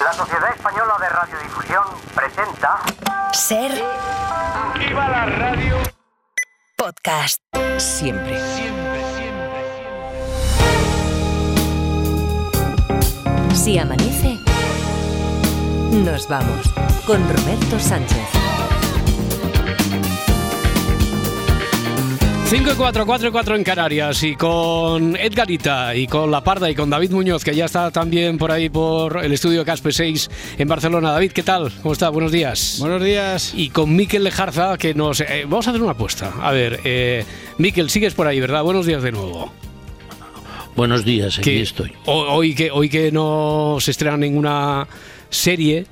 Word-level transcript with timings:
La 0.00 0.12
Sociedad 0.14 0.50
Española 0.54 0.96
de 0.98 1.08
Radiodifusión 1.10 1.84
presenta 2.14 2.78
Ser 3.32 3.70
¡Viva 4.78 5.08
la 5.08 5.26
radio! 5.26 5.76
podcast. 6.76 7.42
Siempre. 7.76 8.38
Si 13.54 13.78
amanece, 13.78 14.38
nos 15.92 16.26
vamos 16.28 16.72
con 17.06 17.20
Roberto 17.28 17.78
Sánchez. 17.78 18.49
5 22.50 22.68
y 22.68 22.74
4, 22.74 23.06
4 23.06 23.28
y 23.28 23.30
4 23.30 23.54
en 23.54 23.62
Canarias 23.62 24.24
y 24.24 24.34
con 24.34 25.14
Edgarita 25.14 25.94
y 25.94 26.08
con 26.08 26.32
La 26.32 26.42
Parda 26.42 26.68
y 26.68 26.74
con 26.74 26.90
David 26.90 27.12
Muñoz 27.12 27.44
que 27.44 27.54
ya 27.54 27.66
está 27.66 27.92
también 27.92 28.38
por 28.38 28.50
ahí 28.50 28.68
por 28.68 29.24
el 29.24 29.32
estudio 29.32 29.64
Caspe 29.64 29.92
6 29.92 30.28
en 30.58 30.66
Barcelona. 30.66 31.12
David, 31.12 31.30
¿qué 31.30 31.44
tal? 31.44 31.70
¿Cómo 31.80 31.92
está? 31.92 32.08
Buenos 32.08 32.32
días. 32.32 32.78
Buenos 32.80 33.04
días. 33.04 33.52
Y 33.54 33.68
con 33.68 33.94
Miquel 33.94 34.24
Lejarza 34.24 34.76
que 34.78 34.94
nos... 34.94 35.20
eh, 35.20 35.44
vamos 35.44 35.68
a 35.68 35.70
hacer 35.70 35.80
una 35.80 35.92
apuesta. 35.92 36.32
A 36.42 36.50
ver, 36.50 36.80
eh, 36.82 37.24
Miquel, 37.58 37.88
sigues 37.88 38.14
por 38.14 38.26
ahí, 38.26 38.40
¿verdad? 38.40 38.64
Buenos 38.64 38.84
días 38.84 39.04
de 39.04 39.12
nuevo. 39.12 39.52
Buenos 40.74 41.04
días, 41.04 41.38
aquí 41.38 41.50
Que 41.50 41.62
estoy. 41.62 41.92
Hoy 42.06 42.56
que, 42.56 42.72
hoy 42.72 42.88
que 42.88 43.12
no 43.12 43.76
se 43.78 43.92
estrena 43.92 44.16
ninguna 44.16 44.88
serie, 45.28 45.86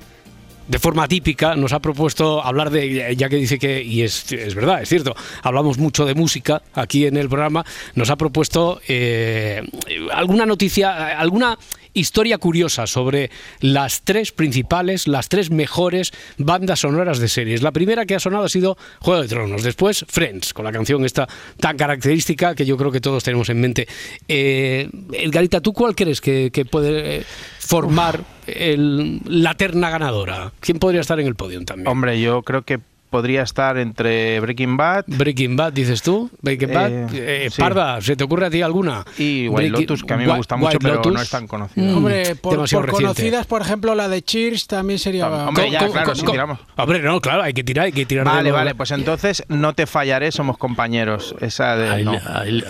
de 0.69 0.77
forma 0.77 1.07
típica, 1.07 1.55
nos 1.55 1.73
ha 1.73 1.79
propuesto 1.79 2.45
hablar 2.45 2.69
de, 2.69 3.15
ya 3.17 3.27
que 3.27 3.37
dice 3.37 3.57
que, 3.57 3.81
y 3.81 4.03
es, 4.03 4.31
es 4.31 4.53
verdad, 4.53 4.81
es 4.83 4.89
cierto, 4.89 5.15
hablamos 5.41 5.79
mucho 5.79 6.05
de 6.05 6.13
música 6.13 6.61
aquí 6.73 7.07
en 7.07 7.17
el 7.17 7.27
programa, 7.27 7.65
nos 7.95 8.11
ha 8.11 8.15
propuesto 8.15 8.79
eh, 8.87 9.67
alguna 10.13 10.45
noticia, 10.45 11.19
alguna 11.19 11.57
historia 11.93 12.37
curiosa 12.37 12.87
sobre 12.87 13.29
las 13.59 14.01
tres 14.01 14.31
principales, 14.31 15.07
las 15.07 15.29
tres 15.29 15.51
mejores 15.51 16.11
bandas 16.37 16.81
sonoras 16.81 17.19
de 17.19 17.27
series. 17.27 17.61
La 17.61 17.71
primera 17.71 18.05
que 18.05 18.15
ha 18.15 18.19
sonado 18.19 18.45
ha 18.45 18.49
sido 18.49 18.77
Juego 18.99 19.21
de 19.21 19.27
Tronos, 19.27 19.63
después 19.63 20.05
Friends, 20.07 20.53
con 20.53 20.65
la 20.65 20.71
canción 20.71 21.05
esta 21.05 21.27
tan 21.59 21.77
característica 21.77 22.55
que 22.55 22.65
yo 22.65 22.77
creo 22.77 22.91
que 22.91 23.01
todos 23.01 23.23
tenemos 23.23 23.49
en 23.49 23.61
mente. 23.61 23.87
Eh, 24.27 24.89
Edgarita, 25.13 25.61
¿tú 25.61 25.73
cuál 25.73 25.95
crees 25.95 26.21
que, 26.21 26.51
que 26.51 26.65
puede 26.65 27.17
eh, 27.17 27.23
formar 27.59 28.23
la 28.47 29.53
terna 29.55 29.89
ganadora? 29.89 30.51
¿Quién 30.59 30.79
podría 30.79 31.01
estar 31.01 31.19
en 31.19 31.27
el 31.27 31.35
podio 31.35 31.63
también? 31.65 31.87
Hombre, 31.87 32.19
yo 32.19 32.41
creo 32.41 32.63
que 32.63 32.79
podría 33.09 33.41
estar 33.43 33.77
entre 33.77 34.39
Breaking 34.39 34.77
Bad 34.77 35.05
Breaking 35.07 35.55
Bad, 35.55 35.73
dices 35.73 36.01
tú. 36.01 36.29
Breaking 36.41 36.73
Bad. 36.73 36.91
Eh, 36.91 37.45
Eh, 37.45 37.49
sí. 37.51 37.59
Parda, 37.61 37.99
¿se 38.01 38.15
te 38.15 38.23
ocurre 38.23 38.45
a 38.47 38.49
ti 38.49 38.61
alguna? 38.61 39.03
y 39.17 39.47
White 39.47 39.69
Breaking- 39.71 39.81
Lotus, 39.81 40.03
que 40.03 40.13
a 40.13 40.17
mí 40.17 40.25
me 40.25 40.35
gusta 40.37 40.55
mucho, 40.55 40.67
White 40.73 40.79
pero 40.81 40.95
Lotus. 40.95 41.13
no 41.13 41.21
es 41.21 41.29
tan 41.29 41.47
conocido. 41.47 41.87
Mm, 41.87 41.97
Hombre, 41.97 42.35
por, 42.35 42.69
por 42.69 42.89
conocidas, 42.91 43.47
por 43.47 43.61
ejemplo, 43.61 43.95
la 43.95 44.07
de 44.07 44.21
Cheers 44.21 44.67
también 44.67 44.99
sería. 44.99 45.27
Hombre, 45.27 45.71
ya, 45.71 45.79
¿Cómo- 45.79 45.91
claro, 45.93 46.15
sí, 46.15 46.25
tiramos. 46.25 46.59
Hombre, 46.77 46.99
no, 47.01 47.19
claro, 47.19 47.41
hay 47.43 47.53
que 47.53 47.63
tirar, 47.63 47.85
hay 47.85 47.91
que 47.91 48.05
tirar 48.05 48.25
Vale, 48.25 48.51
vale, 48.51 48.75
pues 48.75 48.91
entonces 48.91 49.43
no 49.49 49.73
te 49.73 49.85
fallaré, 49.87 50.31
somos 50.31 50.57
compañeros. 50.57 51.35
Esa 51.41 51.75
de 51.75 51.89
Ahí, 51.89 52.03
no. 52.05 52.11
le- 52.13 52.21
ahí- 52.25 52.63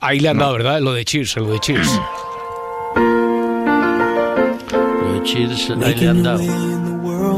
Ahí 0.00 0.20
le 0.20 0.28
han 0.28 0.36
dado, 0.38 0.52
¿verdad? 0.52 0.80
Lo 0.80 0.92
de 0.92 1.02
Cheers, 1.04 1.36
lo 1.36 1.46
de 1.52 1.60
Cheers. 1.60 2.00
lo 5.02 5.12
de 5.14 5.22
Cheers, 5.22 5.70
ahí 5.82 5.94
le 5.94 6.08
han 6.08 6.22
dado. 6.22 6.83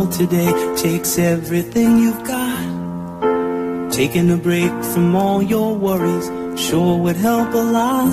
World 0.06 0.12
today 0.12 0.52
takes 0.76 1.18
everything 1.18 1.98
you've 1.98 2.24
got. 2.24 3.92
Taking 3.92 4.30
a 4.30 4.36
break 4.36 4.72
from 4.92 5.16
all 5.16 5.42
your 5.42 5.74
worries 5.74 6.26
sure 6.60 6.98
would 6.98 7.16
help 7.16 7.52
a 7.54 7.64
lot. 7.78 8.12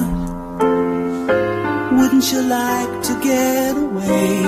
Wouldn't 1.97 2.31
you 2.31 2.41
like 2.41 3.03
to 3.08 3.13
get 3.22 3.77
away? 3.77 4.44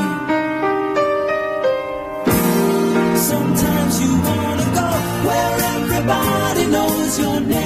Sometimes 3.31 3.93
you 4.03 4.11
wanna 4.29 4.67
go 4.79 4.89
where 5.27 5.55
everybody 5.75 6.65
knows 6.67 7.19
your 7.19 7.39
name. 7.41 7.64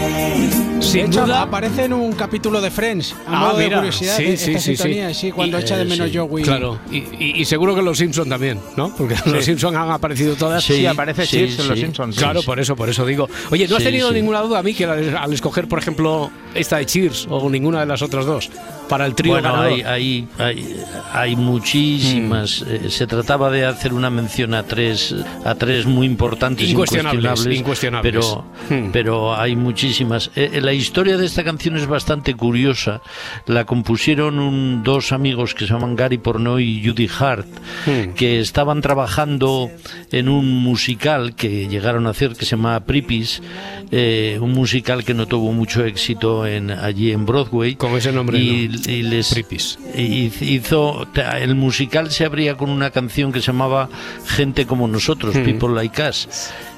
De 0.90 0.94
Sin 0.94 1.06
hecho, 1.12 1.24
duda. 1.26 1.44
aparece 1.44 1.84
en 1.86 1.94
un 1.94 2.14
capítulo 2.14 2.60
de 2.62 2.72
Friends. 2.72 3.14
A 3.28 3.36
Ah, 3.36 3.40
modo 3.42 3.58
de 3.58 3.66
mira, 3.66 3.78
curiosidad, 3.78 4.18
sí, 4.18 4.24
de 4.24 4.38
sí, 4.38 4.52
esta 4.54 4.60
sí, 4.60 4.72
sí. 4.72 4.76
sintonía, 4.78 5.14
sí, 5.14 5.32
cuando 5.32 5.60
Y- 5.60 5.62
echa 5.62 5.76
de 5.78 5.84
eh, 5.84 5.86
menos 5.86 6.10
sí, 6.10 6.18
Joey. 6.18 6.44
Claro, 6.44 6.80
y, 6.92 6.98
y- 6.98 7.34
y 7.36 7.46
seguro 7.46 7.76
que 7.76 7.84
los 7.84 7.96
Simpson 8.00 8.28
también, 8.28 8.60
¿no? 8.76 8.92
Porque 8.96 9.16
los 9.28 9.46
Simpson 9.46 9.76
han 9.78 9.92
aparecido 9.92 10.34
todas. 10.36 10.64
Sí, 10.64 10.78
Sí, 10.78 10.86
aparece 10.88 11.28
sí, 11.28 11.38
Cheers 11.38 11.60
en 11.60 11.68
Los 11.68 11.78
sí. 11.78 11.84
Simpsons. 11.86 12.18
Claro, 12.18 12.42
por 12.42 12.60
eso, 12.60 12.76
por 12.76 12.90
eso 12.90 13.06
digo. 13.06 13.30
Oye, 13.52 13.68
¿no 13.68 13.78
has 13.78 13.84
tenido 13.84 14.08
sí. 14.10 14.16
ninguna 14.16 14.42
duda 14.42 14.60
a 14.60 14.64
mí 14.64 14.74
que 14.74 14.86
al, 14.86 15.16
al 15.16 15.32
escoger, 15.34 15.68
por 15.68 15.78
ejemplo, 15.78 16.32
esta 16.56 16.78
de 16.78 16.88
Cheers 16.88 17.28
o 17.30 17.48
ninguna 17.52 17.82
de 17.82 17.86
las 17.86 18.02
otras 18.02 18.26
dos 18.26 18.50
para 18.90 19.06
el 19.06 19.14
trío 19.14 19.34
Bueno, 19.34 19.62
hay, 19.62 19.82
hay, 19.84 20.28
hay, 20.40 20.76
hay 21.14 21.36
muchísimas. 21.36 22.64
Mm. 22.64 22.86
eh, 22.88 22.90
se 22.90 23.06
trataba 23.06 23.52
de 23.52 23.64
hacer 23.66 23.94
una 23.94 24.10
mención 24.10 24.56
a 24.56 24.64
tres, 24.64 25.14
a 25.46 25.54
tres 25.54 25.86
muy 25.86 26.08
importantes, 26.08 26.68
Incuestionables, 26.68 27.46
incuestionables, 27.46 27.60
incuestionables. 27.60 28.12
Pero, 28.26 28.46
Hmm. 28.70 28.92
pero 28.92 29.36
hay 29.36 29.56
muchísimas. 29.56 30.32
Eh, 30.36 30.50
eh, 30.54 30.62
la 30.62 30.74
historia 30.80 31.18
de 31.18 31.26
esta 31.26 31.44
canción 31.44 31.78
es 31.78 31.86
bastante 31.88 32.34
curiosa. 32.34 33.02
La 33.46 33.66
compusieron 33.66 34.40
un- 34.40 34.82
dos 34.84 35.12
amigos 35.12 35.54
que 35.54 35.66
se 35.68 35.74
llaman 35.74 35.96
Gary 35.96 36.18
Pornoy 36.18 36.64
y 36.80 36.88
Judy 36.88 37.10
Hart, 37.20 37.48
Hmm. 37.86 38.14
que 38.16 38.40
estaban 38.40 38.82
trabajando 38.82 39.70
en 40.12 40.30
un 40.30 40.48
musical 40.64 41.36
que 41.36 41.68
llegaron 41.68 42.08
a 42.08 42.12
hacer 42.12 42.34
que 42.34 42.46
se 42.46 42.52
llama 42.52 42.80
Pripis, 42.86 43.42
eh, 43.92 44.38
un 44.42 44.54
musical 44.54 45.04
que 45.04 45.14
no 45.14 45.26
tuvo 45.28 45.52
mucho 45.54 45.84
éxito 45.86 46.46
en, 46.46 46.72
allí 46.72 47.12
en 47.12 47.26
Broadway. 47.26 47.76
Con 47.76 47.94
ese 47.96 48.12
nombre, 48.12 48.40
y, 48.40 48.68
no. 48.68 48.92
y 48.92 49.04
les 49.04 49.30
Pripis. 49.34 49.78
hizo 50.42 51.08
el 51.40 51.56
musical 51.56 52.12
se 52.12 52.26
abría 52.26 52.56
con 52.56 52.70
una 52.70 52.90
canción 52.92 53.32
que 53.32 53.40
se 53.42 53.48
llamaba 53.48 53.90
Gente 54.26 54.66
como 54.66 54.88
nosotros, 54.88 55.36
Hmm. 55.36 55.44
People 55.44 55.70
Like 55.76 56.02
Us 56.10 56.28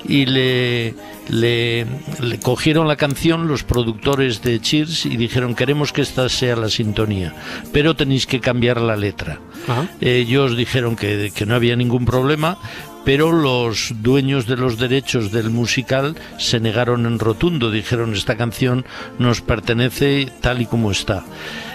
y 0.08 0.26
le, 0.26 0.96
le, 1.30 1.86
le 2.22 2.40
cogieron 2.40 2.88
la 2.88 2.96
canción 2.96 3.48
los 3.48 3.64
productores 3.64 3.91
de 3.94 4.60
Cheers 4.60 5.06
y 5.06 5.18
dijeron 5.18 5.56
queremos 5.56 5.92
que 5.92 6.02
esta 6.02 6.30
sea 6.30 6.56
la 6.56 6.70
sintonía, 6.70 7.34
pero 7.72 7.96
tenéis 7.96 8.26
que 8.26 8.40
cambiar 8.40 8.82
la 8.82 8.96
letra. 8.96 9.40
Ajá. 9.68 9.90
Ellos 10.02 10.56
dijeron 10.58 10.96
que, 10.96 11.32
que 11.34 11.46
no 11.46 11.56
había 11.56 11.76
ningún 11.76 12.06
problema, 12.06 12.58
pero 13.04 13.32
los 13.32 13.94
dueños 14.02 14.46
de 14.46 14.58
los 14.58 14.78
derechos 14.78 15.32
del 15.32 15.50
musical 15.50 16.16
se 16.38 16.60
negaron 16.60 17.06
en 17.06 17.20
rotundo, 17.20 17.72
dijeron 17.72 18.14
esta 18.14 18.38
canción 18.38 18.86
nos 19.18 19.42
pertenece 19.42 20.28
tal 20.42 20.62
y 20.62 20.66
como 20.66 20.92
está. 20.92 21.24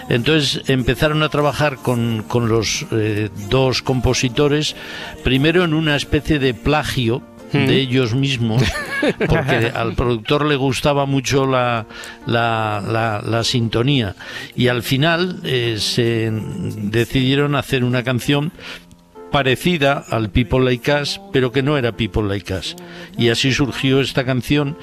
Entonces 0.09 0.69
empezaron 0.69 1.21
a 1.23 1.29
trabajar 1.29 1.77
con, 1.77 2.23
con 2.27 2.47
los 2.47 2.85
eh, 2.91 3.29
dos 3.49 3.81
compositores, 3.81 4.75
primero 5.23 5.63
en 5.65 5.73
una 5.73 5.95
especie 5.95 6.39
de 6.39 6.53
plagio 6.53 7.21
de 7.53 7.75
ellos 7.79 8.13
mismos, 8.13 8.63
porque 9.27 9.71
al 9.73 9.93
productor 9.95 10.45
le 10.45 10.55
gustaba 10.55 11.05
mucho 11.05 11.45
la, 11.47 11.85
la, 12.25 12.83
la- 12.85 13.21
la 13.25 13.43
sintonía. 13.43 14.15
Y 14.55 14.67
al 14.67 14.83
final 14.83 15.39
eh, 15.43 15.77
se 15.79 16.29
decidieron 16.31 17.55
hacer 17.55 17.83
una 17.83 18.03
canción 18.03 18.51
parecida 19.31 20.03
al 20.09 20.29
People 20.29 20.63
Like 20.63 20.91
Us, 21.01 21.19
pero 21.33 21.51
que 21.51 21.61
no 21.61 21.77
era 21.77 21.91
People 21.91 22.23
Like 22.27 22.53
Us. 22.53 22.75
Y 23.17 23.29
así 23.29 23.51
surgió 23.51 23.99
esta 24.01 24.23
canción 24.25 24.77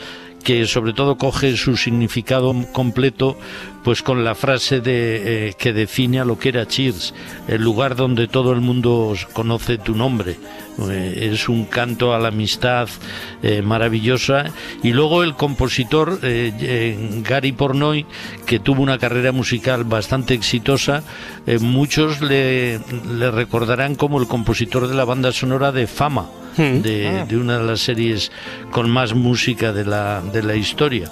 que 0.44 0.66
sobre 0.66 0.92
todo 0.92 1.16
coge 1.16 1.56
su 1.56 1.76
significado 1.76 2.54
completo 2.72 3.36
pues 3.82 4.02
con 4.02 4.24
la 4.24 4.34
frase 4.34 4.80
de, 4.80 5.48
eh, 5.48 5.54
que 5.58 5.72
define 5.72 6.20
a 6.20 6.24
lo 6.24 6.38
que 6.38 6.48
era 6.48 6.66
Cheers, 6.66 7.12
el 7.48 7.62
lugar 7.62 7.96
donde 7.96 8.28
todo 8.28 8.52
el 8.52 8.62
mundo 8.62 9.14
conoce 9.34 9.76
tu 9.76 9.94
nombre. 9.94 10.38
Eh, 10.90 11.30
es 11.32 11.48
un 11.50 11.66
canto 11.66 12.14
a 12.14 12.18
la 12.18 12.28
amistad 12.28 12.88
eh, 13.42 13.60
maravillosa. 13.60 14.46
Y 14.82 14.92
luego 14.92 15.22
el 15.22 15.34
compositor 15.34 16.18
Gary 16.20 17.52
Pornoy, 17.52 18.06
que 18.46 18.58
tuvo 18.58 18.82
una 18.82 18.98
carrera 18.98 19.32
musical 19.32 19.84
bastante 19.84 20.32
exitosa, 20.32 21.02
muchos 21.60 22.22
le 22.22 22.80
recordarán 23.30 23.96
como 23.96 24.18
el 24.18 24.26
compositor 24.26 24.88
de 24.88 24.94
la 24.94 25.04
banda 25.04 25.30
sonora 25.30 25.72
de 25.72 25.86
Fama. 25.86 26.26
De, 26.56 27.24
de 27.28 27.36
una 27.36 27.58
de 27.58 27.64
las 27.64 27.80
series 27.80 28.30
con 28.70 28.88
más 28.88 29.14
música 29.14 29.72
de 29.72 29.84
la, 29.84 30.22
de 30.32 30.42
la 30.42 30.54
historia. 30.54 31.10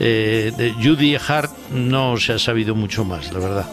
Eh, 0.00 0.52
de 0.56 0.72
Judy 0.72 1.16
Hart 1.16 1.50
no 1.72 2.16
se 2.16 2.32
ha 2.32 2.38
sabido 2.38 2.74
mucho 2.74 3.04
más, 3.04 3.32
la 3.32 3.38
verdad. 3.40 3.66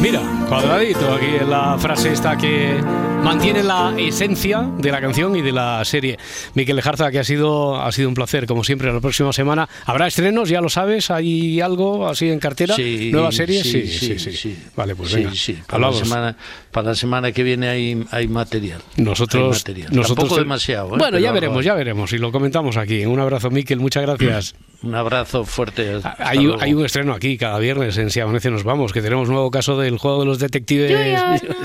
Mira, 0.00 0.20
cuadradito 0.48 1.14
aquí 1.14 1.26
en 1.40 1.50
la 1.50 1.76
frase 1.78 2.12
esta 2.12 2.36
que 2.36 2.78
mantiene 3.22 3.62
la 3.62 3.94
esencia 3.98 4.68
de 4.78 4.92
la 4.92 5.00
canción 5.00 5.34
y 5.34 5.40
de 5.42 5.52
la 5.52 5.82
serie. 5.84 6.18
Miquel 6.54 6.76
Lejarza, 6.76 7.10
que 7.10 7.18
ha 7.18 7.24
sido, 7.24 7.80
ha 7.80 7.90
sido 7.90 8.08
un 8.08 8.14
placer, 8.14 8.46
como 8.46 8.62
siempre, 8.64 8.92
la 8.92 9.00
próxima 9.00 9.32
semana. 9.32 9.68
¿Habrá 9.86 10.06
estrenos? 10.06 10.48
¿Ya 10.50 10.60
lo 10.60 10.68
sabes? 10.68 11.10
¿Hay 11.10 11.60
algo 11.60 12.06
así 12.06 12.28
en 12.28 12.38
cartera? 12.38 12.74
Sí, 12.74 13.10
¿Nueva 13.12 13.32
serie? 13.32 13.62
sí, 13.64 13.86
sí, 13.86 14.18
sí, 14.18 14.32
sí. 14.32 14.58
Vale, 14.76 14.94
pues 14.94 15.14
venga. 15.14 15.30
sí, 15.34 15.58
Para, 15.66 15.90
la 15.90 15.92
semana, 15.94 16.36
para 16.70 16.88
la 16.88 16.94
semana 16.94 17.32
que 17.32 17.42
viene 17.42 17.68
hay, 17.68 18.04
hay 18.10 18.28
material. 18.28 18.82
Nosotros, 18.96 19.42
Hay 19.42 19.60
material. 19.60 19.88
nosotros 19.92 20.16
Tampoco 20.28 20.40
demasiado. 20.40 20.86
¿eh? 20.88 20.90
Bueno, 20.90 21.04
Pero 21.06 21.18
ya 21.18 21.32
veremos, 21.32 21.64
ya 21.64 21.74
veremos 21.74 22.12
y 22.12 22.18
lo 22.18 22.30
comentamos 22.30 22.76
aquí. 22.76 23.06
Un 23.06 23.20
abrazo, 23.20 23.50
Miquel, 23.50 23.80
muchas 23.80 24.02
gracias. 24.02 24.54
Un 24.84 24.94
abrazo 24.94 25.44
fuerte. 25.44 25.94
hasta 25.94 26.14
Hay, 26.18 26.46
hay 26.60 26.74
un 26.74 26.84
estreno 26.84 27.14
aquí 27.14 27.38
cada 27.38 27.58
viernes 27.58 27.96
en 27.96 28.10
Si 28.10 28.20
Amanece 28.20 28.50
Nos 28.50 28.64
Vamos, 28.64 28.92
que 28.92 29.00
tenemos 29.00 29.28
nuevo 29.30 29.50
caso 29.50 29.78
del 29.78 29.96
juego 29.96 30.20
de 30.20 30.26
los 30.26 30.38
detectives. 30.38 31.20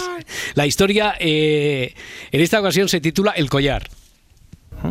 La 0.55 0.65
historia, 0.65 1.15
eh, 1.19 1.93
en 2.31 2.41
esta 2.41 2.59
ocasión, 2.61 2.87
se 2.87 3.01
titula 3.01 3.31
El 3.31 3.49
collar. 3.49 3.89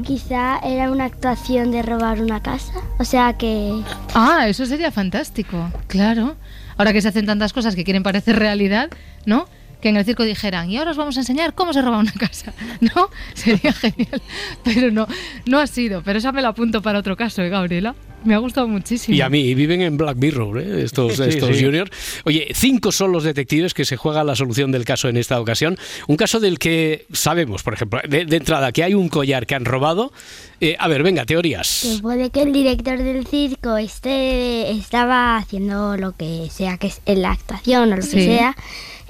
Quizá 0.04 0.58
era 0.58 0.90
una 0.90 1.06
actuación 1.06 1.70
de 1.70 1.80
robar 1.80 2.20
una 2.20 2.42
casa. 2.42 2.74
O 2.98 3.04
sea 3.04 3.38
que... 3.38 3.82
Ah, 4.14 4.46
eso 4.46 4.66
sería 4.66 4.92
fantástico, 4.92 5.72
claro. 5.86 6.36
Ahora 6.76 6.92
que 6.92 7.00
se 7.00 7.08
hacen 7.08 7.24
tantas 7.24 7.54
cosas 7.54 7.74
que 7.74 7.84
quieren 7.84 8.02
parecer 8.02 8.38
realidad, 8.38 8.90
¿no? 9.24 9.46
Que 9.80 9.88
en 9.88 9.96
el 9.96 10.04
circo 10.04 10.24
dijeran, 10.24 10.70
y 10.70 10.76
ahora 10.76 10.90
os 10.90 10.96
vamos 10.98 11.16
a 11.16 11.20
enseñar 11.20 11.54
cómo 11.54 11.72
se 11.72 11.80
roba 11.80 11.98
una 11.98 12.12
casa, 12.12 12.52
¿no? 12.80 13.08
Sería 13.32 13.72
genial. 13.72 14.20
Pero 14.64 14.90
no, 14.90 15.06
no 15.46 15.58
ha 15.58 15.66
sido. 15.66 16.02
Pero 16.02 16.18
esa 16.18 16.32
me 16.32 16.42
la 16.42 16.48
apunto 16.48 16.82
para 16.82 16.98
otro 16.98 17.16
caso, 17.16 17.40
¿eh, 17.42 17.48
Gabriela? 17.48 17.94
Me 18.24 18.34
ha 18.34 18.38
gustado 18.38 18.66
muchísimo. 18.66 19.16
Y 19.16 19.20
a 19.20 19.28
mí, 19.28 19.40
y 19.40 19.54
viven 19.54 19.80
en 19.80 19.96
Black 19.96 20.16
Mirror, 20.16 20.58
¿eh? 20.60 20.82
estos, 20.82 21.14
Sí, 21.16 21.22
estos 21.22 21.56
sí. 21.56 21.64
juniors. 21.64 21.90
Oye, 22.24 22.48
cinco 22.54 22.90
son 22.92 23.12
los 23.12 23.22
detectives 23.24 23.74
que 23.74 23.84
se 23.84 23.96
juegan 23.96 24.26
la 24.26 24.34
solución 24.34 24.72
del 24.72 24.84
caso 24.84 25.08
en 25.08 25.16
esta 25.16 25.40
ocasión. 25.40 25.78
Un 26.08 26.16
caso 26.16 26.40
del 26.40 26.58
que 26.58 27.06
sabemos, 27.12 27.62
por 27.62 27.74
ejemplo, 27.74 28.00
de, 28.08 28.24
de 28.24 28.36
entrada, 28.36 28.72
que 28.72 28.82
hay 28.82 28.94
un 28.94 29.08
collar 29.08 29.46
que 29.46 29.54
han 29.54 29.64
robado. 29.64 30.12
Eh, 30.60 30.74
a 30.78 30.88
ver, 30.88 31.04
venga, 31.04 31.24
teorías. 31.26 31.80
Que 31.96 32.02
puede 32.02 32.30
que 32.30 32.42
el 32.42 32.52
director 32.52 32.98
del 32.98 33.24
circo 33.26 33.76
esté, 33.76 34.70
estaba 34.72 35.36
haciendo 35.36 35.96
lo 35.96 36.12
que 36.16 36.48
sea 36.50 36.76
que 36.78 36.88
es 36.88 37.00
en 37.06 37.22
la 37.22 37.30
actuación 37.30 37.92
o 37.92 37.96
lo 37.96 38.02
Sí. 38.02 38.16
que 38.16 38.24
sea 38.24 38.56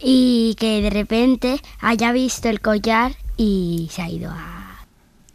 y 0.02 0.54
que 0.60 0.82
de 0.82 0.90
repente 0.90 1.56
haya 1.80 2.12
visto 2.12 2.48
el 2.48 2.60
collar 2.60 3.12
y 3.38 3.88
se 3.90 4.02
ha 4.02 4.10
ido 4.10 4.30
a... 4.30 4.57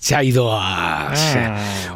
Se 0.03 0.15
ha 0.15 0.21
ido 0.21 0.49
a... 0.51 1.13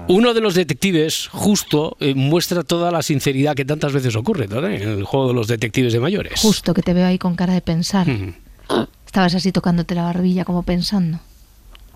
Uno 0.07 0.33
de 0.33 0.39
los 0.39 0.56
detectives, 0.56 1.27
justo, 1.27 1.98
eh, 2.00 2.15
muestra 2.15 2.63
toda 2.63 2.89
la 2.89 3.01
sinceridad 3.01 3.54
que 3.54 3.65
tantas 3.65 3.92
veces 3.92 4.15
ocurre 4.15 4.48
¿no? 4.48 4.65
en 4.65 4.81
el 4.81 5.04
juego 5.04 5.27
de 5.27 5.33
los 5.33 5.50
detectives 5.50 5.92
de 5.92 6.00
mayores. 6.00 6.39
Justo 6.39 6.74
que 6.74 6.81
te 6.81 6.94
veo 6.94 7.06
ahí 7.06 7.18
con 7.18 7.36
cara 7.36 7.54
de 7.54 7.59
pensar. 7.59 8.07
Mm. 8.07 8.33
Estabas 9.06 9.36
así 9.36 9.51
tocándote 9.51 9.94
la 9.94 10.04
barbilla 10.04 10.45
como 10.45 10.63
pensando. 10.63 11.19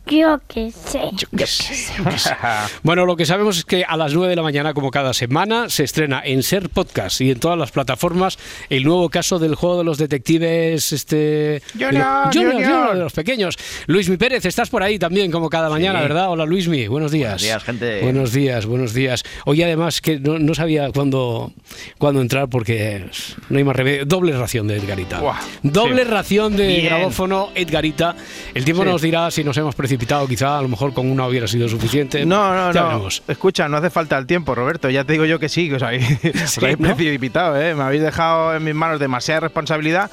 Yo 0.07 0.42
qué 0.48 0.71
sé. 0.71 1.01
Yo 1.13 1.27
qué 1.38 1.45
sé, 1.48 1.74
yo 1.98 2.03
qué 2.09 2.18
sé. 2.18 2.31
Bueno, 2.83 3.06
lo 3.06 3.15
que 3.15 3.25
sabemos 3.25 3.57
es 3.59 3.65
que 3.65 3.83
a 3.86 3.95
las 3.95 4.13
9 4.13 4.30
de 4.30 4.36
la 4.36 4.42
mañana, 4.42 4.74
como 4.74 4.89
cada 4.92 5.13
semana, 5.13 5.69
se 5.69 5.83
estrena 5.83 6.21
en 6.25 6.44
Ser 6.44 6.69
Podcast 6.69 7.21
y 7.21 7.31
en 7.31 7.39
todas 7.39 7.57
las 7.57 7.71
plataformas 7.71 8.38
el 8.69 8.83
nuevo 8.83 9.09
caso 9.09 9.39
del 9.39 9.56
juego 9.56 9.77
de 9.77 9.83
los 9.83 9.98
detectives 9.98 10.92
este 10.92 11.62
Junior, 11.74 11.92
Junior, 11.94 12.31
Junior. 12.33 12.53
Junior, 12.71 12.94
de 12.95 13.00
los 13.00 13.13
pequeños. 13.13 13.57
Luismi 13.88 14.18
Pérez, 14.18 14.45
estás 14.45 14.69
por 14.69 14.83
ahí 14.83 14.98
también 15.00 15.31
como 15.31 15.50
cada 15.50 15.69
mañana, 15.69 16.01
¿verdad? 16.01 16.30
Hola 16.30 16.45
Luismi, 16.45 16.88
buenos 16.88 17.12
días. 17.12 17.30
Buenos 17.33 17.42
días, 17.44 17.63
gente. 17.63 18.01
Buenos 18.01 18.33
días, 18.33 18.65
buenos 18.65 18.94
días. 18.94 19.24
Hoy 19.45 19.62
además 19.63 20.01
que 20.01 20.19
no, 20.19 20.39
no 20.39 20.54
sabía 20.56 20.89
cuándo, 20.92 21.54
cuándo 21.97 22.21
entrar 22.21 22.50
porque 22.50 23.06
no 23.50 23.57
hay 23.57 23.63
más 23.63 23.75
remedio. 23.75 24.06
Doble 24.06 24.36
ración 24.38 24.68
de 24.68 24.77
Edgarita. 24.77 25.19
Buah, 25.19 25.39
Doble 25.63 26.04
sí. 26.04 26.09
ración 26.09 26.56
de 26.57 26.68
Bien. 26.68 26.86
grabófono 26.86 27.50
Edgarita. 27.56 28.15
El 28.54 28.65
tiempo 28.65 28.83
Sí. 28.83 28.89
nos 28.89 29.01
dirá 29.01 29.30
si 29.31 29.44
nos 29.44 29.56
hemos 29.57 29.75
precipitado, 29.91 30.27
quizá 30.27 30.57
a 30.57 30.61
lo 30.61 30.67
mejor 30.69 30.93
con 30.93 31.09
una 31.11 31.27
hubiera 31.27 31.47
sido 31.47 31.67
suficiente. 31.67 32.25
No, 32.25 32.55
no, 32.55 32.71
Ya 32.73 32.81
no. 32.81 32.88
veremos. 32.88 33.23
Escucha, 33.27 33.67
no 33.67 33.77
hace 33.77 33.89
falta 33.89 34.17
el 34.17 34.25
tiempo, 34.25 34.55
Roberto. 34.55 34.89
Ya 34.89 35.03
te 35.03 35.13
digo 35.13 35.25
yo 35.25 35.38
que 35.39 35.49
sí, 35.49 35.67
que 35.69 35.75
os 35.75 35.83
habéis, 35.83 36.03
os 36.43 36.49
Sí, 36.51 36.59
habéis 36.61 36.79
¿no? 36.79 36.95
precipitado, 36.95 37.59
¿eh? 37.61 37.75
Me 37.75 37.83
habéis 37.83 38.01
dejado 38.01 38.55
en 38.55 38.63
mis 38.63 38.73
manos 38.75 38.99
demasiada 38.99 39.41
responsabilidad. 39.41 40.09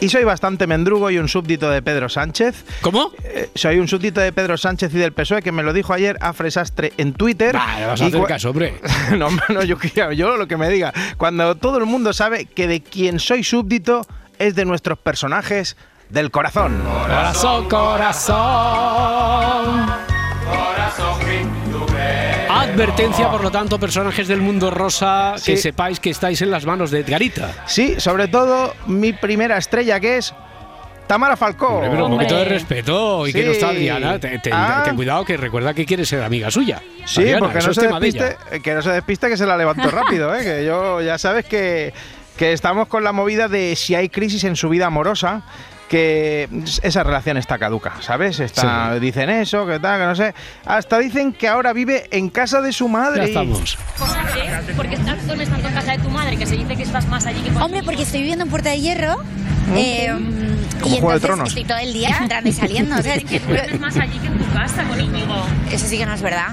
Y 0.00 0.08
soy 0.10 0.22
bastante 0.24 0.66
mendrugo 0.68 1.10
y 1.10 1.18
un 1.18 1.28
súbdito 1.28 1.70
de 1.70 1.82
Pedro 1.82 2.08
Sánchez. 2.08 2.64
¿Cómo? 2.82 3.10
Eh, 3.24 3.50
soy 3.54 3.78
un 3.78 3.88
súbdito 3.88 4.20
de 4.20 4.32
Pedro 4.32 4.56
Sánchez 4.56 4.92
y 4.94 4.98
del 4.98 5.12
PSOE 5.12 5.42
que 5.42 5.50
me 5.52 5.62
lo 5.64 5.72
dijo 5.72 5.92
ayer 5.92 6.16
a 6.20 6.32
Fresastre 6.32 6.92
en 6.98 7.12
Twitter. 7.14 7.52
Vale, 7.54 7.86
vas 7.86 8.00
a 8.02 8.06
hacer 8.06 8.22
caso, 8.24 8.50
hombre. 8.50 8.74
no, 9.16 9.28
no, 9.48 9.62
yo, 9.64 9.76
quiero- 9.78 10.12
yo 10.12 10.36
lo 10.36 10.46
que 10.48 10.56
me 10.56 10.68
diga. 10.70 10.92
Cuando 11.16 11.54
todo 11.56 11.78
el 11.78 11.86
mundo 11.86 12.12
sabe 12.12 12.46
que 12.46 12.66
de 12.68 12.80
quien 12.80 13.18
soy 13.20 13.42
súbdito 13.44 14.06
es 14.38 14.54
de 14.54 14.64
nuestros 14.64 14.98
personajes 14.98 15.76
del 16.10 16.30
corazón. 16.30 16.82
Corazón, 16.84 17.68
corazón. 17.68 18.38
Advertencia, 22.50 23.30
por 23.30 23.42
lo 23.42 23.50
tanto, 23.50 23.78
personajes 23.78 24.28
del 24.28 24.40
mundo 24.40 24.70
rosa, 24.70 25.34
que 25.44 25.56
sepáis 25.56 26.00
que 26.00 26.10
estáis 26.10 26.40
en 26.42 26.50
las 26.50 26.64
manos 26.66 26.90
de 26.90 27.00
Edgarita. 27.00 27.50
Sí, 27.66 27.96
sobre 27.98 28.28
todo 28.28 28.74
mi 28.86 29.12
primera 29.12 29.56
estrella 29.58 30.00
que 30.00 30.18
es 30.18 30.34
Tamara 31.06 31.36
Falcó. 31.36 31.66
Hombre, 31.68 31.90
pero 31.90 32.06
un 32.06 32.12
Hombre. 32.12 32.26
poquito 32.26 32.38
de 32.40 32.44
respeto 32.46 33.26
y 33.26 33.32
que 33.32 33.44
no 33.44 33.52
está 33.52 33.70
Diana. 33.72 34.18
Ten, 34.18 34.40
ten- 34.42 34.52
Ah. 34.54 34.82
ten 34.84 34.96
cuidado 34.96 35.24
que 35.24 35.36
recuerda 35.36 35.74
que 35.74 35.84
quiere 35.86 36.04
ser 36.04 36.22
amiga 36.22 36.50
suya. 36.50 36.80
Sí, 37.04 37.22
Diana, 37.24 37.38
porque 37.40 37.58
no 37.60 37.72
se, 37.74 37.86
despiste, 37.88 38.36
que 38.62 38.74
no 38.74 38.82
se 38.82 38.90
despiste 38.92 39.28
que 39.28 39.36
se 39.36 39.46
la 39.46 39.56
levantó 39.56 39.90
rápido, 39.90 40.34
¿eh? 40.34 40.42
que 40.44 40.64
yo 40.64 41.00
ya 41.00 41.16
sabes 41.18 41.44
que, 41.46 41.92
que 42.36 42.52
estamos 42.52 42.88
con 42.88 43.04
la 43.04 43.12
movida 43.12 43.48
de 43.48 43.74
si 43.76 43.94
hay 43.94 44.08
crisis 44.08 44.44
en 44.44 44.56
su 44.56 44.68
vida 44.68 44.86
amorosa, 44.86 45.42
que 45.88 46.48
esa 46.82 47.02
relación 47.02 47.36
está 47.36 47.58
caduca, 47.58 47.94
¿sabes? 48.00 48.38
Está, 48.40 48.92
Sí. 48.94 49.00
Dicen 49.00 49.30
eso, 49.30 49.66
que 49.66 49.78
tal, 49.80 49.98
que 50.00 50.06
no 50.06 50.14
sé. 50.14 50.34
Hasta 50.66 50.98
dicen 50.98 51.32
que 51.32 51.48
ahora 51.48 51.72
vive 51.72 52.06
en 52.10 52.28
casa 52.28 52.60
de 52.60 52.72
su 52.72 52.88
madre. 52.88 53.22
Ya 53.22 53.24
estamos. 53.28 53.78
Porque 54.76 54.94
estás 54.94 55.26
duermes 55.26 55.48
tanto 55.48 55.68
en 55.68 55.74
casa 55.74 55.92
de 55.92 55.98
tu 55.98 56.10
madre 56.10 56.36
que 56.36 56.46
se 56.46 56.56
dice 56.56 56.76
que 56.76 56.82
estás 56.82 57.06
más 57.08 57.26
allí 57.26 57.40
que 57.40 57.50
con 57.50 57.62
Hombre, 57.62 57.82
porque 57.82 58.02
estoy 58.02 58.20
viviendo 58.20 58.44
en 58.44 58.50
Puerta 58.50 58.70
de 58.70 58.80
Hierro. 58.80 59.16
eh, 59.74 60.08
Como 60.80 60.94
y 60.94 61.00
Juego 61.00 61.10
de 61.10 61.16
entonces 61.16 61.20
Tronos. 61.22 61.48
estoy 61.48 61.64
todo 61.64 61.78
el 61.78 61.92
día 61.92 62.16
entrando 62.20 62.48
y 62.50 62.52
saliendo. 62.52 62.96
o 62.96 63.02
sea, 63.02 63.14
es 63.16 63.24
que- 63.28 63.40
duermes 63.40 63.80
más 63.80 63.96
allí 63.96 64.18
que 64.18 64.26
en 64.28 64.38
tu 64.38 64.52
casa 64.52 64.84
con 64.84 65.00
Íñigo. 65.00 65.46
eso 65.72 65.86
sí 65.86 65.98
que 65.98 66.06
no 66.06 66.14
es 66.14 66.22
verdad. 66.22 66.48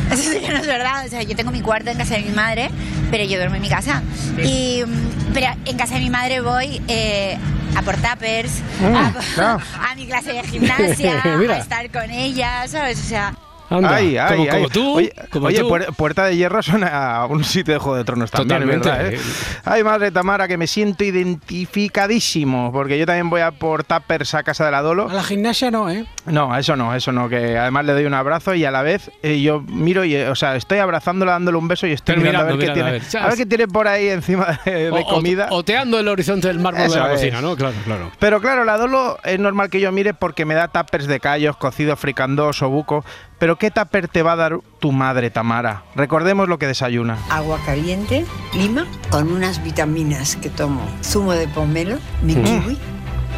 Eso 0.12 0.32
sí 0.32 0.40
que 0.40 0.48
no 0.52 0.58
es 0.58 0.66
verdad. 0.66 1.04
O 1.06 1.08
sea, 1.08 1.22
yo 1.22 1.34
tengo 1.36 1.50
mi 1.50 1.60
cuarto 1.60 1.90
en 1.90 1.98
casa 1.98 2.14
de 2.14 2.22
mi 2.22 2.30
madre, 2.30 2.70
pero 3.10 3.24
yo 3.24 3.36
duermo 3.38 3.56
en 3.56 3.62
mi 3.62 3.68
casa. 3.68 4.02
Y, 4.42 4.82
mm, 4.86 5.32
pero 5.32 5.46
en 5.64 5.76
casa 5.76 5.94
de 5.94 6.00
mi 6.00 6.10
madre 6.10 6.40
voy 6.40 6.80
eh, 6.88 7.36
a 7.76 7.82
por 7.82 7.96
tuppers, 7.96 8.60
Mm, 8.80 8.94
a, 9.40 9.58
a 9.90 9.94
mi 9.96 10.06
clase 10.06 10.32
de 10.32 10.42
gimnasia, 10.44 11.22
a 11.24 11.58
estar 11.58 11.90
con 11.90 12.10
ella, 12.10 12.66
¿sabes? 12.68 13.00
O 13.00 13.04
sea, 13.04 13.34
Anda, 13.70 13.94
Ay, 13.96 14.16
ay, 14.18 14.28
como, 14.36 14.42
ay. 14.42 14.48
como 14.50 14.68
tú. 14.68 14.94
Oye, 14.96 15.12
como 15.30 15.46
oye, 15.46 15.60
tú. 15.60 15.68
Puer- 15.68 15.94
Puerta 15.96 16.24
de 16.26 16.36
Hierro 16.36 16.62
suena 16.62 17.16
a 17.16 17.26
un 17.26 17.42
sitio 17.44 17.74
de 17.74 17.80
Juego 17.80 17.96
de 17.96 18.04
Tronos 18.04 18.30
también, 18.30 18.60
Totalmente. 18.60 18.88
¿verdad? 18.90 19.12
eh? 19.14 19.18
Ay, 19.64 19.82
madre 19.82 20.10
Tamara, 20.10 20.46
que 20.46 20.56
me 20.58 20.66
siento 20.66 21.02
identificadísimo, 21.04 22.70
porque 22.72 22.98
yo 22.98 23.06
también 23.06 23.30
voy 23.30 23.40
a 23.40 23.52
por 23.52 23.84
Tappers 23.84 24.34
a 24.34 24.42
casa 24.42 24.64
de 24.66 24.70
la 24.70 24.82
Dolo. 24.82 25.08
A 25.08 25.14
la 25.14 25.22
gimnasia 25.22 25.70
no, 25.70 25.90
¿eh? 25.90 26.04
No, 26.26 26.56
eso 26.56 26.76
no, 26.76 26.94
eso 26.94 27.12
no, 27.12 27.28
que 27.28 27.56
además 27.58 27.84
le 27.86 27.92
doy 27.92 28.04
un 28.04 28.14
abrazo 28.14 28.54
y 28.54 28.64
a 28.64 28.70
la 28.70 28.82
vez 28.82 29.10
eh, 29.22 29.40
yo 29.40 29.60
miro 29.60 30.04
y, 30.04 30.16
o 30.16 30.34
sea, 30.34 30.56
estoy 30.56 30.78
abrazándola, 30.78 31.32
dándole 31.32 31.58
un 31.58 31.68
beso 31.68 31.86
y 31.86 31.92
estoy 31.92 32.16
mirando, 32.16 32.40
a 32.40 32.42
ver, 32.44 32.56
mirando, 32.56 32.74
qué 32.74 32.80
mirando, 32.80 33.00
tiene, 33.00 33.18
a 33.18 33.22
ver, 33.22 33.24
a 33.24 33.28
ver 33.28 33.38
qué 33.38 33.46
tiene 33.46 33.68
por 33.68 33.88
ahí 33.88 34.08
encima 34.08 34.58
de, 34.64 34.72
de 34.72 34.90
O- 34.90 34.96
o- 35.00 35.04
comida. 35.06 35.48
Oteando 35.50 35.98
el 35.98 36.08
horizonte 36.08 36.48
del 36.48 36.58
mármol 36.58 36.88
de 36.88 36.96
la 36.96 37.06
es. 37.06 37.20
cocina, 37.20 37.40
¿no? 37.40 37.56
Claro, 37.56 37.74
claro. 37.84 38.10
Pero 38.18 38.40
claro, 38.40 38.64
la 38.64 38.76
Dolo 38.76 39.18
es 39.24 39.38
normal 39.38 39.70
que 39.70 39.80
yo 39.80 39.90
mire 39.92 40.14
porque 40.14 40.44
me 40.44 40.54
da 40.54 40.68
tuppers 40.68 41.06
de 41.06 41.20
callos, 41.20 41.56
cocido 41.56 41.96
fricandós 41.96 42.62
o 42.62 42.68
buco. 42.68 43.04
Pero 43.38 43.56
¿qué 43.56 43.70
tupper 43.70 44.08
te 44.08 44.22
va 44.22 44.32
a 44.32 44.36
dar 44.36 44.58
tu 44.78 44.92
madre, 44.92 45.30
Tamara? 45.30 45.82
Recordemos 45.96 46.48
lo 46.48 46.58
que 46.58 46.66
desayuna. 46.66 47.18
agua 47.30 47.58
caliente, 47.66 48.24
lima, 48.54 48.86
con 49.10 49.30
unas 49.32 49.62
vitaminas 49.62 50.36
que 50.36 50.50
tomo. 50.50 50.80
Zumo 51.02 51.32
de 51.32 51.48
pomelo, 51.48 51.98
mi 52.22 52.34
Mm. 52.36 52.44
kiwi, 52.44 52.78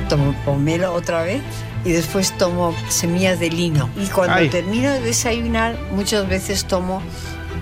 tomo 0.08 0.34
pomelo 0.44 0.92
otra 0.92 1.22
vez 1.22 1.42
y 1.84 1.90
después 1.92 2.36
tomo 2.36 2.74
semillas 2.88 3.40
de 3.40 3.50
lino. 3.50 3.88
Y 3.96 4.06
cuando 4.08 4.34
Ay. 4.34 4.48
termino 4.50 4.90
de 4.90 5.00
desayunar, 5.00 5.76
muchas 5.92 6.28
veces 6.28 6.66
tomo 6.66 7.00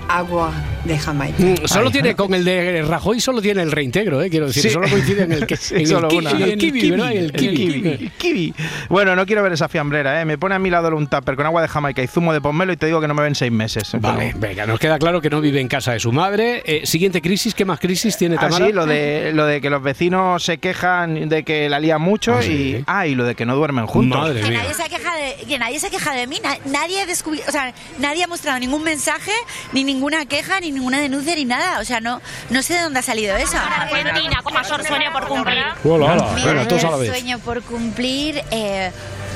agua 0.08 0.52
de 0.84 0.98
Jamaica. 0.98 1.42
Mm, 1.42 1.66
Solo 1.66 1.86
Ay. 1.86 1.92
tiene, 1.92 2.14
con 2.14 2.34
el 2.34 2.44
de 2.44 2.82
Rajoy 2.82 3.18
solo 3.20 3.40
tiene 3.40 3.62
el 3.62 3.72
reintegro, 3.72 4.20
¿eh? 4.22 4.28
quiero 4.28 4.46
decir, 4.48 4.62
Sí. 4.62 4.70
solo 4.70 4.88
coincide 4.88 5.22
en 5.22 5.32
el, 5.32 5.46
que, 5.46 5.56
Sí, 5.56 5.74
en 5.76 5.80
el 5.80 5.86
solo 5.86 6.08
kiwi, 6.08 6.18
una. 6.26 6.30
en 6.32 6.42
el 6.42 6.50
El 6.52 6.58
kiwi, 6.58 6.80
kiwi, 6.80 6.90
¿verdad? 6.90 7.12
El 7.12 7.24
el 7.24 7.32
kiwi. 7.32 7.56
kiwi, 7.56 7.88
el 7.88 8.10
kiwi. 8.12 8.54
Bueno, 8.90 9.16
no 9.16 9.24
quiero 9.24 9.42
ver 9.42 9.52
esa 9.54 9.68
fiambrera, 9.68 10.20
¿eh? 10.20 10.24
Me 10.26 10.36
pone 10.36 10.54
a 10.54 10.58
mi 10.58 10.68
lado 10.70 10.94
un 10.94 11.06
tupper 11.06 11.36
con 11.36 11.46
agua 11.46 11.62
de 11.62 11.68
Jamaica 11.68 12.02
y 12.02 12.06
zumo 12.06 12.32
de 12.34 12.40
pomelo 12.42 12.72
y 12.72 12.76
te 12.76 12.84
digo 12.86 13.00
que 13.00 13.08
no 13.08 13.14
me 13.14 13.22
ven 13.22 13.34
seis 13.34 13.50
meses. 13.50 13.92
Vale, 13.98 14.26
Pero- 14.26 14.38
venga, 14.40 14.66
nos 14.66 14.78
queda 14.78 14.98
claro 14.98 15.20
que 15.22 15.30
no 15.30 15.40
vive 15.40 15.60
en 15.60 15.68
casa 15.68 15.92
de 15.92 16.00
su 16.00 16.12
madre. 16.12 16.62
Eh, 16.66 16.82
siguiente 16.86 17.22
crisis, 17.22 17.54
¿qué 17.54 17.64
más 17.64 17.80
crisis 17.80 18.16
tiene 18.18 18.36
Ah, 18.36 18.40
Tamara? 18.40 18.66
sí, 18.66 18.72
lo 18.72 18.84
de, 18.86 19.32
lo 19.32 19.46
de 19.46 19.60
que 19.62 19.70
los 19.70 19.82
vecinos 19.82 20.42
se 20.44 20.58
quejan 20.58 21.28
de 21.30 21.44
que 21.44 21.68
la 21.70 21.80
lía 21.80 21.96
mucho 21.98 22.34
Ah, 22.34 22.42
sí. 22.42 22.76
y, 22.78 22.84
ah, 22.86 23.06
y 23.06 23.14
lo 23.14 23.24
de 23.24 23.34
que 23.34 23.46
no 23.46 23.56
duermen 23.56 23.86
juntos. 23.86 24.18
Madre 24.20 24.42
que 24.42 24.48
mía. 24.50 24.58
nadie, 24.62 24.74
se 24.74 24.88
queja 24.90 25.16
de, 25.16 25.46
que 25.46 25.58
nadie 25.58 25.80
se 25.80 25.90
queja 25.90 26.12
de 26.14 26.26
mí. 26.26 26.38
na- 26.42 26.58
nadie, 26.66 27.00
ha 27.00 27.06
descubierto, 27.06 27.48
o 27.48 27.52
sea, 27.52 27.72
nadie 28.00 28.24
ha 28.24 28.26
mostrado 28.26 28.58
ningún 28.58 28.82
mensaje, 28.84 29.30
ni 29.72 29.84
ninguna 29.94 30.26
queja, 30.26 30.60
ni 30.60 30.70
ninguna 30.72 31.00
denuncia, 31.00 31.34
ni 31.34 31.44
nada. 31.44 31.80
O 31.80 31.84
sea, 31.84 32.00
no, 32.00 32.20
no 32.50 32.62
sé 32.62 32.74
de 32.74 32.80
dónde 32.82 32.98
ha 32.98 33.02
salido 33.02 33.36
eso. 33.36 33.56
Argentina, 33.58 34.40
con 34.42 34.52
mayor 34.54 34.84
sueño 34.86 35.12
por 35.12 35.26
cumplir. 35.28 35.64
Hola, 35.84 36.04
hola. 36.12 36.32
Mi 36.34 36.42
Venga, 36.44 36.68
todos 36.68 36.84
a 36.84 36.90
la 36.90 36.96
mayor 36.96 37.00
vez. 37.12 37.18
sueño 37.20 37.38
por 37.38 37.62
cumplir. 37.62 38.42
eh, 38.50 38.90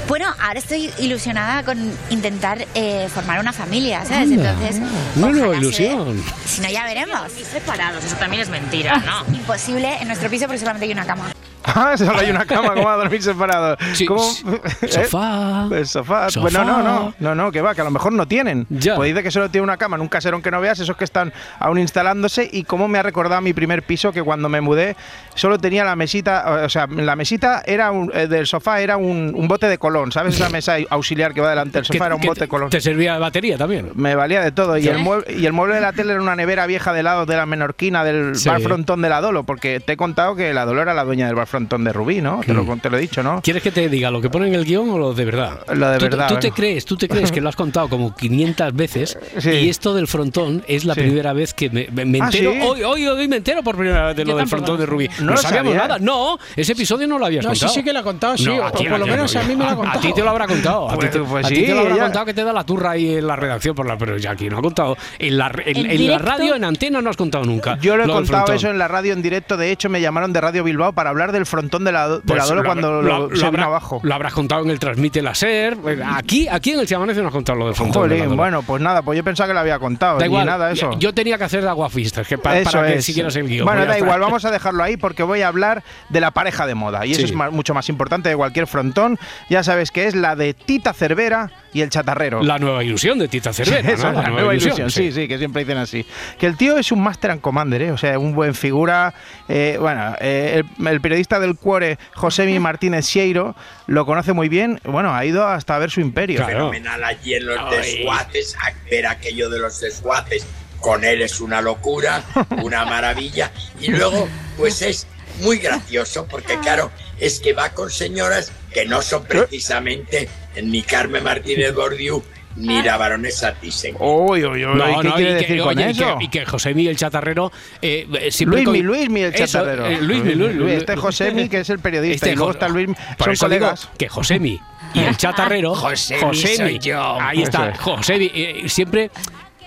bueno, 0.09 0.27
ahora 0.41 0.59
estoy 0.59 0.91
ilusionada 1.01 1.63
con 1.65 1.93
intentar 2.09 2.67
eh, 2.75 3.09
formar 3.13 3.41
una 3.41 3.53
familia, 3.53 4.05
¿sabes? 4.07 4.31
Anda. 4.31 4.53
Entonces, 4.53 4.77
se 4.77 5.49
dé. 5.51 5.57
ilusión. 5.59 6.25
Si 6.47 6.61
no, 6.63 6.69
ya 6.71 6.85
veremos. 6.85 7.21
Separados, 7.53 8.03
eso 8.05 8.17
también 8.17 8.43
es 8.43 8.49
mentira, 8.49 8.97
¿no? 9.05 9.27
Imposible 9.35 9.99
en 10.01 10.07
nuestro 10.09 10.31
piso 10.31 10.47
porque 10.47 10.61
solamente 10.61 10.87
hay 10.87 10.93
una 10.93 11.05
cama. 11.05 11.31
Ah, 11.65 11.97
solo 11.97 12.19
hay 12.19 12.31
una 12.31 12.45
cama, 12.47 12.75
¿cómo 12.75 12.87
va 12.87 12.95
a 12.95 12.97
dormir 12.99 13.23
separado? 13.23 13.77
Sí, 13.95 14.07
sí. 14.07 14.45
¿Eh? 14.83 14.89
Sofá. 14.89 15.69
El 15.71 15.87
sofá. 15.87 16.31
Sofá. 16.31 16.41
Pues 16.43 16.55
no, 16.55 16.65
no, 16.65 16.83
no, 16.83 17.15
no, 17.19 17.35
no, 17.35 17.53
que 17.53 17.61
va, 17.61 17.75
que 17.75 17.81
a 17.81 17.85
lo 17.85 17.91
mejor 17.91 18.13
no 18.13 18.27
tienen. 18.27 18.67
Ya. 18.71 18.97
Pues 18.97 19.09
dice 19.09 19.23
que 19.23 19.31
solo 19.31 19.51
tiene 19.51 19.65
una 19.65 19.77
cama 19.77 19.97
en 19.97 20.03
un 20.03 20.09
caserón 20.09 20.43
que 20.43 20.51
no 20.51 20.61
veas, 20.61 20.79
esos 20.81 20.97
que 20.97 21.05
están 21.05 21.33
aún 21.59 21.79
instalándose. 21.79 22.49
Y 22.51 22.65
cómo 22.65 22.89
me 22.89 22.99
ha 22.99 23.03
recordado 23.03 23.41
mi 23.41 23.53
primer 23.53 23.83
piso, 23.83 24.13
que 24.13 24.23
cuando 24.23 24.49
me 24.49 24.61
mudé 24.61 24.97
solo 25.39 25.59
tenía 25.59 25.85
la 25.85 25.97
mesita, 25.97 26.63
o 26.65 26.69
sea, 26.69 26.87
la 26.87 27.17
mesita 27.17 27.63
era 27.67 27.91
un- 27.91 28.11
eh, 28.15 28.27
del 28.27 28.47
sofá 28.47 28.81
era 28.81 28.97
un, 28.97 29.33
un 29.35 29.49
bote 29.49 29.69
de 29.69 29.79
colón, 29.79 30.13
¿sabes? 30.13 30.35
Esa 30.35 30.49
mesa 30.51 30.77
auxiliar 30.91 31.33
que 31.35 31.41
va 31.41 31.51
delante 31.51 31.79
del 31.79 31.85
sofá 31.85 32.07
era 32.07 32.15
un 32.15 32.21
bote 32.21 32.41
te- 32.41 32.45
de 32.45 32.49
colón. 32.49 32.71
¿Te 32.71 32.81
servía 32.81 33.15
de 33.15 33.19
batería 33.21 33.57
también? 33.57 33.91
Me 33.95 34.15
valía 34.15 34.43
de 34.43 34.53
todo. 34.53 34.77
Y, 34.79 34.87
el 34.89 34.99
mueble, 34.99 35.33
y 35.35 35.47
el 35.47 35.53
mueble 35.53 35.77
de 35.77 35.81
la 35.81 35.93
tele 35.93 36.13
era 36.13 36.23
una 36.23 36.37
nevera 36.37 36.67
vieja 36.67 36.93
de 36.93 37.03
lado 37.03 37.27
de 37.27 37.37
la 37.37 37.47
menorquina 37.47 38.05
del 38.05 38.35
Sí. 38.37 38.49
bar 38.49 38.61
frontón 38.61 39.03
de 39.03 39.09
la 39.09 39.21
Dolo, 39.21 39.45
porque 39.45 39.81
te 39.81 39.93
he 39.95 39.97
contado 39.97 40.35
que 40.37 40.53
la 40.53 40.65
Dolo 40.65 40.83
era 40.83 40.95
la 40.95 41.05
dueña 41.05 41.27
del 41.27 41.35
bar 41.35 41.47
frontón 41.47 41.85
de 41.85 41.93
Rubí, 41.93 42.21
¿no? 42.21 42.41
Te, 42.45 42.53
lo, 42.55 42.65
Mm. 42.65 42.81
te 42.81 42.91
lo 42.91 42.97
he 42.99 43.01
dicho, 43.01 43.23
¿no? 43.23 43.41
¿Quieres 43.43 43.63
que 43.63 43.71
te 43.71 43.89
diga 43.89 44.11
lo 44.11 44.21
que 44.21 44.31
pone 44.31 44.49
en 44.49 44.55
el 44.55 44.65
guion 44.65 44.91
o 44.91 44.99
lo 44.99 45.15
de 45.15 45.25
verdad? 45.25 45.61
Lo 45.75 45.91
de 45.91 45.99
¿Tú, 45.99 46.05
verdad, 46.05 46.29
Tú 46.29 46.37
te 46.37 46.51
crees, 46.51 46.85
tú 46.85 46.97
te 46.97 47.09
crees 47.09 47.33
que 47.33 47.41
lo 47.41 47.49
has 47.49 47.57
contado 47.57 47.89
como 47.89 48.15
500 48.15 48.75
veces 48.75 49.19
Sí. 49.39 49.51
y 49.51 49.69
esto 49.69 49.95
del 49.95 50.07
frontón 50.09 50.63
es 50.67 50.85
la 50.85 50.95
Sí. 50.95 51.01
primera 51.01 51.33
vez 51.33 51.55
que 51.55 51.71
me, 51.71 51.89
me- 51.93 52.05
me 52.05 52.21
Ah, 52.21 52.25
entero. 52.27 52.53
¿sí? 52.53 52.59
Hoy, 52.63 52.83
hoy, 52.83 53.07
hoy 53.07 53.29
me 53.29 53.37
entero 53.37 53.63
por 53.63 53.77
primera 53.77 54.07
vez 54.09 54.17
de 54.17 54.25
Yo 54.25 54.33
lo 54.33 54.37
del 54.39 54.49
frontón 54.49 54.79
de 54.79 54.87
Rubí. 54.87 55.09
No 55.21 55.28
No, 55.31 55.37
lo 55.37 55.43
sabíamos 55.43 55.73
sabía. 55.75 55.89
nada. 55.89 55.99
No, 56.01 56.39
ese 56.57 56.73
episodio 56.73 57.07
no 57.07 57.19
lo 57.19 57.27
habías 57.27 57.45
No, 57.45 57.55
sí, 57.55 57.61
contado. 57.61 57.75
sí 57.75 57.85
que 57.85 57.93
lo 57.93 57.99
ha 57.99 58.03
contado, 58.03 58.37
sí, 58.37 58.45
No, 58.47 58.57
o 58.57 58.65
a 58.65 58.73
ti- 58.73 58.85
por 58.89 58.99
lo 58.99 59.05
a 59.05 59.09
menos 59.09 59.37
a 59.37 59.43
mí 59.43 59.57
me 59.57 59.65
lo 59.65 59.71
ha 59.71 59.73
A 59.73 59.77
contado. 59.77 60.01
ti 60.01 60.13
te 60.13 60.23
lo 60.23 60.31
habrá 60.31 60.47
contado. 60.47 60.89
A 60.89 60.93
ti, 60.93 60.97
Pues- 60.97 61.11
te- 61.11 61.19
pues 61.21 61.47
a 61.47 61.49
ti 61.49 61.57
sí, 61.57 61.67
te 61.67 61.75
lo 61.75 61.81
habrá 61.81 61.97
ya- 61.97 62.03
contado 62.05 62.25
que 62.27 62.35
te 62.35 62.45
da 62.45 62.53
la 62.53 62.65
turra 62.65 62.91
ahí 62.93 63.17
en 63.17 63.27
la 63.27 63.37
redacción, 63.37 63.75
por 63.75 63.87
la, 63.87 63.97
pero 63.99 64.17
ya 64.19 64.33
aquí 64.33 64.49
no 64.49 64.59
ha 64.59 64.63
contado. 64.63 64.97
En 65.19 65.39
la, 65.39 65.51
en, 65.65 65.77
¿En 65.77 65.91
en 65.91 66.07
la 66.09 66.19
radio, 66.19 66.55
en 66.55 66.65
antena, 66.65 67.01
no 67.01 67.11
has 67.11 67.17
contado 67.17 67.45
nunca. 67.45 67.79
Yo 67.81 67.97
lo 67.97 68.05
he 68.05 68.09
contado 68.09 68.53
eso 68.53 68.69
en 68.71 68.79
la 68.79 68.89
radio 68.89 69.13
en 69.13 69.23
directo. 69.23 69.57
De 69.57 69.71
hecho, 69.71 69.89
me 69.89 70.01
llamaron 70.01 70.33
de 70.33 70.41
Radio 70.41 70.65
Bilbao 70.65 70.93
para 70.93 71.11
hablar 71.11 71.33
del 71.33 71.47
frontón 71.47 71.85
de 71.85 71.93
la, 71.93 72.09
de 72.09 72.21
Pues 72.21 72.39
la 72.39 72.45
Dolo 72.47 72.63
lo 72.63 72.69
cuando 72.69 73.03
lo, 73.03 73.29
lo- 73.29 73.47
habrá- 73.47 73.65
abajo. 73.65 74.01
Lo 74.03 74.15
habrás 74.15 74.33
contado 74.33 74.63
en 74.63 74.71
el 74.71 74.79
Transmite 74.79 75.23
la 75.23 75.35
SER. 75.35 75.77
Aquí, 76.15 76.49
aquí 76.49 76.71
en 76.73 76.81
el 76.81 76.87
Chiamanece 76.87 77.21
no 77.21 77.29
has 77.29 77.33
contado 77.35 77.59
lo 77.59 77.67
del 77.67 77.75
frontón. 77.75 78.03
de 78.03 78.09
la 78.09 78.15
Jolín, 78.15 78.25
Dolo. 78.31 78.37
bueno, 78.43 78.63
pues 78.63 78.83
nada, 78.83 79.03
pues 79.03 79.17
yo 79.17 79.25
pensaba 79.25 79.47
que 79.49 79.55
lo 79.55 79.61
había 79.61 79.79
contado. 79.79 80.15
Da 80.19 80.25
ni 80.27 80.27
igual. 80.33 80.47
nada, 80.47 80.71
eso. 80.71 80.91
Yo 80.99 81.13
tenía 81.13 81.37
que 81.39 81.45
hacer 81.45 81.63
de 81.63 81.69
aguafistas, 81.69 82.27
que 82.27 82.39
para 82.39 82.63
que 82.63 83.03
siguieras 83.03 83.35
el 83.37 83.47
guion. 83.49 83.65
Bueno, 83.67 83.81
pues 83.81 83.89
da 83.91 83.99
igual, 83.99 84.21
vamos 84.21 84.45
a 84.45 84.51
dejarlo 84.51 84.83
ahí 84.83 84.97
porque 84.97 85.18
voy 85.23 85.43
a 85.43 85.49
hablar 85.49 85.83
de 86.09 86.21
la 86.21 86.31
pareja 86.31 86.67
de 86.67 86.75
moda. 86.75 87.05
Y 87.07 87.13
eso 87.13 87.27
Sí. 87.27 87.35
es 87.35 87.53
mucho 87.53 87.75
más 87.75 87.89
importante 87.89 88.29
de 88.29 88.37
cualquier 88.37 88.67
frontón. 88.67 89.19
Ya 89.51 89.63
sabes 89.63 89.91
que 89.91 90.07
es 90.07 90.15
la 90.15 90.37
de 90.37 90.55
Tita 90.55 90.93
Cervera 90.93 91.51
y 91.73 91.81
el 91.83 91.91
chatarrero. 91.91 92.43
La 92.43 92.59
nueva 92.59 92.83
ilusión 92.85 93.19
de 93.19 93.29
Tita 93.29 93.53
Cervera. 93.53 93.91
Eso, 93.93 94.13
¿no? 94.13 94.23
la, 94.23 94.29
nueva 94.31 94.55
ilusión, 94.55 94.91
sí. 94.91 95.13
sí, 95.13 95.29
que 95.29 95.39
siempre 95.39 95.65
dicen 95.65 95.79
así. 95.79 96.05
Que 96.39 96.47
el 96.47 96.57
tío 96.57 96.79
es 96.79 96.93
un 96.93 97.03
Master 97.03 97.31
and 97.33 97.41
Commander, 97.41 97.83
¿eh? 97.83 97.93
o 97.93 97.99
sea, 97.99 98.19
un 98.19 98.35
buen 98.35 98.55
figura. 98.55 99.15
eh, 99.49 99.77
bueno, 99.81 100.15
eh, 100.21 100.63
el, 100.79 100.87
el 100.87 101.01
periodista 101.01 101.39
del 101.41 101.57
Cuore, 101.57 101.99
Josemi 102.15 102.59
Martínez 102.59 103.07
Sieiro, 103.07 103.55
lo 103.87 104.07
conoce 104.07 104.33
muy 104.33 104.49
bien. 104.49 104.81
Bueno, 104.85 105.15
ha 105.15 105.25
ido 105.25 105.47
hasta 105.47 105.79
ver 105.79 105.91
su 105.91 106.01
imperio. 106.01 106.45
fenomenal 106.45 107.03
allí 107.05 107.35
en 107.35 107.47
los 107.47 107.59
Ay. 107.59 107.77
desguaces, 107.97 108.57
a 108.57 108.73
ver 108.91 109.07
aquello 109.07 109.49
de 109.51 109.59
los 109.59 109.81
desguaces. 109.81 110.47
Con 110.81 111.05
él 111.05 111.23
es 111.23 111.41
una 111.41 111.61
locura, 111.61 112.23
una 112.63 112.85
maravilla. 112.85 113.51
Y 113.81 113.89
luego, 113.89 114.29
pues 114.57 114.81
es 114.83 115.07
muy 115.41 115.59
gracioso, 115.59 116.27
porque 116.31 116.59
claro, 116.61 116.91
es 117.19 117.41
que 117.41 117.53
va 117.53 117.71
con 117.71 117.91
señoras 117.91 118.53
que 118.73 118.85
no 118.87 119.03
son 119.03 119.25
precisamente 119.25 120.29
ni 120.63 120.83
Carmen 120.83 121.23
Martínez 121.25 121.75
Bordiú 121.75 122.23
ni 122.57 122.83
la 122.83 122.97
baronesa 122.97 123.55
Thyssen. 123.55 123.95
Uy, 124.01 124.45
uy, 124.45 124.65
uy, 124.65 124.75
No, 124.77 125.01
¿qué 125.01 125.09
no, 125.09 125.15
quiere 125.15 125.31
y 125.31 125.35
que, 125.35 125.41
decir 125.43 125.59
con 125.61 125.69
oye, 125.79 125.87
y 125.87 125.91
eso? 125.93 126.19
que- 126.19 126.25
y 126.25 126.29
que 126.29 126.45
José 126.47 126.75
Miguel 126.75 126.97
Chatarrero 126.97 127.53
eh, 127.81 128.05
eh, 128.13 128.31
Luismi, 128.45 128.65
con- 128.65 128.79
Luismi 128.83 129.21
el 129.23 129.35
Eso, 129.35 129.47
chatarrero. 129.47 129.87
eh, 129.87 129.99
Luismi, 130.01 130.35
Luis- 130.35 130.55
Luis- 130.57 130.75
Este 130.79 130.97
Josemi, 130.97 131.49
que 131.49 131.61
es 131.61 131.71
el 131.71 131.79
periodista, 131.79 132.27
Este 132.27 132.33
y 132.33 132.35
luego 132.37 132.51
está 132.51 132.69
Luis, 132.69 132.89
Por 133.17 133.27
son 133.27 133.33
eso 133.33 133.49
digo 133.49 133.61
colegas. 133.67 133.89
que 133.97 134.09
Josemi 134.09 134.61
y 134.95 135.01
el 135.01 135.17
chatarrero. 135.17 135.75
Josemi 135.77 136.35
soy 136.57 136.79
yo. 136.81 137.21
Ahí 137.21 137.43
está, 137.43 137.69
Eso 137.69 137.75
es. 137.75 137.79
Josemi. 137.81 138.31
eh, 138.35 138.65
siempre, 138.67 139.11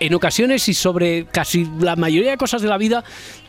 en 0.05 0.13
ocasiones 0.13 0.67
y 0.67 0.74
sobre 0.74 1.25
casi 1.25 1.67
la 1.79 1.96
mayoría 1.96 2.31
de 2.31 2.38
cosas 2.38 2.62
de 2.62 2.67
la 2.67 2.77
vida, 2.77 3.03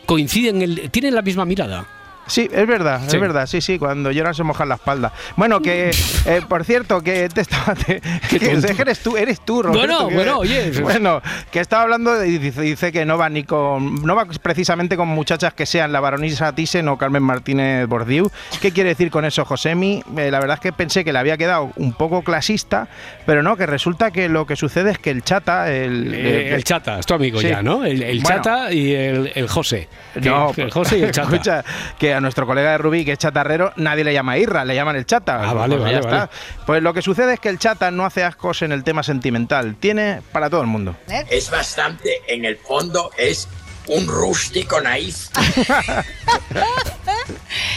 coinciden, 0.07 0.63
el- 0.63 0.91
tienen 0.91 1.15
la 1.15 1.23
misma 1.23 1.45
mirada. 1.45 1.87
Sí, 2.27 2.49
es 2.53 2.67
verdad, 2.67 3.01
Sí. 3.09 3.17
es 3.17 3.21
verdad, 3.21 3.47
sí, 3.47 3.61
sí, 3.61 3.79
cuando 3.79 4.11
lloran 4.13 4.35
se 4.35 4.43
mojan 4.45 4.69
la 4.69 4.77
espalda. 4.77 5.13
Bueno, 5.37 5.61
que, 5.61 5.91
eh, 6.25 6.41
por 6.49 6.65
cierto, 6.65 7.03
que 7.03 7.29
te 7.29 7.41
estaba... 7.43 7.75
te- 7.87 8.01
que, 8.31 8.61
eres 8.79 9.01
tú, 9.01 9.17
eres 9.17 9.41
tú, 9.41 9.63
Roberto. 9.63 9.87
Bueno, 9.87 10.09
que- 10.09 10.15
bueno, 10.15 10.39
oye. 10.39 10.71
Bueno, 10.81 11.21
que 11.51 11.61
estaba 11.61 11.83
hablando 11.83 12.25
y 12.25 12.39
dice, 12.39 12.61
dice 12.63 12.93
que 12.93 13.05
no 13.05 13.19
va 13.19 13.29
ni 13.29 13.43
con... 13.45 14.03
No 14.03 14.15
va 14.15 14.27
precisamente 14.41 14.97
con 14.97 15.09
muchachas 15.09 15.53
que 15.53 15.67
sean 15.67 15.93
la 15.93 16.01
baronisa 16.01 16.53
Thyssen 16.55 16.89
o 16.89 16.97
Carmen 16.97 17.23
Martínez 17.23 17.87
Bordiú. 17.89 18.31
¿Qué 18.61 18.71
quiere 18.73 18.91
decir 18.91 19.11
con 19.11 19.25
eso, 19.25 19.45
Josemi? 19.45 20.03
Eh, 20.17 20.31
la 20.31 20.39
verdad 20.39 20.55
es 20.55 20.61
que 20.61 20.73
pensé 20.73 21.05
que 21.05 21.13
le 21.13 21.19
había 21.19 21.37
quedado 21.37 21.73
un 21.77 21.93
poco 21.93 22.23
clasista, 22.23 22.89
pero 23.27 23.43
no, 23.43 23.57
que 23.57 23.67
resulta 23.67 24.11
que 24.13 24.29
lo 24.29 24.47
que 24.47 24.55
sucede 24.57 24.93
es 24.93 24.99
que 24.99 25.11
el 25.11 25.23
chata... 25.23 25.71
El, 25.73 26.15
Eh, 26.15 26.55
el 26.55 26.65
chata, 26.65 26.99
es 27.01 27.07
tu 27.07 27.15
amigo 27.15 27.41
Sí. 27.41 27.49
ya, 27.49 27.63
¿no? 27.63 27.85
El, 27.85 28.03
el 28.03 28.21
Bueno. 28.21 28.37
chata 28.43 28.73
y 28.73 28.95
el, 28.95 29.49
José. 29.49 29.89
Que- 30.15 30.21
No, 30.31 30.53
el 30.57 30.71
José 30.71 30.99
y 30.99 31.03
el 31.03 31.11
chata. 31.13 31.29
Escucha, 31.33 31.65
que 31.99 32.12
a 32.15 32.21
nuestro 32.21 32.47
colega 32.47 32.73
de 32.73 32.79
Rubí, 32.79 33.05
que 33.05 33.13
es 33.13 33.19
chatarrero, 33.19 33.73
nadie 33.77 34.05
le 34.05 34.13
llama 34.13 34.39
Irra, 34.39 34.65
le 34.65 34.75
llaman 34.75 34.97
el 34.97 35.07
chata. 35.07 35.41
Ah, 35.43 35.53
vale, 35.53 35.77
Pues 35.77 35.83
vale, 35.85 35.95
ya 35.95 36.01
vale. 36.01 36.17
está. 36.25 36.31
Pues 36.67 36.83
lo 36.83 36.93
que 36.95 37.03
sucede 37.03 37.35
es 37.35 37.41
que 37.41 37.49
el 37.49 37.59
chata 37.59 37.91
no 37.91 38.05
hace 38.07 38.25
ascos 38.25 38.63
en 38.63 38.73
el 38.73 38.85
tema 38.85 39.03
sentimental. 39.03 39.77
Tiene 39.79 40.23
para 40.33 40.49
todo 40.51 40.61
el 40.61 40.67
mundo. 40.67 40.97
Es 41.31 41.51
bastante, 41.51 42.21
en 42.29 42.45
el 42.45 42.57
fondo, 42.57 43.11
es 43.17 43.49
un 43.89 44.07
rústico 44.07 44.81
naif. 44.81 45.29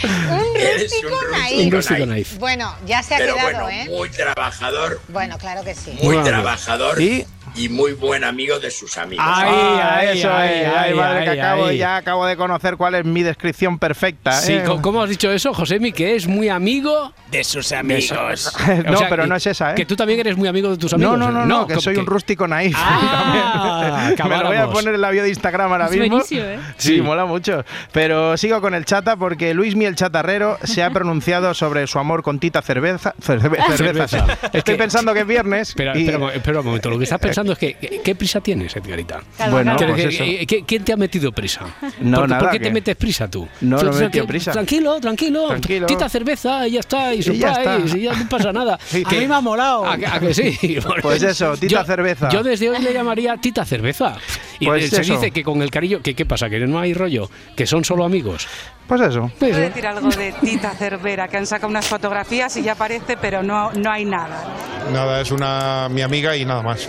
Un 0.02 0.78
rústico 0.80 1.08
un 1.08 1.30
naif. 1.32 1.64
Un 1.66 1.70
rústico 1.72 2.06
naif. 2.06 2.38
Bueno, 2.38 2.74
ya 2.86 3.02
se 3.02 3.14
ha 3.14 3.18
Pero 3.18 3.34
quedado, 3.34 3.64
bueno, 3.64 3.70
¿eh? 3.70 3.88
muy 3.90 4.08
trabajador, 4.10 5.00
Bueno, 5.08 5.38
claro 5.38 5.62
que 5.64 5.74
sí. 5.74 5.90
muy 6.02 6.14
Bueno. 6.16 6.24
trabajador 6.24 7.00
Y- 7.00 7.26
y 7.56 7.68
muy 7.68 7.92
buen 7.92 8.22
amigo 8.24 8.58
de 8.58 8.70
sus 8.70 8.96
amigos. 8.98 9.24
Ay, 9.26 9.48
Ah, 9.52 9.96
ay, 10.00 10.18
eso 10.18 10.30
ay. 10.32 10.48
Ay, 10.48 10.64
ay, 10.76 10.94
madre, 10.94 11.24
que 11.24 11.30
acabo, 11.40 11.70
ya 11.70 11.96
acabo 11.96 12.26
de 12.26 12.36
conocer 12.36 12.76
cuál 12.76 12.94
es 12.96 13.04
mi 13.04 13.22
descripción 13.22 13.78
perfecta. 13.78 14.32
Sí, 14.32 14.54
¿eh? 14.54 14.62
¿cómo- 14.66 14.82
¿cómo 14.82 15.02
has 15.02 15.08
dicho 15.10 15.30
eso, 15.30 15.52
Josemi? 15.54 15.92
Que 15.92 16.14
es 16.16 16.26
muy 16.26 16.48
amigo 16.48 17.12
De 17.30 17.42
sus 17.44 17.72
amigos. 17.72 18.52
no, 18.86 18.98
pero 19.08 19.26
no 19.26 19.36
es 19.36 19.46
esa, 19.46 19.72
¿eh? 19.72 19.74
Que 19.74 19.84
tú 19.86 19.96
también 19.96 20.20
eres 20.20 20.36
muy 20.36 20.48
amigo 20.48 20.70
de 20.70 20.76
tus 20.76 20.92
amigos. 20.92 21.18
No, 21.18 21.30
no, 21.30 21.40
no, 21.40 21.46
no, 21.46 21.66
que 21.66 21.74
¿cómo 21.74 21.80
soy 21.82 21.94
que- 21.94 22.00
un 22.00 22.06
rústico 22.06 22.46
naif. 22.46 22.76
Ah. 22.78 24.10
Me 24.28 24.36
lo 24.38 24.46
voy 24.48 24.56
a 24.56 24.68
poner 24.68 24.94
en 24.94 25.00
la 25.00 25.10
bio 25.10 25.22
de 25.22 25.28
Instagram 25.30 25.72
ahora 25.72 25.86
Es 25.86 25.90
mismo. 25.92 26.08
buenísimo, 26.16 26.42
¿eh? 26.42 26.58
Sí, 26.76 26.96
Sí. 26.96 27.00
mola 27.00 27.24
mucho. 27.24 27.64
Pero 27.92 28.36
sigo 28.36 28.60
con 28.60 28.74
el 28.74 28.84
chata 28.84 29.16
porque 29.16 29.54
Luis 29.54 29.74
el 29.76 29.94
chatarrero 29.96 30.58
se 30.64 30.82
ha 30.82 30.90
pronunciado 30.90 31.54
sobre 31.54 31.86
su 31.86 31.98
amor 31.98 32.22
con 32.22 32.38
Tita 32.38 32.62
Cerveza. 32.62 33.14
cerve- 33.20 33.58
cerveza. 33.76 34.08
Cerveza. 34.08 34.32
Estoy 34.42 34.50
Es 34.52 34.64
que- 34.64 34.74
pensando 34.76 35.12
que 35.14 35.20
es 35.20 35.26
viernes. 35.26 35.68
Espera, 35.70 35.96
y- 35.96 36.06
espera, 36.06 36.32
espera 36.34 36.60
un 36.60 36.66
momento. 36.66 36.90
Lo 36.90 36.98
que 36.98 37.04
estás 37.04 37.18
pensando 37.18 37.45
es 37.52 37.58
que, 37.58 38.00
¿qué 38.04 38.14
prisa 38.14 38.40
tienes, 38.40 38.74
Edgarita? 38.76 39.22
Bueno, 39.50 39.76
pues 39.76 39.94
que- 40.16 40.44
eso. 40.44 40.64
¿Quién 40.66 40.84
te 40.84 40.92
ha 40.92 40.96
metido 40.96 41.32
prisa? 41.32 41.66
No, 42.00 42.20
¿Por, 42.20 42.28
nada, 42.28 42.40
¿Por 42.42 42.50
qué 42.50 42.60
te 42.60 42.70
metes 42.70 42.96
prisa 42.96 43.28
tú? 43.30 43.46
No, 43.60 43.82
no 43.82 43.92
me 43.92 44.08
prisa. 44.24 44.52
Tranquilo, 44.52 45.00
tranquilo. 45.00 45.48
Tranquilo. 45.48 45.86
Tita 45.86 46.08
cerveza 46.08 46.66
y 46.68 46.72
ya 46.72 46.80
está. 46.80 47.14
Y 47.14 47.18
Y 47.20 47.22
ya 47.22 47.54
surprise, 47.54 47.84
está. 47.84 47.98
y 47.98 48.02
ya 48.02 48.12
no 48.14 48.28
pasa 48.28 48.52
nada. 48.52 48.78
Sí. 48.86 49.02
A 49.04 49.10
mí 49.10 49.26
me 49.26 49.34
ha 49.34 49.40
molado. 49.40 49.86
¿A, 49.86 49.96
que- 49.98 50.06
a 50.06 50.18
que 50.20 50.34
sí? 50.34 50.78
Pues 51.02 51.22
eso, 51.22 51.56
Tita 51.56 51.80
Yo- 51.80 51.84
Cerveza. 51.84 52.28
Yo 52.30 52.42
desde 52.42 52.70
hoy 52.70 52.78
le 52.80 52.92
llamaría 52.92 53.36
Tita 53.36 53.64
Cerveza. 53.64 54.16
Y 54.58 54.66
Pues 54.66 54.88
se 54.90 55.00
eso. 55.02 55.12
dice 55.14 55.30
que 55.30 55.42
con 55.42 55.60
el 55.62 55.70
cariño, 55.70 56.00
que 56.02 56.14
qué 56.14 56.24
pasa, 56.24 56.48
que 56.48 56.58
no 56.60 56.78
hay 56.80 56.94
rollo, 56.94 57.30
que 57.54 57.66
son 57.66 57.84
solo 57.84 58.04
amigos. 58.04 58.46
Pues 58.86 59.00
eso. 59.00 59.20
Pues, 59.38 59.52
Quiero 59.52 59.58
eh, 59.58 59.68
decir 59.68 59.86
algo 59.86 60.08
de 60.08 60.32
Tita 60.32 60.70
Cervera, 60.70 61.26
que 61.28 61.36
han 61.36 61.46
sacado 61.46 61.68
unas 61.68 61.86
fotografías 61.86 62.56
y 62.56 62.62
ya 62.62 62.72
aparece, 62.72 63.16
pero 63.16 63.42
no, 63.42 63.72
no 63.72 63.90
hay 63.90 64.04
nada. 64.04 64.44
Nada, 64.92 65.20
es 65.20 65.30
una 65.32 65.88
mi 65.90 66.02
amiga 66.02 66.36
y 66.36 66.44
nada 66.44 66.62
más. 66.62 66.88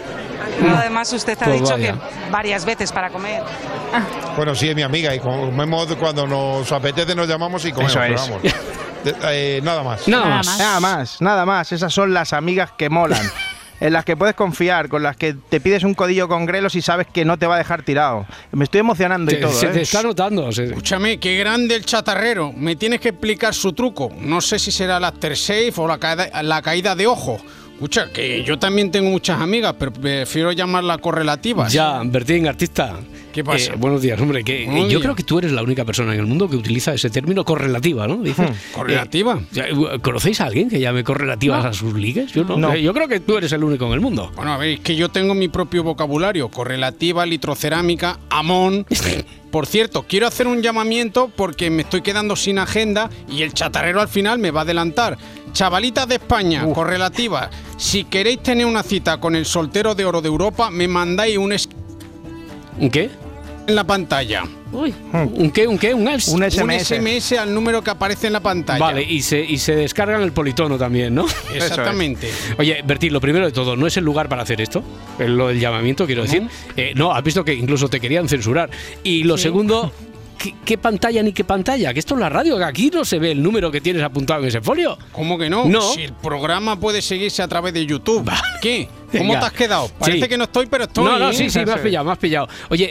Además, 0.78 1.12
usted 1.14 1.38
ha 1.42 1.46
Pues 1.46 1.62
dicho 1.62 1.74
vaya. 1.74 1.94
que 1.94 2.00
varias 2.32 2.66
veces 2.66 2.92
para 2.92 3.10
comer. 3.10 3.42
Bueno, 4.36 4.54
sí, 4.56 4.70
es 4.70 4.76
mi 4.76 4.82
amiga 4.84 5.14
y 5.16 5.20
comemos 5.20 5.88
cuando 5.96 6.26
nos 6.28 6.72
apetece, 6.72 7.16
nos 7.16 7.28
llamamos 7.28 7.64
y 7.66 7.72
comemos. 7.72 7.92
Eso 7.96 8.00
pero 8.02 8.16
es. 8.16 8.22
vamos. 8.30 8.42
De- 9.04 9.16
eh, 9.58 9.62
nada 9.64 9.84
más. 9.84 10.08
Nada 10.08 10.26
más. 10.26 10.58
Nada 10.60 10.80
más, 10.80 11.22
nada 11.22 11.46
más. 11.46 11.72
Esas 11.72 11.94
son 11.94 12.14
las 12.14 12.34
amigas 12.34 12.72
que 12.78 12.90
molan. 12.90 13.22
En 13.80 13.94
las 13.94 14.04
que 14.06 14.18
puedes 14.18 14.34
confiar, 14.36 14.90
con 14.90 15.04
las 15.04 15.16
que 15.18 15.36
te 15.50 15.60
pides 15.62 15.84
un 15.84 15.94
codillo 15.94 16.28
con 16.28 16.46
grelos 16.48 16.74
y 16.76 16.82
sabes 16.82 17.06
que 17.14 17.24
no 17.26 17.38
te 17.38 17.46
va 17.46 17.56
a 17.56 17.58
dejar 17.60 17.84
tirado. 17.84 18.26
Me 18.52 18.64
estoy 18.64 18.80
emocionando 18.80 19.32
y 19.32 19.40
todo. 19.40 19.52
se 19.54 19.68
¿eh? 19.68 19.70
te 19.70 19.82
está 19.82 20.02
notando. 20.02 20.52
se- 20.52 20.66
Escúchame, 20.66 21.20
qué 21.20 21.38
grande 21.38 21.76
el 21.76 21.86
chatarrero. 21.86 22.52
Me 22.56 22.76
tienes 22.76 23.00
que 23.00 23.10
explicar 23.10 23.54
su 23.54 23.74
truco. 23.74 24.12
No 24.20 24.42
sé 24.42 24.58
si 24.58 24.72
será 24.72 25.00
la 25.00 25.10
aftershave 25.10 25.72
o 25.76 25.88
la 25.88 26.00
caída, 26.00 26.42
la 26.44 26.62
caída 26.64 26.96
de 26.96 27.06
ojo. 27.08 27.40
Escucha, 27.78 28.12
que 28.12 28.44
yo 28.44 28.58
también 28.58 28.90
tengo 28.90 29.12
muchas 29.12 29.40
amigas, 29.40 29.76
pero 29.78 29.94
prefiero 29.94 30.52
llamarlas 30.52 30.98
correlativas. 30.98 31.72
Ya, 31.72 32.02
Bertín, 32.04 32.48
artista. 32.48 32.96
¿Qué 33.32 33.44
pasa? 33.44 33.74
Eh, 33.74 33.76
buenos 33.78 34.02
días, 34.02 34.20
hombre. 34.20 34.44
Que, 34.44 34.66
Buenos 34.66 34.92
yo 34.92 35.00
creo 35.00 35.14
que 35.14 35.22
tú 35.22 35.38
eres 35.38 35.52
la 35.52 35.62
única 35.62 35.86
persona 35.86 36.12
en 36.16 36.20
el 36.22 36.26
mundo 36.26 36.50
que 36.50 36.56
utiliza 36.56 36.96
ese 36.96 37.12
término 37.12 37.46
correlativa, 37.46 38.08
¿no? 38.08 38.18
Dices, 38.18 38.50
¿Correlativa? 38.74 39.40
eh, 39.56 40.00
¿Conocéis 40.02 40.42
a 40.42 40.46
alguien 40.46 40.70
que 40.70 40.80
llame 40.80 41.04
correlativas 41.04 41.64
No. 41.66 41.70
a 41.70 41.74
sus 41.74 41.94
ligues? 41.94 42.32
Yo 42.34 42.46
no. 42.46 42.58
No. 42.58 42.74
Eh, 42.74 42.82
Yo 42.82 42.96
creo 42.96 43.08
que 43.08 43.20
tú 43.20 43.38
eres 43.38 43.52
el 43.52 43.64
único 43.64 43.86
en 43.86 43.92
el 43.94 44.02
mundo. 44.02 44.32
Bueno, 44.36 44.54
a 44.54 44.58
ver, 44.58 44.70
es 44.70 44.80
que 44.80 44.96
yo 44.96 45.10
tengo 45.10 45.36
mi 45.36 45.48
propio 45.48 45.84
vocabulario. 45.84 46.50
Correlativa, 46.50 47.28
litrocerámica, 47.28 48.18
amón. 48.32 48.88
Por 49.52 49.66
cierto, 49.66 50.04
quiero 50.08 50.28
hacer 50.28 50.46
un 50.48 50.62
llamamiento 50.62 51.32
porque 51.36 51.70
me 51.70 51.84
estoy 51.84 52.02
quedando 52.02 52.36
sin 52.36 52.58
agenda 52.60 53.10
y 53.32 53.44
el 53.44 53.54
chatarrero 53.54 54.02
al 54.02 54.08
final 54.10 54.40
me 54.40 54.52
va 54.52 54.62
a 54.62 54.64
adelantar. 54.64 55.18
Chavalitas 55.54 56.08
de 56.08 56.16
España, 56.16 56.66
correlativa. 56.74 57.50
Si 57.78 58.04
queréis 58.06 58.44
tener 58.44 58.66
una 58.66 58.84
cita 58.84 59.20
con 59.20 59.36
el 59.36 59.46
soltero 59.46 59.96
de 59.96 60.06
oro 60.06 60.22
de 60.22 60.28
Europa, 60.28 60.70
me 60.70 60.88
mandáis 60.88 61.38
un 61.38 61.52
es- 61.54 61.70
¿Un 62.80 62.90
qué? 62.90 63.10
en 63.68 63.76
la 63.76 63.84
pantalla. 63.84 64.44
Uy. 64.72 64.94
¿Un 65.12 65.52
qué? 65.52 65.68
¿Un 65.68 65.78
qué? 65.78 65.94
¿Un 65.94 66.08
ALS? 66.08 66.30
Un 66.30 66.42
SMS 66.44 67.34
al 67.38 67.54
número 67.54 67.82
que 67.82 67.90
aparece 67.90 68.28
en 68.28 68.34
la 68.34 68.40
pantalla. 68.40 68.80
Vale, 68.80 69.04
y 69.04 69.22
se, 69.22 69.42
y 69.44 69.58
se 69.58 69.76
descargan 69.76 70.22
el 70.22 70.32
politono 70.32 70.78
también, 70.78 71.14
¿no? 71.14 71.26
Exactamente. 71.54 72.30
Oye, 72.58 72.82
Bertín, 72.86 73.12
lo 73.12 73.20
primero 73.20 73.46
de 73.46 73.52
todo, 73.52 73.76
¿no 73.76 73.86
es 73.88 73.98
el 73.98 74.06
lugar 74.06 74.30
para 74.30 74.44
hacer 74.44 74.62
esto? 74.62 74.84
El- 75.20 75.36
Lo 75.38 75.50
del 75.50 75.60
llamamiento, 75.60 76.06
quiero 76.06 76.22
decir. 76.24 76.48
Eh, 76.78 76.94
no, 76.96 77.12
has 77.14 77.24
visto 77.24 77.44
que 77.44 77.54
incluso 77.54 77.90
te 77.90 78.00
querían 78.00 78.30
censurar. 78.30 78.70
Y 79.04 79.24
lo 79.24 79.38
segundo, 79.38 79.92
¿qué, 80.38 80.56
qué 80.66 80.78
pantalla 80.78 81.22
ni 81.24 81.34
qué 81.34 81.44
pantalla? 81.44 81.94
Que 81.94 82.00
esto 82.00 82.14
es 82.14 82.20
la 82.20 82.30
radio, 82.30 82.58
que 82.58 82.64
aquí 82.64 82.90
no 82.94 83.04
se 83.06 83.20
ve 83.20 83.32
el 83.32 83.42
número 83.42 83.72
que 83.72 83.82
tienes 83.82 84.04
apuntado 84.04 84.42
en 84.42 84.48
ese 84.48 84.62
folio. 84.62 84.98
¿Cómo 85.12 85.38
que 85.38 85.50
no? 85.50 85.66
No. 85.66 85.82
Si 85.94 86.04
el 86.04 86.14
programa 86.14 86.80
puede 86.80 87.02
seguirse 87.02 87.42
a 87.42 87.48
través 87.48 87.74
de 87.74 87.86
YouTube. 87.86 88.30
¿Qué? 88.62 88.88
¿Cómo 89.12 89.24
Venga. 89.34 89.40
te 89.40 89.46
has 89.46 89.54
quedado? 89.54 89.90
Parece 90.00 90.22
Sí. 90.22 90.28
que 90.28 90.38
no 90.38 90.44
estoy, 90.46 90.66
pero 90.68 90.84
estoy. 90.86 91.06
No, 91.06 91.18
no, 91.20 91.30
¿eh? 91.30 91.34
sí, 91.34 91.50
sí, 91.50 91.64
me 91.66 91.72
has 91.72 91.80
pillado, 91.80 92.06
me 92.06 92.12
has 92.12 92.18
pillado. 92.18 92.48
Oye, 92.70 92.90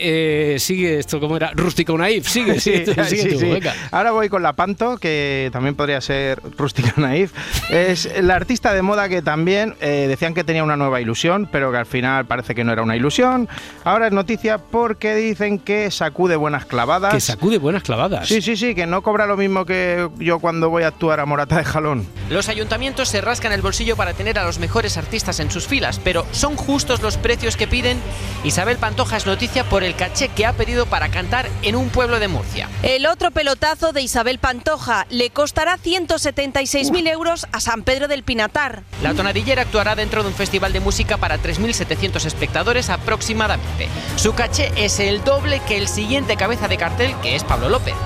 eh, 0.54 0.58
sigue 0.58 0.98
esto, 0.98 1.20
¿cómo 1.20 1.36
era? 1.36 1.50
Rústico 1.54 1.96
Naif, 1.98 2.26
sigue, 2.28 2.58
sigue, 2.60 2.86
sigue 2.86 3.22
sí, 3.22 3.28
tú, 3.34 3.38
sí. 3.40 3.46
venga. 3.46 3.74
Ahora 3.90 4.12
voy 4.12 4.28
con 4.28 4.42
la 4.42 4.54
Panto, 4.54 4.96
que 4.96 5.50
también 5.52 5.74
podría 5.74 6.00
ser 6.00 6.40
rústica 6.56 6.94
naif. 6.96 7.32
Es 7.70 8.08
la 8.22 8.34
artista 8.34 8.72
de 8.72 8.82
moda 8.82 9.08
que 9.08 9.22
también 9.22 9.74
eh, 9.80 10.06
decían 10.08 10.32
que 10.34 10.44
tenía 10.44 10.64
una 10.64 10.76
nueva 10.76 11.00
ilusión, 11.00 11.48
pero 11.50 11.70
que 11.70 11.78
al 11.78 11.86
final 11.86 12.24
parece 12.26 12.54
que 12.54 12.64
no 12.64 12.72
era 12.72 12.82
una 12.82 12.96
ilusión. 12.96 13.48
Ahora 13.84 14.06
es 14.06 14.12
noticia 14.12 14.58
porque 14.58 15.14
dicen 15.14 15.58
que 15.58 15.90
sacude 15.90 16.36
buenas 16.36 16.64
clavadas. 16.64 17.12
Que 17.12 17.20
sacude 17.20 17.58
buenas 17.58 17.82
clavadas. 17.82 18.26
Sí, 18.28 18.40
sí, 18.40 18.56
sí, 18.56 18.74
que 18.74 18.86
no 18.86 19.02
cobra 19.02 19.26
lo 19.26 19.36
mismo 19.36 19.64
que 19.66 20.08
yo 20.18 20.38
cuando 20.38 20.70
voy 20.70 20.84
a 20.84 20.88
actuar 20.88 21.20
a 21.20 21.26
Morata 21.26 21.58
de 21.58 21.64
Jalón. 21.64 22.06
Los 22.30 22.48
ayuntamientos 22.48 23.08
se 23.08 23.20
rascan 23.20 23.52
el 23.52 23.62
bolsillo 23.62 23.96
para 23.96 24.14
tener 24.14 24.38
a 24.38 24.44
los 24.44 24.58
mejores 24.58 24.96
artistas 24.96 25.40
en 25.40 25.50
sus 25.50 25.66
filas, 25.66 25.98
pero 26.06 26.24
¿son 26.30 26.54
justos 26.54 27.02
los 27.02 27.16
precios 27.16 27.56
que 27.56 27.66
piden? 27.66 28.00
Isabel 28.44 28.76
Pantoja 28.76 29.16
es 29.16 29.26
noticia 29.26 29.64
por 29.64 29.82
el 29.82 29.96
caché 29.96 30.28
que 30.28 30.46
ha 30.46 30.52
pedido 30.52 30.86
para 30.86 31.08
cantar 31.08 31.48
en 31.62 31.74
un 31.74 31.88
pueblo 31.88 32.20
de 32.20 32.28
Murcia. 32.28 32.68
El 32.84 33.06
otro 33.06 33.32
pelotazo 33.32 33.92
de 33.92 34.02
Isabel 34.02 34.38
Pantoja 34.38 35.08
le 35.10 35.30
costará 35.30 35.78
176.000 35.78 37.08
euros 37.08 37.48
a 37.50 37.58
San 37.58 37.82
Pedro 37.82 38.06
del 38.06 38.22
Pinatar. 38.22 38.84
La 39.02 39.14
tonadillera 39.14 39.62
actuará 39.62 39.96
dentro 39.96 40.22
de 40.22 40.28
un 40.28 40.34
festival 40.36 40.72
de 40.72 40.78
música 40.78 41.16
para 41.16 41.42
3.700 41.42 42.24
espectadores 42.24 42.88
aproximadamente. 42.88 43.88
Su 44.14 44.32
caché 44.32 44.70
es 44.76 45.00
el 45.00 45.24
doble 45.24 45.60
que 45.66 45.76
el 45.76 45.88
siguiente 45.88 46.36
cabeza 46.36 46.68
de 46.68 46.76
cartel, 46.76 47.16
que 47.20 47.34
es 47.34 47.42
Pablo 47.42 47.68
López. 47.68 47.96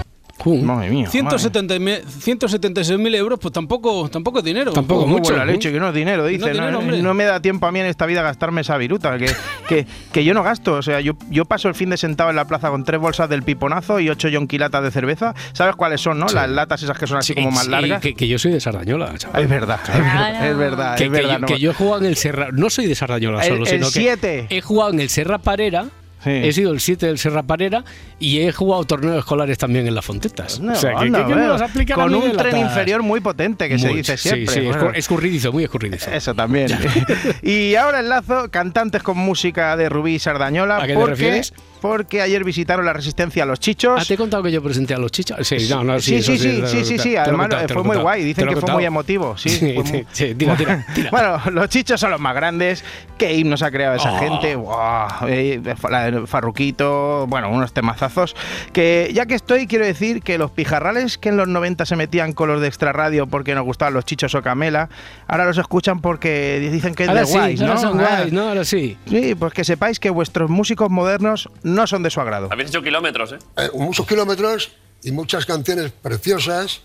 Madre 0.46 0.90
mía. 0.90 1.08
176.000 1.10 3.14
euros, 3.16 3.38
pues 3.40 3.52
tampoco, 3.52 4.08
tampoco 4.08 4.38
es 4.38 4.44
dinero. 4.44 4.72
Tampoco 4.72 5.06
mucho. 5.06 5.36
La 5.36 5.44
leche, 5.44 5.72
que 5.72 5.80
no 5.80 5.88
es 5.88 5.94
dinero, 5.94 6.26
dice. 6.26 6.40
No 6.40 6.46
es 6.46 6.52
dinero, 6.54 6.72
no, 6.72 6.78
hombre. 6.80 7.02
no 7.02 7.14
me 7.14 7.24
da 7.24 7.40
tiempo 7.40 7.66
a 7.66 7.72
mí 7.72 7.80
en 7.80 7.86
esta 7.86 8.06
vida 8.06 8.22
gastarme 8.22 8.60
esa 8.62 8.76
viruta. 8.76 9.16
Que, 9.18 9.30
que, 9.68 9.86
que 10.12 10.24
yo 10.24 10.34
no 10.34 10.42
gasto. 10.42 10.74
O 10.74 10.82
sea, 10.82 11.00
yo, 11.00 11.12
yo 11.30 11.44
paso 11.44 11.68
el 11.68 11.74
fin 11.74 11.90
de 11.90 11.96
sentado 11.96 12.30
en 12.30 12.36
la 12.36 12.46
plaza 12.46 12.70
con 12.70 12.84
tres 12.84 13.00
bolsas 13.00 13.28
del 13.28 13.42
piponazo 13.42 14.00
y 14.00 14.08
ocho 14.08 14.28
yonquilatas 14.28 14.82
de 14.82 14.90
cerveza. 14.90 15.34
¿Sabes 15.52 15.76
cuáles 15.76 16.00
son, 16.00 16.18
no? 16.18 16.28
Sí. 16.28 16.34
Las 16.34 16.48
latas 16.50 16.82
esas 16.82 16.98
que 16.98 17.06
son 17.06 17.18
así 17.18 17.34
como 17.34 17.50
más 17.50 17.64
Sí, 17.64 17.70
largas. 17.70 18.00
Que, 18.00 18.14
que 18.14 18.28
yo 18.28 18.38
soy 18.38 18.52
de 18.52 18.60
Sardañola, 18.60 19.16
chaval. 19.18 19.42
Es 19.42 19.48
verdad, 19.48 19.80
es 19.86 19.98
verdad, 19.98 20.46
es 20.50 20.56
verdad. 20.56 20.96
Que, 20.96 21.04
es 21.04 21.10
que 21.10 21.16
verdad, 21.16 21.32
yo, 21.34 21.38
no 21.40 21.46
que 21.46 21.58
yo 21.58 21.70
he 21.70 21.74
jugado 21.74 22.00
en 22.00 22.06
el 22.06 22.16
Serra. 22.16 22.48
No 22.52 22.70
soy 22.70 22.86
de 22.86 22.94
Sardañola 22.94 23.42
El- 23.42 23.48
solo, 23.48 23.62
el 23.64 23.68
sino 23.68 23.86
que 23.86 23.92
siete. 23.92 24.46
he 24.50 24.60
jugado 24.60 24.92
en 24.92 25.00
el 25.00 25.08
Serra 25.08 25.38
Parera. 25.38 25.86
He 26.24 26.52
sido 26.52 26.72
el 26.72 26.80
7 26.80 27.06
del 27.06 27.18
Serra 27.18 27.42
Parera 27.42 27.84
y 28.18 28.40
he 28.40 28.52
jugado 28.52 28.84
torneos 28.84 29.18
escolares 29.18 29.56
también 29.58 29.86
en 29.86 29.94
las 29.94 30.04
Fontetas. 30.04 30.60
No, 30.60 30.72
o 30.72 30.76
sea, 30.76 30.90
que, 30.96 31.06
anda, 31.06 31.20
que- 31.20 31.28
que 31.28 31.34
me 31.34 31.40
veo. 31.42 31.52
vas 31.52 31.62
a 31.62 31.64
aplicar 31.64 31.98
a 31.98 32.02
con 32.02 32.12
mí 32.12 32.18
un 32.18 32.36
tren 32.36 32.56
inferior 32.58 33.02
muy 33.02 33.20
potente 33.20 33.68
que 33.68 33.78
se 33.78 33.88
dice 33.88 34.16
sí, 34.16 34.28
siempre. 34.28 34.54
Sí, 34.54 34.60
Bueno, 34.66 34.82
escur- 34.90 34.96
escurridizo, 34.96 35.52
muy 35.52 35.64
escurridizo. 35.64 36.10
Eso 36.10 36.34
también. 36.34 36.68
y 37.42 37.74
ahora 37.74 38.00
enlazo 38.00 38.50
cantantes 38.50 39.02
con 39.02 39.16
música 39.16 39.76
de 39.76 39.88
Rubí 39.88 40.14
y 40.14 40.18
Sardañola. 40.18 40.76
¿A 40.76 40.82
qué 40.82 40.88
te 40.88 40.94
porque, 40.94 41.10
refieres? 41.10 41.54
Porque 41.80 42.20
ayer 42.22 42.44
visitaron 42.44 42.84
la 42.84 42.92
Resistencia 42.92 43.42
a 43.42 43.46
los 43.46 43.58
Chichos. 43.60 44.00
Ah, 44.00 44.04
te 44.06 44.14
he 44.14 44.16
contado 44.16 44.42
que 44.42 44.52
yo 44.52 44.62
presenté 44.62 44.94
a 44.94 44.98
los 44.98 45.10
chichos. 45.10 45.46
Sí, 45.46 45.56
no, 45.70 45.82
no, 45.84 46.00
sí, 46.00 46.22
sí, 46.22 46.36
sí, 46.38 46.62
sí, 46.66 46.84
sí, 46.84 46.98
sí, 46.98 47.16
además 47.16 47.48
fue 47.72 47.82
muy 47.82 47.96
guay, 47.96 48.22
dicen 48.24 48.48
que 48.48 48.56
fue 48.56 48.72
muy 48.72 48.84
emotivo, 48.84 49.36
sí. 49.36 49.48
Sí, 49.48 49.72
muy- 49.74 50.06
sí, 50.12 50.34
tira, 50.34 50.56
tira, 50.56 50.86
tira. 50.94 51.10
Bueno, 51.10 51.40
los 51.52 51.68
chichos 51.68 51.98
son 52.00 52.10
los 52.10 52.20
más 52.20 52.34
grandes, 52.34 52.84
qué 53.18 53.34
himnos 53.34 53.62
ha 53.62 53.70
creado 53.70 53.96
esa 53.96 54.12
Oh. 54.12 54.18
gente, 54.18 54.56
Buah, 54.56 55.08
eh, 55.28 55.60
la 55.88 56.10
de 56.10 56.26
Farruquito, 56.26 57.26
bueno, 57.28 57.50
unos 57.50 57.72
temazazos, 57.72 58.34
que 58.72 59.10
ya 59.14 59.26
que 59.26 59.34
estoy 59.34 59.66
quiero 59.66 59.84
decir 59.86 60.22
que 60.22 60.38
los 60.38 60.50
pijarrales 60.50 61.18
que 61.18 61.28
en 61.30 61.36
los 61.36 61.48
90 61.48 61.86
se 61.86 61.96
metían 61.96 62.32
con 62.32 62.48
los 62.48 62.60
de 62.60 62.66
extra 62.68 62.92
radio 62.92 63.26
porque 63.26 63.54
nos 63.54 63.64
gustaban 63.64 63.94
los 63.94 64.04
chichos 64.04 64.34
o 64.34 64.42
Camela, 64.42 64.88
ahora 65.26 65.44
los 65.46 65.58
escuchan 65.58 66.00
porque 66.00 66.68
dicen 66.72 66.94
que 66.94 67.04
es 67.04 67.08
Ahora 67.08 67.20
de 67.22 67.26
sí, 67.26 67.32
guays, 67.34 67.60
ahora 67.62 67.74
¿no? 67.74 67.80
son 67.80 68.00
Ah, 68.00 68.16
guays, 68.18 68.32
¿no? 68.32 68.48
Ahora 68.48 68.64
sí. 68.64 68.96
Sí, 69.08 69.34
pues 69.34 69.52
que 69.52 69.64
sepáis 69.64 69.98
que 70.00 70.10
vuestros 70.10 70.50
músicos 70.50 70.90
modernos 70.90 71.48
no 71.74 71.86
son 71.86 72.02
de 72.02 72.10
su 72.10 72.20
agrado. 72.20 72.48
Habéis 72.50 72.70
hecho 72.70 72.82
kilómetros, 72.82 73.32
¿eh? 73.32 73.38
Eh, 73.56 73.70
muchos 73.74 74.06
kilómetros 74.06 74.72
y 75.02 75.12
muchas 75.12 75.46
canciones 75.46 75.92
preciosas. 75.92 76.80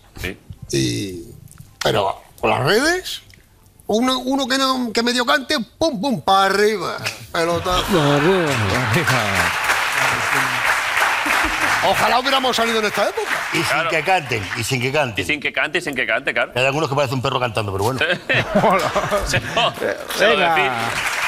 Y, 0.72 1.22
pero 1.82 2.22
con 2.40 2.50
las 2.50 2.64
redes, 2.64 3.22
uno, 3.86 4.18
uno 4.18 4.46
que, 4.48 4.58
no, 4.58 4.90
que 4.92 5.02
medio 5.02 5.24
cante, 5.26 5.56
pum, 5.78 6.00
pum, 6.00 6.20
para 6.22 6.46
arriba. 6.46 6.96
Pelotazo. 7.32 7.84
Ojalá 11.88 12.18
hubiéramos 12.18 12.56
salido 12.56 12.80
en 12.80 12.86
esta 12.86 13.08
época. 13.08 13.30
Y 13.52 13.62
sin 13.62 13.88
que 13.88 14.02
canten, 14.02 14.42
y 14.56 14.64
sin 14.64 14.80
que 14.80 14.90
canten. 14.92 15.24
Y 15.24 15.26
sin 15.26 15.40
que 15.40 15.52
cante, 15.52 15.78
y 15.78 15.80
sin 15.80 15.94
que 15.94 16.04
cante, 16.06 16.34
claro. 16.34 16.50
Hay 16.56 16.64
algunos 16.64 16.88
que 16.88 16.96
parece 16.96 17.14
un 17.14 17.22
perro 17.22 17.38
cantando, 17.38 17.70
pero 17.70 17.84
bueno. 17.84 18.00
Se 18.00 19.40
se 20.18 20.26
Venga. 20.26 20.54
decís. 20.54 20.72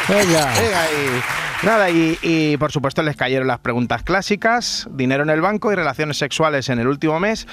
Venga. 0.08 0.52
y, 0.90 1.22
nada, 1.62 1.90
y, 1.90 2.18
y, 2.22 2.56
por 2.56 2.72
supuesto 2.72 3.02
les 3.02 3.16
cayeron 3.16 3.46
las 3.48 3.58
preguntas 3.58 4.02
clásicas, 4.02 4.88
dinero 4.90 5.22
en 5.22 5.30
el 5.30 5.40
banco 5.40 5.72
y 5.72 5.74
relaciones 5.74 6.16
sexuales 6.18 6.68
en 6.68 6.78
el 6.78 6.86
último 6.88 7.18
mes. 7.20 7.46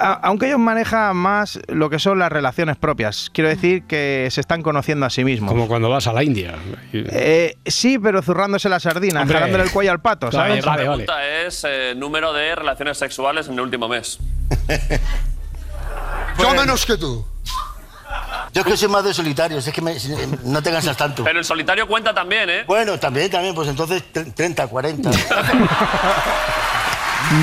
A- 0.00 0.12
Aunque 0.22 0.46
ellos 0.46 0.60
manejan 0.60 1.16
más 1.16 1.58
lo 1.66 1.90
que 1.90 1.98
son 1.98 2.20
las 2.20 2.30
relaciones 2.30 2.76
propias, 2.76 3.30
quiero 3.32 3.50
decir 3.50 3.82
que 3.82 4.28
se 4.30 4.40
están 4.40 4.62
conociendo 4.62 5.04
a 5.06 5.10
sí 5.10 5.24
mismos. 5.24 5.50
Como 5.50 5.66
cuando 5.66 5.88
vas 5.90 6.06
a 6.06 6.12
la 6.12 6.22
India. 6.22 6.54
Eh, 6.92 7.56
sí, 7.66 7.98
pero 7.98 8.22
zurrándose 8.22 8.68
la 8.68 8.78
sardina, 8.78 9.22
Hombre. 9.22 9.36
jalándole 9.38 9.64
el 9.64 9.70
cuello 9.72 9.90
al 9.90 10.00
pato, 10.00 10.30
¿sabes? 10.30 10.64
La 10.64 10.76
pregunta 10.76 11.26
es 11.26 11.64
eh, 11.68 11.94
número 11.96 12.32
de 12.32 12.54
relaciones 12.54 12.96
sexuales 12.96 13.48
en 13.48 13.54
el 13.54 13.60
último 13.62 13.88
mes. 13.88 14.18
Yo 16.38 16.54
menos 16.54 16.86
que 16.86 16.96
tú. 16.96 17.26
Yo 18.52 18.62
es 18.62 18.66
que 18.66 18.76
soy 18.76 18.88
más 18.88 19.04
de 19.04 19.12
solitarios, 19.14 19.66
es 19.66 19.72
que 19.74 19.80
me- 19.82 19.96
no 20.44 20.62
te 20.62 20.70
cansas 20.70 20.96
tanto. 20.96 21.22
Pero 21.24 21.38
el 21.38 21.44
solitario 21.44 21.86
cuenta 21.86 22.14
también, 22.14 22.48
¿eh? 22.50 22.64
Bueno, 22.66 22.98
también, 22.98 23.30
también, 23.30 23.54
pues 23.54 23.68
entonces 23.68 24.02
tre- 24.12 24.32
30, 24.34 24.66
40. 24.66 25.10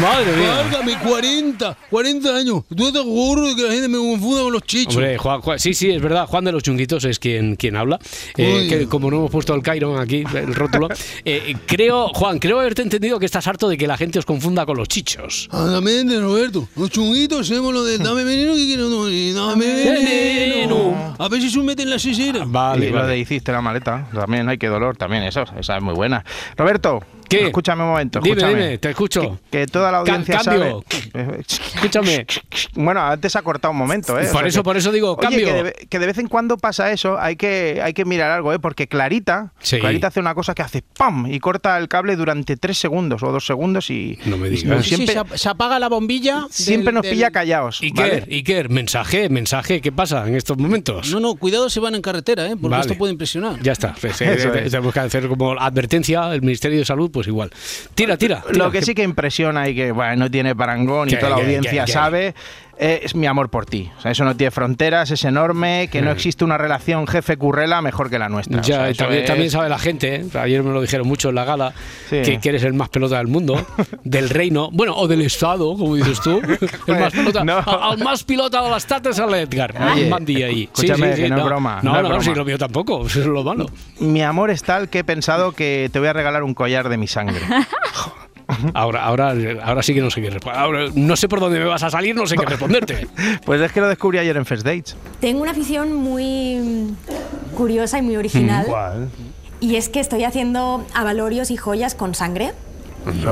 Madre 0.02 0.36
mía. 0.36 0.52
Válgame, 0.56 0.98
40, 0.98 1.78
40 1.90 2.36
años. 2.36 2.64
¿Tú 2.76 2.88
estás 2.88 3.04
seguro 3.04 3.48
de 3.48 3.56
que 3.56 3.62
la 3.64 3.72
gente 3.72 3.88
me 3.88 3.98
confunda 3.98 4.42
con 4.42 4.54
los 4.54 4.64
chichos? 4.64 4.96
Hombre, 4.96 5.18
Juan, 5.18 5.42
Juan- 5.42 5.60
sí, 5.60 5.74
sí, 5.74 5.92
es 5.92 6.02
verdad. 6.02 6.26
Juan 6.28 6.44
de 6.46 6.52
los 6.52 6.64
Chunguitos 6.64 7.04
es 7.06 7.20
quien, 7.20 7.56
quien 7.56 7.76
habla. 7.76 8.00
Eh, 8.38 8.66
que 8.68 8.88
como 8.88 9.12
no 9.12 9.18
hemos 9.18 9.32
puesto 9.32 9.54
el 9.54 9.62
Cairo 9.62 10.00
aquí, 10.00 10.24
el 10.34 10.56
rótulo. 10.56 10.88
eh, 11.24 11.56
creo, 11.68 12.08
Juan, 12.10 12.40
creo 12.40 12.60
haberte 12.60 12.82
entendido 12.82 13.20
que 13.20 13.26
estás 13.28 13.46
harto 13.48 13.70
de 13.70 13.78
que 13.78 13.86
la 13.86 13.96
gente 13.98 14.18
os 14.18 14.26
confunda 14.26 14.66
con 14.66 14.78
los 14.78 14.88
chichos. 14.88 15.50
Exactamente, 15.52 16.20
Roberto. 16.20 16.68
Los 16.76 16.90
chunguitos 16.90 17.42
hacemos 17.52 17.74
lo 17.74 17.84
de 17.84 17.98
dame 18.00 18.24
veneno 18.24 18.56
que 18.56 18.66
quiero 18.66 18.90
no, 18.90 19.10
y 19.10 19.34
dame 19.34 19.66
veneno. 19.66 21.16
A 21.20 21.28
ver 21.30 21.42
si 21.42 21.50
se 21.52 21.60
mete 21.60 21.84
en 21.84 21.90
la 21.92 22.00
sisera. 22.00 22.46
y 22.78 22.90
lo 22.90 23.06
de 23.06 23.20
hiciste 23.20 23.52
la 23.52 23.62
maleta, 23.62 24.08
también 24.14 24.50
hay 24.50 24.58
que 24.58 24.68
dolor, 24.68 24.98
también 24.98 25.24
eso, 25.24 25.44
esa 25.60 25.78
es 25.78 25.84
muy 25.84 25.94
buena. 25.94 26.24
Roberto, 26.58 27.02
¿Qué? 27.30 27.46
Escúchame 27.48 27.84
un 27.84 27.90
momento. 27.90 28.20
Dime, 28.20 28.36
escúchame. 28.38 28.64
dime, 28.64 28.78
te 28.78 28.90
escucho. 28.92 29.40
Que, 29.52 29.60
que 29.60 29.68
toda 29.68 29.92
la 29.92 30.04
Ca- 30.04 30.12
audiencia 30.16 30.40
cambio. 30.44 30.84
sabe. 31.14 31.40
Escúchame. 31.76 32.26
Bueno, 32.76 33.02
antes 33.02 33.36
ha 33.36 33.42
cortado 33.42 33.72
un 33.72 33.78
momento, 33.78 34.20
¿eh? 34.20 34.28
O 34.30 34.32
Por 34.32 34.42
sea 34.42 34.48
eso- 34.48 34.60
que- 34.60 34.64
por 34.64 34.78
eso 34.78 34.92
digo, 34.92 35.12
Oye, 35.14 35.22
cambio. 35.22 35.46
Que 35.48 35.54
de, 35.54 35.64
ve- 35.64 35.88
que 35.90 36.00
de 36.00 36.06
vez 36.06 36.18
en 36.18 36.28
cuando 36.28 36.58
pasa 36.58 36.92
eso, 36.92 37.20
hay 37.20 37.36
que, 37.36 37.80
hay 37.84 37.94
que 37.94 38.06
mirar 38.06 38.32
algo, 38.32 38.54
¿eh? 38.54 38.60
Porque 38.60 38.88
Clarita, 38.88 39.54
Sí. 39.60 39.80
Clarita 39.80 40.08
hace 40.08 40.20
una 40.20 40.34
cosa 40.36 40.54
que 40.54 40.62
hace 40.62 40.82
¡pam! 40.82 41.28
y 41.32 41.40
corta 41.40 41.78
el 41.78 41.88
cable 41.88 42.16
durante 42.16 42.58
tres 42.58 42.78
segundos 42.78 43.24
o 43.24 43.32
dos 43.32 43.46
segundos 43.46 43.90
y. 43.90 44.18
No 44.26 44.38
me 44.38 44.48
y 44.48 44.52
digas. 44.52 44.84
Sí, 44.86 44.90
sí, 44.90 44.96
Siempre, 44.96 45.14
se, 45.14 45.20
ap- 45.20 45.36
se 45.36 45.50
apaga 45.50 45.80
la 45.80 45.90
bombilla. 45.90 46.46
siempre 46.50 46.86
del- 46.88 46.94
nos 46.96 47.04
del- 47.04 47.14
pilla 47.14 47.32
callados. 47.32 47.82
Iker, 47.82 48.22
¿vale? 48.22 48.36
Iker, 48.36 48.70
mensaje, 48.70 49.30
mensaje, 49.30 49.82
¿qué 49.82 49.92
pasa 49.92 50.28
en 50.28 50.36
estos 50.36 50.58
momentos? 50.58 51.12
No, 51.12 51.20
no, 51.20 51.36
cuidado 51.36 51.70
si 51.70 51.80
van 51.80 51.96
en 51.96 52.02
carretera, 52.02 52.46
¿eh? 52.48 52.52
porque 52.56 52.70
Vale. 52.70 52.82
esto 52.82 52.96
puede 52.96 53.12
impresionar. 53.14 53.62
Ya 53.62 53.72
está, 53.72 53.96
pues, 54.00 54.22
eh, 54.22 54.34
Eso 54.34 54.54
es. 54.54 54.72
tenemos 54.72 54.94
que 54.94 55.00
hacer 55.00 55.28
como 55.28 55.52
advertencia, 55.60 56.34
el 56.34 56.42
Ministerio 56.42 56.80
de 56.80 56.86
Salud, 56.86 57.10
pues 57.16 57.28
igual. 57.28 57.50
Tira, 57.96 58.18
tira. 58.18 58.42
tira, 58.42 58.58
Lo 58.58 58.70
que 58.70 58.82
sí 58.82 58.94
que 58.94 59.02
impresiona 59.02 59.70
y 59.70 59.74
que 59.74 59.94
bueno, 59.94 60.18
no 60.18 60.30
tiene 60.30 60.54
parangón 60.54 61.08
y 61.08 61.12
¿Qué, 61.12 61.18
toda 61.18 61.30
la 61.30 61.36
audiencia 61.38 61.88
sabe 61.88 62.36
eh, 62.78 63.02
es 63.04 63.16
mi 63.16 63.26
amor 63.28 63.50
por 63.50 63.66
ti. 63.66 63.90
O 63.98 64.02
sea, 64.02 64.12
eso 64.12 64.24
no 64.26 64.36
tiene 64.36 64.52
fronteras, 64.52 65.10
es 65.12 65.24
enorme, 65.24 65.90
que 65.92 66.02
no 66.02 66.12
existe 66.12 66.44
una 66.44 66.58
relación 66.58 67.08
jefe-currela 67.08 67.82
mejor 67.82 68.10
que 68.10 68.20
la 68.20 68.30
nuestra. 68.30 68.60
O 68.60 68.64
Ya, 68.64 68.86
sea, 68.88 68.94
también, 68.94 69.22
es- 69.24 69.28
también 69.28 69.50
sabe 69.52 69.70
la 69.70 69.80
gente, 69.80 70.16
¿eh? 70.16 70.26
ayer 70.40 70.62
me 70.64 70.72
lo 70.72 70.82
dijeron 70.82 71.08
mucho 71.08 71.30
en 71.30 71.36
la 71.36 71.46
gala, 71.46 71.74
Sí. 72.10 72.22
que, 72.22 72.40
que 72.40 72.50
eres 72.50 72.64
el 72.64 72.74
más 72.74 72.90
pelota 72.90 73.18
del 73.18 73.28
mundo, 73.28 73.66
del 74.04 74.30
reino, 74.30 74.70
bueno, 74.72 74.94
o 74.96 75.08
del 75.08 75.22
Estado, 75.22 75.76
como 75.78 75.96
dices 75.96 76.20
tú. 76.22 76.42
El 76.88 77.00
más 77.00 77.14
pelota, 77.14 77.44
No. 77.44 77.58
al, 77.58 77.84
al 77.94 77.98
más 78.04 78.24
pilota 78.24 78.62
de 78.62 78.70
l'estat 78.70 79.06
es 79.08 79.20
el 79.20 79.34
Edgar, 79.34 79.74
Oye, 79.94 80.46
ahí. 80.46 80.64
escúchame, 80.64 81.16
que 81.16 81.30
no 81.30 81.38
es 81.40 81.44
broma, 81.46 81.80
No, 81.82 81.94
no 81.94 82.02
no, 82.04 82.08
broma. 82.10 82.24
sí, 82.24 82.34
lo 82.36 82.46
mío 82.46 82.58
tampoco, 82.58 83.06
eso 83.08 83.20
es 83.22 83.26
lo 83.26 83.44
malo. 83.44 83.66
Mi 84.00 84.22
amor 84.22 84.50
es 84.52 84.64
tal 84.64 84.90
que 84.90 85.00
he 85.00 85.04
pensado 85.04 85.52
que 85.54 85.90
te 85.92 86.00
voy 86.00 86.08
a 86.10 86.14
regalar 86.14 86.44
un 86.44 86.54
collar 86.54 86.90
de 86.90 86.98
mi 86.98 87.08
sangre. 87.08 87.40
Ahora, 88.74 89.04
ahora, 89.06 89.34
ahora 89.64 89.84
sí 89.84 89.94
que 89.94 90.02
no 90.02 90.10
sé 90.12 90.22
qué 90.22 90.30
responder. 90.30 90.92
No 90.96 91.16
sé 91.16 91.28
por 91.28 91.40
dónde 91.40 91.60
me 91.60 91.66
vas 91.66 91.84
a 91.84 91.90
salir, 91.90 92.16
no 92.16 92.26
sé 92.28 92.36
qué 92.36 92.46
responderte. 92.46 93.08
Pues 93.46 93.62
es 93.62 93.72
que 93.72 93.82
lo 93.82 93.88
descubrí 93.88 94.18
ayer 94.18 94.36
en 94.38 94.46
First 94.46 94.66
Dates. 94.66 94.96
Tengo 95.20 95.42
una 95.42 95.52
afición 95.52 95.94
muy 95.94 96.56
mm, 96.56 97.56
curiosa 97.56 98.00
y 98.00 98.02
muy 98.02 98.16
original. 98.16 98.66
Y 99.60 99.76
es 99.76 99.90
que 99.90 100.00
estoy 100.00 100.24
haciendo 100.24 100.86
avalorios 100.94 101.52
y 101.52 101.58
joyas 101.58 101.96
con 101.96 102.16
sangre. 102.16 102.54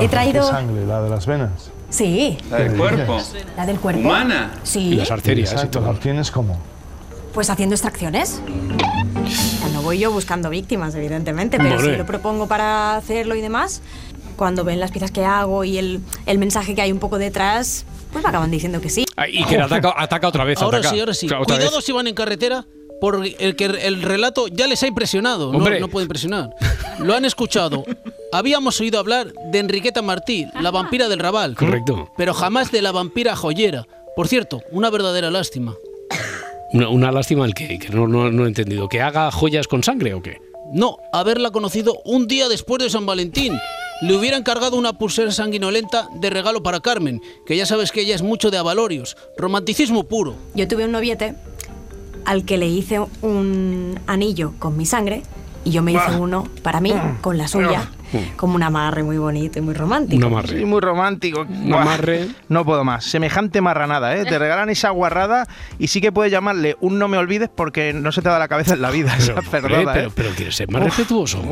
He 0.00 0.08
traído. 0.08 0.46
¿Qué 0.46 0.52
sangre? 0.52 0.86
¿La 0.86 1.02
de 1.02 1.10
las 1.10 1.26
venas? 1.26 1.70
Sí. 1.90 2.38
¿La 2.50 2.58
del 2.58 2.76
cuerpo? 2.76 3.18
La 3.56 3.66
del 3.66 3.78
cuerpo. 3.78 4.00
¿Humana? 4.00 4.50
Sí. 4.62 4.98
Exacto, 4.98 5.80
¿la 5.80 5.90
obtienes 5.90 6.30
cómo? 6.30 6.58
Pues 7.32 7.50
haciendo 7.50 7.74
extracciones. 7.74 8.40
O 9.24 9.28
sea, 9.28 9.68
no 9.72 9.82
voy 9.82 9.98
yo 9.98 10.10
buscando 10.10 10.50
víctimas, 10.50 10.94
evidentemente, 10.94 11.58
pero 11.58 11.80
si 11.80 11.96
lo 11.96 12.06
propongo 12.06 12.46
para 12.46 12.96
hacerlo 12.96 13.34
y 13.34 13.40
demás, 13.40 13.82
cuando 14.36 14.64
ven 14.64 14.80
las 14.80 14.90
piezas 14.90 15.10
que 15.10 15.24
hago 15.24 15.64
y 15.64 15.78
el, 15.78 16.00
el 16.26 16.38
mensaje 16.38 16.74
que 16.74 16.82
hay 16.82 16.92
un 16.92 16.98
poco 16.98 17.18
detrás, 17.18 17.84
pues 18.12 18.22
me 18.22 18.28
acaban 18.28 18.50
diciendo 18.50 18.80
que 18.80 18.90
sí. 18.90 19.04
Y 19.28 19.44
que 19.44 19.58
ataca, 19.58 19.94
ataca 19.96 20.28
otra 20.28 20.44
vez. 20.44 20.60
Ahora 20.60 20.78
ataca. 20.78 20.94
sí, 20.94 21.00
ahora 21.00 21.14
sí. 21.14 21.26
Otra- 21.26 21.56
Cuidado 21.56 21.76
vez. 21.76 21.84
si 21.84 21.92
van 21.92 22.06
en 22.06 22.14
carretera, 22.14 22.66
por 23.00 23.24
el 23.26 23.56
que 23.56 23.64
el 23.64 24.02
relato 24.02 24.46
ya 24.48 24.66
les 24.66 24.82
ha 24.82 24.86
impresionado. 24.86 25.50
No, 25.52 25.58
Hombre. 25.58 25.80
no 25.80 25.88
puede 25.88 26.04
impresionar. 26.04 26.50
Lo 26.98 27.14
han 27.14 27.24
escuchado. 27.24 27.84
Habíamos 28.32 28.80
oído 28.80 28.98
hablar 28.98 29.32
de 29.52 29.58
Enriqueta 29.58 30.02
Martí, 30.02 30.46
la 30.60 30.70
vampira 30.70 31.08
del 31.08 31.18
Raval. 31.20 31.54
Correcto. 31.56 32.10
Pero 32.16 32.34
jamás 32.34 32.72
de 32.72 32.82
la 32.82 32.92
vampira 32.92 33.36
joyera. 33.36 33.86
Por 34.16 34.28
cierto, 34.28 34.62
una 34.70 34.90
verdadera 34.90 35.30
lástima. 35.30 35.74
Una, 36.72 36.88
una 36.88 37.12
lástima 37.12 37.44
el 37.44 37.54
que, 37.54 37.78
que 37.78 37.88
no, 37.90 38.08
no, 38.08 38.30
no 38.30 38.44
he 38.44 38.48
entendido. 38.48 38.88
¿Que 38.88 39.00
haga 39.02 39.30
joyas 39.30 39.68
con 39.68 39.82
sangre 39.84 40.14
o 40.14 40.22
qué? 40.22 40.38
No, 40.72 40.96
haberla 41.12 41.50
conocido 41.50 42.00
un 42.04 42.26
día 42.26 42.48
después 42.48 42.82
de 42.82 42.90
San 42.90 43.06
Valentín. 43.06 43.56
Le 44.02 44.16
hubiera 44.16 44.36
encargado 44.36 44.76
una 44.76 44.92
pulsera 44.94 45.30
sanguinolenta 45.30 46.08
de 46.14 46.28
regalo 46.30 46.62
para 46.62 46.80
Carmen, 46.80 47.22
que 47.46 47.56
ya 47.56 47.64
sabes 47.64 47.92
que 47.92 48.00
ella 48.02 48.14
es 48.14 48.22
mucho 48.22 48.50
de 48.50 48.58
avalorios. 48.58 49.16
Romanticismo 49.38 50.04
puro. 50.04 50.34
Yo 50.54 50.66
tuve 50.68 50.84
un 50.84 50.92
noviete 50.92 51.34
al 52.24 52.44
que 52.44 52.58
le 52.58 52.66
hice 52.66 53.00
un 53.22 53.98
anillo 54.06 54.52
con 54.58 54.76
mi 54.76 54.84
sangre 54.86 55.22
y 55.64 55.70
yo 55.70 55.82
me 55.82 55.92
hice 55.92 56.02
Ah. 56.06 56.18
uno 56.18 56.48
para 56.62 56.80
mí 56.80 56.92
con 57.20 57.38
la 57.38 57.48
suya, 57.48 57.90
como 58.36 58.54
un 58.54 58.62
amarre 58.62 59.02
muy 59.02 59.18
bonito 59.18 59.58
y 59.58 59.62
muy 59.62 59.74
romántico. 59.74 60.42
Sí, 60.46 60.64
muy 60.64 60.80
romántico. 60.80 61.42
Un 61.48 61.72
amarre. 61.74 62.28
No 62.48 62.64
puedo 62.64 62.84
más. 62.84 63.04
Semejante 63.04 63.60
marranada, 63.60 64.16
¿eh? 64.16 64.24
Te 64.24 64.38
regalan 64.38 64.68
esa 64.70 64.90
guarrada 64.90 65.46
y 65.78 65.88
sí 65.88 66.00
que 66.00 66.12
puedes 66.12 66.32
llamarle 66.32 66.76
un 66.80 66.98
no 66.98 67.08
me 67.08 67.16
olvides 67.18 67.48
porque 67.54 67.92
no 67.92 68.12
se 68.12 68.22
te 68.22 68.28
da 68.28 68.38
la 68.38 68.48
cabeza 68.48 68.74
en 68.74 68.82
la 68.82 68.90
vida. 68.90 69.14
Pero, 69.18 69.38
esa 69.40 69.50
perdona, 69.50 69.78
hombre, 69.78 70.08
pero, 70.14 70.28
¿eh? 70.30 70.32
pero 70.36 70.52
ser 70.52 70.70
más 70.70 70.82
Uf, 70.82 70.88
respetuoso. 70.88 71.42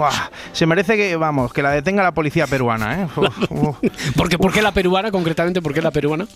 se 0.53 0.67
merece 0.67 0.97
que, 0.97 1.17
vamos, 1.17 1.53
que 1.53 1.63
la 1.63 1.71
detenga 1.71 2.03
la 2.03 2.13
policía 2.13 2.47
peruana, 2.47 3.03
¿eh? 3.03 3.07
Uf, 3.17 3.51
uf. 3.51 3.77
¿Por 4.17 4.29
qué, 4.29 4.39
por 4.39 4.53
qué 4.53 4.63
la 4.63 4.73
peruana, 4.73 5.11
concretamente? 5.11 5.61
¿Por 5.63 5.73
qué 5.75 5.83
la 5.83 5.91
peruana? 5.91 6.27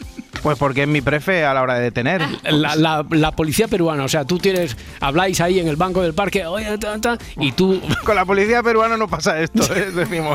Pues 0.43 0.59
porque 0.59 0.83
es 0.83 0.89
mi 0.89 1.01
prefe 1.01 1.45
a 1.45 1.55
la 1.55 1.63
hora 1.63 1.75
de 1.75 1.83
detener. 1.83 2.23
La, 2.45 2.77
la- 2.77 3.05
la 3.11 3.33
policía 3.33 3.69
peruana, 3.69 4.05
o 4.05 4.09
sea, 4.09 4.25
tú 4.25 4.39
tienes, 4.39 4.77
habláis 5.01 5.41
ahí 5.41 5.59
en 5.59 5.69
el 5.69 5.77
banco 5.77 6.03
del 6.03 6.15
parque, 6.15 6.47
oye, 6.47 6.79
ta, 6.79 7.01
ta, 7.01 7.19
y 7.39 7.53
tú... 7.53 7.81
Con 8.05 8.15
la 8.17 8.25
policía 8.25 8.63
peruana 8.63 8.97
no 8.97 9.09
pasa 9.09 9.41
esto, 9.41 9.63
¿eh? 9.75 9.91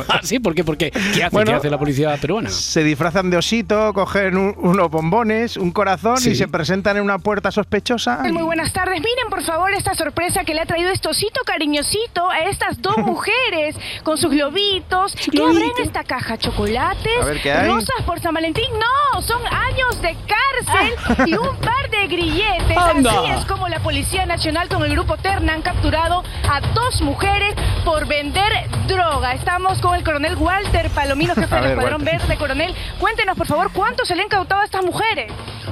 ¿Ah, 0.09 0.19
sí? 0.23 0.39
¿Por 0.39 0.55
qué? 0.55 0.63
¿Por 0.63 0.77
qué? 0.77 0.91
¿Qué 0.91 1.23
hace, 1.23 1.29
Bueno, 1.35 1.51
¿Qué 1.51 1.57
hace 1.57 1.69
la 1.69 1.77
policía 1.77 2.15
peruana? 2.17 2.49
Se 2.49 2.83
disfrazan 2.83 3.29
de 3.29 3.37
osito, 3.37 3.93
cogen 3.93 4.37
un- 4.37 4.55
unos 4.57 4.89
bombones, 4.89 5.57
un 5.57 5.71
corazón 5.71 6.17
Sí. 6.17 6.31
y 6.31 6.35
se 6.35 6.47
presentan 6.47 6.97
en 6.97 7.03
una 7.03 7.19
puerta 7.19 7.51
sospechosa. 7.51 8.19
Muy 8.31 8.43
buenas 8.43 8.71
tardes. 8.73 8.95
Miren, 8.99 9.29
por 9.29 9.43
favor, 9.43 9.71
esta 9.73 9.93
sorpresa 9.95 10.43
que 10.43 10.53
le 10.53 10.61
ha 10.61 10.65
traído 10.65 10.89
estosito 10.91 11.41
cariñosito 11.45 12.29
a 12.29 12.39
estas 12.39 12.81
dos 12.81 12.97
mujeres 12.97 13.75
con 14.03 14.17
sus 14.17 14.31
globitos. 14.31 15.15
¿Qué 15.31 15.41
habrá 15.41 15.65
en 15.65 15.83
esta 15.83 16.03
caja? 16.03 16.37
¿Chocolates? 16.37 17.21
A 17.21 17.25
ver, 17.25 17.41
¿qué 17.41 17.51
hay? 17.51 17.69
¿Rosas 17.69 18.03
por 18.05 18.19
San 18.19 18.33
Valentín? 18.33 18.65
No, 18.79 19.21
son 19.21 19.41
años 19.47 20.01
de 20.01 20.15
cárcel 20.27 21.27
y 21.27 21.33
un 21.33 21.55
par 21.57 21.89
de 21.89 22.07
grilletes. 22.07 22.77
Anda. 22.77 23.11
Así 23.21 23.31
es 23.39 23.45
como 23.45 23.67
la 23.67 23.79
Policía 23.79 24.25
Nacional 24.25 24.67
con 24.69 24.83
el 24.83 24.91
grupo 24.91 25.17
Terna 25.17 25.53
han 25.53 25.61
capturado 25.61 26.23
a 26.49 26.61
dos 26.73 27.01
mujeres 27.01 27.53
por 27.85 28.07
vender 28.07 28.51
droga. 28.87 29.33
Estamos 29.61 29.79
con 29.79 29.95
el 29.95 30.03
coronel 30.03 30.35
Walter 30.37 30.89
Palomino, 30.89 31.35
jefe 31.35 31.41
del 31.55 31.61
ver, 31.63 31.71
Escuadrón 31.73 32.01
Walter. 32.01 32.19
Verde. 32.19 32.37
Coronel, 32.37 32.73
cuéntenos, 32.99 33.37
por 33.37 33.45
favor, 33.45 33.69
¿cuánto 33.71 34.03
se 34.05 34.15
le 34.15 34.21
han 34.21 34.25
incautado 34.25 34.61
a 34.61 34.65
estas 34.65 34.83
mujeres? 34.83 35.31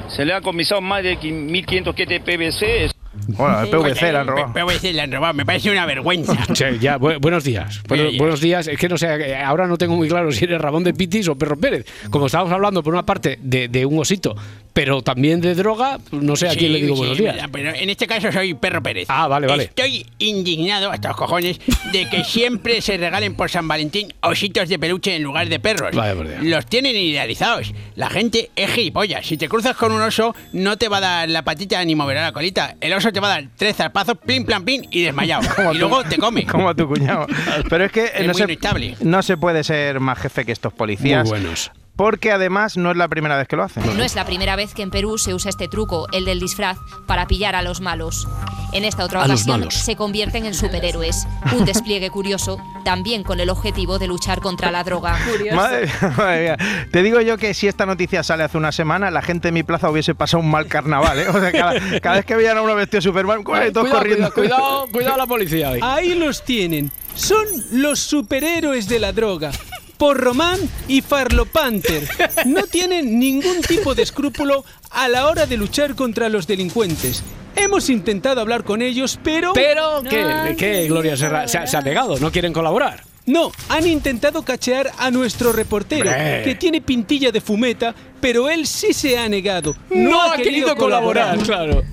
Se 0.10 0.24
le 0.26 0.34
han 0.34 0.44
comisado 0.44 0.80
más 0.80 1.02
de 1.02 1.18
1.500 1.20 1.96
kits 1.96 2.08
de 2.10 2.20
PVC. 2.20 2.92
Bueno, 3.30 3.62
el 3.62 3.70
PVC 3.70 4.12
la 4.12 4.22
han 4.22 4.28
robado. 4.28 4.54
PVC 4.54 4.94
le 4.94 5.02
han 5.02 5.12
robado, 5.12 5.34
me 5.34 5.44
parece 5.44 5.72
una 5.72 5.88
vergüenza. 5.88 6.34
Sí, 6.54 6.66
ya, 6.80 7.00
bu- 7.00 7.20
buenos 7.20 7.44
días. 7.44 7.82
Bueno, 7.88 8.04
Buenos 8.04 8.12
días. 8.12 8.20
buenos 8.20 8.42
días. 8.42 8.68
Es 8.68 8.78
que 8.78 8.88
no 8.90 8.98
sé, 8.98 9.08
eh, 9.08 9.36
ahora 9.38 9.66
no 9.66 9.76
tengo 9.78 9.96
muy 9.96 10.08
claro 10.08 10.32
si 10.32 10.46
eres 10.46 10.62
Ramón 10.62 10.84
de 10.84 10.94
Pitis 10.94 11.28
o 11.28 11.36
Perro 11.36 11.58
Pérez. 11.58 11.86
Como 12.12 12.28
estábamos 12.28 12.54
hablando, 12.54 12.84
por 12.84 12.94
una 12.94 13.04
parte, 13.08 13.40
de, 13.42 13.70
de 13.70 13.86
un 13.88 13.98
osito, 13.98 14.36
pero 14.82 15.02
también 15.02 15.42
de 15.42 15.56
droga, 15.56 15.98
no 16.12 16.38
sé 16.38 16.48
a 16.48 16.56
quién 16.56 16.72
le 16.72 16.80
digo 16.80 16.96
Sí, 16.96 17.00
buenos 17.00 17.18
días. 17.18 17.36
mira, 17.36 17.50
Pero 17.52 17.72
en 17.76 17.90
este 17.90 18.08
caso 18.08 18.32
soy 18.32 18.54
Perro 18.54 18.82
Pérez. 18.82 19.08
Ah, 19.10 19.28
vale, 19.28 19.46
vale. 19.46 19.64
Estoy 19.66 20.06
indignado 20.20 20.90
hasta 20.90 21.10
los 21.10 21.18
cojones 21.18 21.60
de 21.92 22.08
que 22.10 22.24
siempre 22.24 22.82
se 22.82 22.96
regalen 22.96 23.36
por 23.36 23.50
San 23.50 23.68
Valentín 23.68 24.14
ositos 24.22 24.70
de 24.70 24.80
peluche 24.80 25.18
en 25.18 25.24
lugar 25.24 25.50
de 25.50 25.60
perros. 25.60 25.94
Vaya 25.94 26.16
por 26.16 26.30
Dios. 26.30 26.42
Los 26.44 26.66
tienen 26.68 26.96
idealizados. 26.96 27.74
La 27.98 28.10
gente 28.10 28.52
es 28.56 28.72
gilipollas. 28.72 29.26
Si 29.26 29.36
te 29.36 29.50
cruzas 29.50 29.76
con 29.76 29.92
un 29.92 30.02
oso, 30.02 30.34
no 30.54 30.78
te 30.78 30.88
va 30.88 31.00
a 31.00 31.02
dar 31.02 31.30
la 31.30 31.44
patita 31.44 31.84
ni 31.84 31.94
moverá 31.96 32.22
la 32.24 32.32
colita. 32.32 32.78
El 32.80 32.94
oso 32.94 33.12
te 33.12 33.20
va 33.20 33.28
a 33.28 33.32
dar 33.32 33.50
tres 33.58 33.76
zarpazos, 33.76 34.18
plim, 34.18 34.46
plan, 34.46 34.64
plim 34.64 34.84
y 34.92 35.02
desmayado. 35.02 35.42
Como 35.58 35.72
y 35.72 35.74
tú- 35.74 35.80
luego 35.90 36.04
te 36.06 36.18
come. 36.18 36.46
Como 36.48 36.74
tu 36.74 36.88
cuñado. 36.88 37.28
Pero 37.70 37.84
es 37.84 37.92
que 37.92 38.06
Es 38.16 38.26
no, 38.28 38.32
muy 38.32 38.58
se, 38.98 39.04
no 39.06 39.22
se 39.24 39.36
puede 39.36 39.66
ser 39.66 40.00
más 40.00 40.20
jefe 40.20 40.46
que 40.46 40.54
estos 40.54 40.72
policías. 40.72 41.24
Muy 41.28 41.40
buenos. 41.42 41.70
Porque 42.00 42.32
además 42.32 42.78
no 42.78 42.92
es 42.92 42.96
la 42.96 43.10
primera 43.10 43.36
vez 43.36 43.50
que 43.50 43.58
lo 43.58 43.64
hacen. 43.64 43.84
No 43.98 44.06
es 44.06 44.16
la 44.16 44.24
primera 44.24 44.56
vez 44.56 44.74
que 44.74 44.84
en 44.84 44.90
Perú 44.90 45.18
se 45.18 45.34
usa 45.34 45.50
este 45.50 45.68
truco, 45.68 46.08
el 46.14 46.24
del 46.24 46.40
disfraz, 46.40 46.78
para 47.06 47.28
pillar 47.28 47.56
a 47.56 47.62
los 47.62 47.82
malos. 47.82 48.26
En 48.72 48.86
esta 48.86 49.04
otra 49.04 49.22
A 49.22 49.26
ocasión 49.26 49.70
se 49.70 49.98
convierten 49.98 50.46
en 50.46 50.54
superhéroes. 50.54 51.28
Un 51.52 51.66
despliegue 51.66 52.10
curioso, 52.10 52.58
también 52.86 53.24
con 53.24 53.42
el 53.42 53.50
objetivo 53.50 54.00
de 54.00 54.08
luchar 54.08 54.40
contra 54.40 54.72
la 54.72 54.86
droga. 54.86 55.18
Madre, 55.54 55.88
mía, 55.88 56.14
madre 56.18 56.42
mía. 56.42 56.88
Te 56.90 57.04
digo 57.04 57.20
yo 57.20 57.38
que 57.38 57.54
si 57.54 57.68
esta 57.68 57.86
noticia 57.86 58.24
sale 58.24 58.46
hace 58.46 58.58
una 58.58 58.72
semana, 58.72 59.12
la 59.12 59.22
gente 59.22 59.50
en 59.50 59.56
mi 59.56 59.64
plaza 59.64 59.90
hubiese 59.90 60.16
pasado 60.16 60.42
un 60.42 60.50
mal 60.50 60.68
carnaval. 60.68 61.20
¿eh? 61.20 61.28
O 61.28 61.38
sea, 61.38 61.52
cada, 61.52 62.00
cada 62.00 62.16
vez 62.16 62.26
que 62.26 62.38
veían 62.38 62.58
a 62.58 62.62
uno 62.62 62.76
vestido 62.76 63.00
de 63.00 63.02
Superman, 63.02 63.44
¡corre, 63.44 63.74
todos 63.74 63.90
Cuidado, 63.90 64.00
corriendo. 64.00 64.34
cuidado, 64.34 64.58
cuidado, 64.62 64.88
cuidado 64.94 65.18
la 65.18 65.28
policía 65.28 65.70
ahí. 65.72 65.80
Ahí 65.84 66.16
los 66.16 66.46
tienen. 66.46 66.94
Son 67.14 67.46
los 67.74 68.00
superhéroes 68.00 68.88
de 68.88 69.00
la 69.00 69.12
droga. 69.12 69.52
Por 70.00 70.18
Román 70.18 70.58
y 70.88 71.02
Farlo 71.02 71.46
Panther. 71.46 72.08
No 72.46 72.64
tienen 72.68 73.20
ningún 73.20 73.62
tipo 73.62 73.94
de 73.94 74.02
escrúpulo 74.04 74.64
a 74.92 75.10
la 75.10 75.28
hora 75.28 75.46
de 75.46 75.58
luchar 75.58 75.94
contra 75.94 76.30
los 76.30 76.48
delincuentes. 76.48 77.22
Hemos 77.58 77.90
intentado 77.90 78.40
hablar 78.40 78.64
con 78.64 78.82
ellos, 78.82 79.20
pero... 79.22 79.52
Pero, 79.52 80.02
¿qué, 80.10 80.56
qué 80.58 80.88
Gloria 80.88 81.18
Serra? 81.18 81.50
Se, 81.50 81.58
ha- 81.58 81.68
se 81.68 81.76
ha 81.76 81.82
negado, 81.82 82.18
no 82.18 82.32
quieren 82.32 82.54
colaborar. 82.54 83.04
No, 83.26 83.52
han 83.68 83.86
intentado 83.86 84.42
cachear 84.44 84.90
a 84.98 85.12
nuestro 85.12 85.52
reportero, 85.52 86.10
que 86.10 86.56
tiene 86.58 86.80
pintilla 86.80 87.32
de 87.32 87.42
fumeta, 87.42 87.94
pero 88.22 88.50
él 88.50 88.66
sí 88.66 88.94
se 88.94 89.20
ha 89.20 89.28
negado. 89.28 89.76
No 89.90 90.22
ha 90.22 90.38
querido 90.38 90.76
colaborar, 90.78 91.38
claro. 91.40 91.84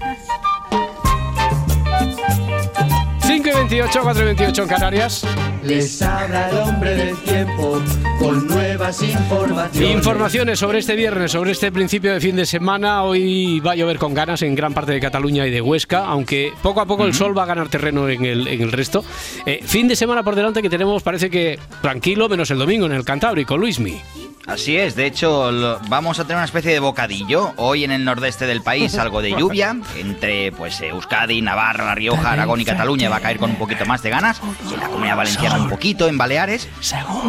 5 3.26 3.48
y 3.48 3.52
28, 3.52 4.00
4 4.02 4.22
y 4.22 4.26
28 4.26 4.62
en 4.62 4.68
Canarias. 4.68 5.26
Les 5.64 6.00
habla 6.00 6.48
el 6.48 6.58
hombre 6.58 6.94
del 6.94 7.16
tiempo 7.18 7.82
con 8.20 8.46
nuevas 8.46 9.02
informaciones. 9.02 9.90
Informaciones 9.96 10.58
sobre 10.60 10.78
este 10.78 10.94
viernes, 10.94 11.32
sobre 11.32 11.50
este 11.50 11.72
principio 11.72 12.12
de 12.14 12.20
fin 12.20 12.36
de 12.36 12.46
semana. 12.46 13.02
Hoy 13.02 13.58
va 13.60 13.72
a 13.72 13.74
llover 13.74 13.98
con 13.98 14.14
ganas 14.14 14.42
en 14.42 14.54
gran 14.54 14.72
parte 14.74 14.92
de 14.92 15.00
Cataluña 15.00 15.44
y 15.46 15.50
de 15.50 15.60
Huesca, 15.60 16.04
aunque 16.06 16.52
poco 16.62 16.80
a 16.80 16.86
poco 16.86 17.04
el 17.04 17.14
sol 17.14 17.36
va 17.36 17.42
a 17.42 17.46
ganar 17.46 17.68
terreno 17.68 18.08
en 18.08 18.24
el, 18.24 18.46
en 18.46 18.62
el 18.62 18.70
resto. 18.70 19.04
Eh, 19.44 19.60
fin 19.64 19.88
de 19.88 19.96
semana 19.96 20.22
por 20.22 20.36
delante 20.36 20.62
que 20.62 20.70
tenemos, 20.70 21.02
parece 21.02 21.28
que 21.28 21.58
tranquilo, 21.82 22.28
menos 22.28 22.50
el 22.52 22.58
domingo 22.58 22.86
en 22.86 22.92
el 22.92 23.04
Cantábrico, 23.04 23.56
Luismi. 23.58 24.00
Así 24.46 24.76
es, 24.76 24.94
de 24.94 25.06
hecho 25.06 25.50
lo- 25.50 25.80
vamos 25.88 26.20
a 26.20 26.22
tener 26.22 26.36
una 26.36 26.44
especie 26.44 26.70
de 26.70 26.78
bocadillo. 26.78 27.52
Hoy 27.56 27.82
en 27.82 27.90
el 27.90 28.04
nordeste 28.04 28.46
del 28.46 28.62
país 28.62 28.94
algo 28.98 29.20
de 29.20 29.30
lluvia, 29.32 29.76
entre 29.98 30.52
pues 30.52 30.80
Euskadi, 30.80 31.42
Navarra, 31.42 31.86
La 31.86 31.94
Rioja, 31.96 32.30
Aragón 32.30 32.60
y 32.60 32.64
Cataluña 32.64 33.08
va 33.16 33.20
a 33.20 33.22
caer 33.22 33.38
con 33.38 33.50
un 33.50 33.56
poquito 33.56 33.86
más 33.86 34.02
de 34.02 34.10
ganas, 34.10 34.42
y 34.68 34.74
en 34.74 34.80
la 34.80 34.88
Comunidad 34.88 35.16
Valenciana 35.16 35.56
un 35.56 35.70
poquito, 35.70 36.06
en 36.08 36.18
Baleares. 36.18 36.68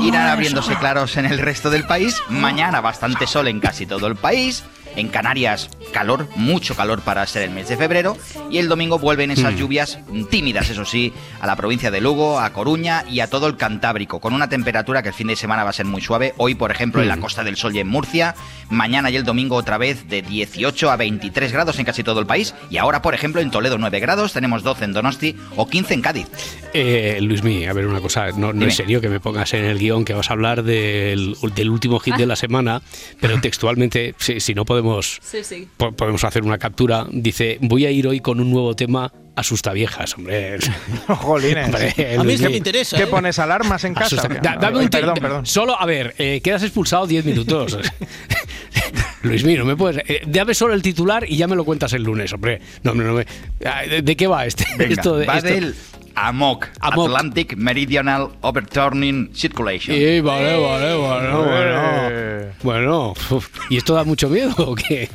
Irán 0.02 0.28
abriéndose 0.28 0.76
claros 0.76 1.16
en 1.16 1.26
el 1.26 1.40
resto 1.40 1.70
del 1.70 1.86
país. 1.86 2.22
Mañana 2.28 2.82
bastante 2.82 3.26
sol 3.26 3.48
en 3.48 3.62
casi 3.62 3.86
todo 3.86 4.08
el 4.08 4.18
país. 4.18 4.66
En 4.98 5.08
Canarias, 5.08 5.70
calor, 5.94 6.28
mucho 6.36 6.76
calor 6.76 7.02
para 7.02 7.26
ser 7.28 7.44
el 7.44 7.52
mes 7.52 7.70
de 7.70 7.78
febrero. 7.78 8.18
Y 8.52 8.58
el 8.58 8.68
domingo 8.68 9.00
vuelven 9.00 9.32
esas 9.32 9.54
Mm. 9.54 9.58
lluvias 9.58 10.00
tímidas, 10.30 10.70
eso 10.70 10.84
sí, 10.84 11.14
a 11.40 11.48
la 11.48 11.56
provincia 11.56 11.92
de 11.92 12.02
Lugo, 12.02 12.40
a 12.40 12.52
Coruña 12.52 13.06
y 13.10 13.22
a 13.22 13.30
todo 13.30 13.48
el 13.48 13.56
Cantábrico, 13.58 14.20
con 14.20 14.34
una 14.34 14.50
temperatura 14.50 15.02
que 15.04 15.10
el 15.10 15.14
fin 15.14 15.28
de 15.28 15.36
semana 15.36 15.64
va 15.64 15.70
a 15.70 15.74
ser 15.74 15.86
muy 15.86 16.02
suave. 16.02 16.34
Hoy, 16.38 16.56
por 16.56 16.72
ejemplo, 16.72 17.02
en 17.02 17.08
la 17.08 17.16
Mm. 17.16 17.22
Costa 17.22 17.44
del 17.46 17.56
Sol 17.58 17.76
y 17.76 17.80
en 17.80 17.88
Murcia. 17.88 18.36
Mañana 18.70 19.10
y 19.10 19.16
el 19.16 19.24
domingo 19.24 19.56
otra 19.56 19.78
vez 19.78 20.10
de 20.10 20.22
18 20.24 20.92
a 20.92 20.98
23 20.98 21.52
grados 21.54 21.80
en 21.80 21.86
casi 21.86 22.04
todo 22.04 22.20
el 22.20 22.26
país. 22.26 22.54
Y 22.70 22.78
ahora, 22.78 23.02
por 23.02 23.14
ejemplo, 23.14 23.40
en 23.40 23.52
Toledo 23.52 23.78
9 23.78 24.00
grados, 24.00 24.34
tenemos 24.34 24.64
12 24.64 24.84
en 24.86 24.94
Donosti 24.94 25.36
o 25.56 25.70
15 25.70 25.94
en 25.94 26.02
Cádiz. 26.02 26.28
Eh, 26.74 27.20
Luismi, 27.22 27.66
a 27.66 27.74
ver 27.74 27.88
una 27.88 28.02
cosa, 28.02 28.32
no, 28.36 28.52
es 28.66 28.76
serio 28.76 29.00
que 29.00 29.10
me 29.10 29.20
pongas 29.20 29.54
en 29.54 29.64
el 29.64 29.78
guion 29.80 30.04
que 30.06 30.14
vas 30.14 30.30
a 30.30 30.34
hablar 30.34 30.64
del, 30.64 31.36
del 31.56 31.70
último 31.70 32.00
hit 32.00 32.16
de 32.16 32.26
la 32.26 32.36
semana, 32.36 32.82
pero 33.22 33.40
textualmente, 33.42 34.16
si, 34.18 34.40
si 34.40 34.54
no 34.54 34.66
podemos, 34.66 34.87
Sí, 35.22 35.44
sí. 35.44 35.68
po- 35.78 35.92
podemos 35.92 36.24
hacer 36.24 36.44
una 36.44 36.58
captura, 36.58 37.08
dice, 37.12 37.58
voy 37.62 37.86
a 37.86 37.92
ir 37.92 38.08
hoy 38.08 38.20
con 38.20 38.40
un 38.40 38.50
nuevo 38.52 38.76
tema, 38.76 39.12
asusta 39.38 39.72
viejas, 39.74 40.16
hombre. 40.18 40.58
Jolines. 41.08 41.66
Hombre, 41.68 42.18
A 42.20 42.24
mí 42.24 42.34
es 42.34 42.42
que 42.42 42.50
me 42.50 42.58
interesa, 42.58 42.98
¿Qué 42.98 43.04
¿eh? 43.04 43.08
pones 43.08 43.40
alarmas 43.40 43.84
en 43.86 43.94
casa? 43.94 44.16
Asusta- 44.18 44.28
o 44.28 44.30
qué? 44.30 44.40
Da- 44.42 44.58
dame 44.60 44.78
un 44.78 44.84
Ay, 44.84 44.90
te- 44.90 44.98
perdón, 45.00 45.16
perdón. 45.22 45.46
Solo, 45.46 45.80
a 45.80 45.86
ver, 45.86 46.14
eh, 46.18 46.42
quedas 46.44 46.64
expulsado 46.64 47.08
10 47.08 47.24
minutos. 47.26 47.78
Luismi, 49.24 49.56
no 49.56 49.66
me 49.66 49.76
puedes. 49.76 50.04
eh, 50.10 50.22
dame 50.28 50.54
solo 50.54 50.74
el 50.74 50.82
titular 50.82 51.26
y 51.28 51.38
ya 51.38 51.48
me 51.48 51.56
lo 51.56 51.66
cuentas 51.66 51.94
el 51.94 52.04
lunes, 52.04 52.32
hombre. 52.34 52.62
No, 52.84 52.94
no, 52.94 53.04
no 53.04 53.14
me- 53.14 53.26
¿De, 53.88 54.02
de 54.02 54.16
qué 54.16 54.28
va 54.28 54.46
este? 54.46 54.66
Venga, 54.78 54.94
esto, 54.94 55.24
va 55.28 55.38
esto- 55.38 55.50
del 55.50 55.76
AMOC, 56.20 56.68
Atlantic 56.80 57.56
Meridional 57.58 58.30
Overturning 58.42 59.30
Circulation. 59.36 59.96
Sí, 59.96 60.20
vale, 60.20 60.58
vale, 60.60 60.96
bueno, 60.96 61.44
bueno. 61.44 62.48
Bueno, 62.64 63.14
uf, 63.30 63.50
¿y 63.70 63.78
esto 63.78 63.94
da 63.94 64.04
mucho 64.04 64.28
miedo 64.28 64.52
o 64.58 64.74
qué? 64.74 65.10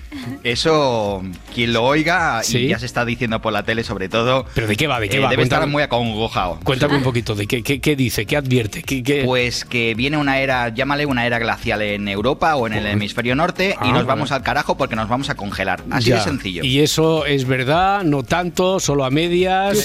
Eso, 0.45 1.21
quien 1.53 1.73
lo 1.73 1.83
oiga, 1.83 2.41
Sí. 2.45 2.59
y 2.59 2.69
ya 2.69 2.79
se 2.79 2.87
está 2.87 3.05
diciendo 3.05 3.43
por 3.43 3.53
la 3.53 3.65
tele 3.65 3.83
sobre 3.83 4.09
todo. 4.13 4.47
¿Pero 4.55 4.69
de 4.69 4.77
qué 4.77 4.87
va? 4.87 5.01
¿De 5.01 5.09
qué 5.09 5.17
eh, 5.17 5.21
va? 5.21 5.29
Debe 5.31 5.43
estar 5.43 5.67
muy 5.67 5.83
acongojado. 5.83 6.61
Cuéntame 6.63 6.97
un 6.99 7.03
poquito 7.03 7.35
de 7.35 7.47
qué, 7.49 7.63
qué, 7.65 7.81
qué 7.81 7.97
dice, 7.97 8.27
qué 8.27 8.37
advierte, 8.37 8.83
qué, 8.85 9.03
qué- 9.03 9.23
Pues 9.25 9.65
que 9.65 9.95
viene 9.95 10.17
una 10.19 10.39
era, 10.39 10.69
llámale 10.69 11.07
una 11.07 11.27
era 11.27 11.39
glacial 11.41 11.83
en 11.83 12.07
Europa 12.07 12.55
o 12.55 12.67
en 12.69 12.75
el 12.75 12.87
hemisferio 12.87 13.35
norte 13.35 13.75
Ah, 13.79 13.87
y 13.87 13.89
nos 13.89 13.95
vale. 13.99 14.07
vamos 14.07 14.31
al 14.33 14.43
carajo 14.43 14.77
porque 14.77 14.95
nos 14.95 15.09
vamos 15.09 15.31
a 15.31 15.35
congelar. 15.35 15.83
Así 15.91 16.11
Ya. 16.11 16.17
de 16.17 16.23
sencillo. 16.23 16.63
Y 16.63 16.81
eso 16.81 17.27
es 17.27 17.47
verdad, 17.47 18.05
no 18.05 18.23
tanto, 18.23 18.79
solo 18.79 19.05
a 19.05 19.11
medias. 19.11 19.77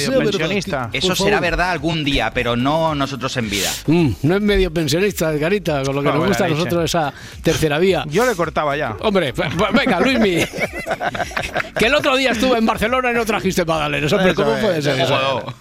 Eso 0.93 1.15
será 1.15 1.39
verdad 1.39 1.71
algún 1.71 2.03
día, 2.03 2.31
pero 2.33 2.55
no 2.55 2.93
nosotros 2.95 3.35
en 3.37 3.49
vida. 3.49 3.69
Mm, 3.87 4.09
no 4.23 4.35
es 4.35 4.41
medio 4.41 4.71
pensionista, 4.73 5.31
Edgarita, 5.31 5.83
con 5.83 5.95
lo 5.95 6.03
que 6.03 6.09
Ah, 6.09 6.13
nos 6.13 6.27
gusta 6.27 6.45
a 6.45 6.49
nosotros 6.49 6.83
esa 6.85 7.13
tercera 7.41 7.79
vía. 7.79 8.03
Yo 8.09 8.25
le 8.25 8.35
cortaba 8.35 8.75
ya. 8.75 8.95
Hombre, 9.01 9.33
pues, 9.33 9.49
pues, 9.57 9.71
venga, 9.73 9.99
Luismi. 10.01 10.37
que 11.77 11.85
el 11.85 11.95
otro 11.95 12.15
día 12.17 12.31
estuve 12.31 12.57
en 12.57 12.65
Barcelona 12.65 13.11
y 13.11 13.13
no 13.13 13.25
trajiste 13.25 13.63
magdalenas. 13.65 14.11
Eso 14.25 14.35
¿cómo 14.35 14.55
puede 14.57 14.81
ser 14.81 14.99
eso? 14.99 15.15
jodo. 15.17 15.53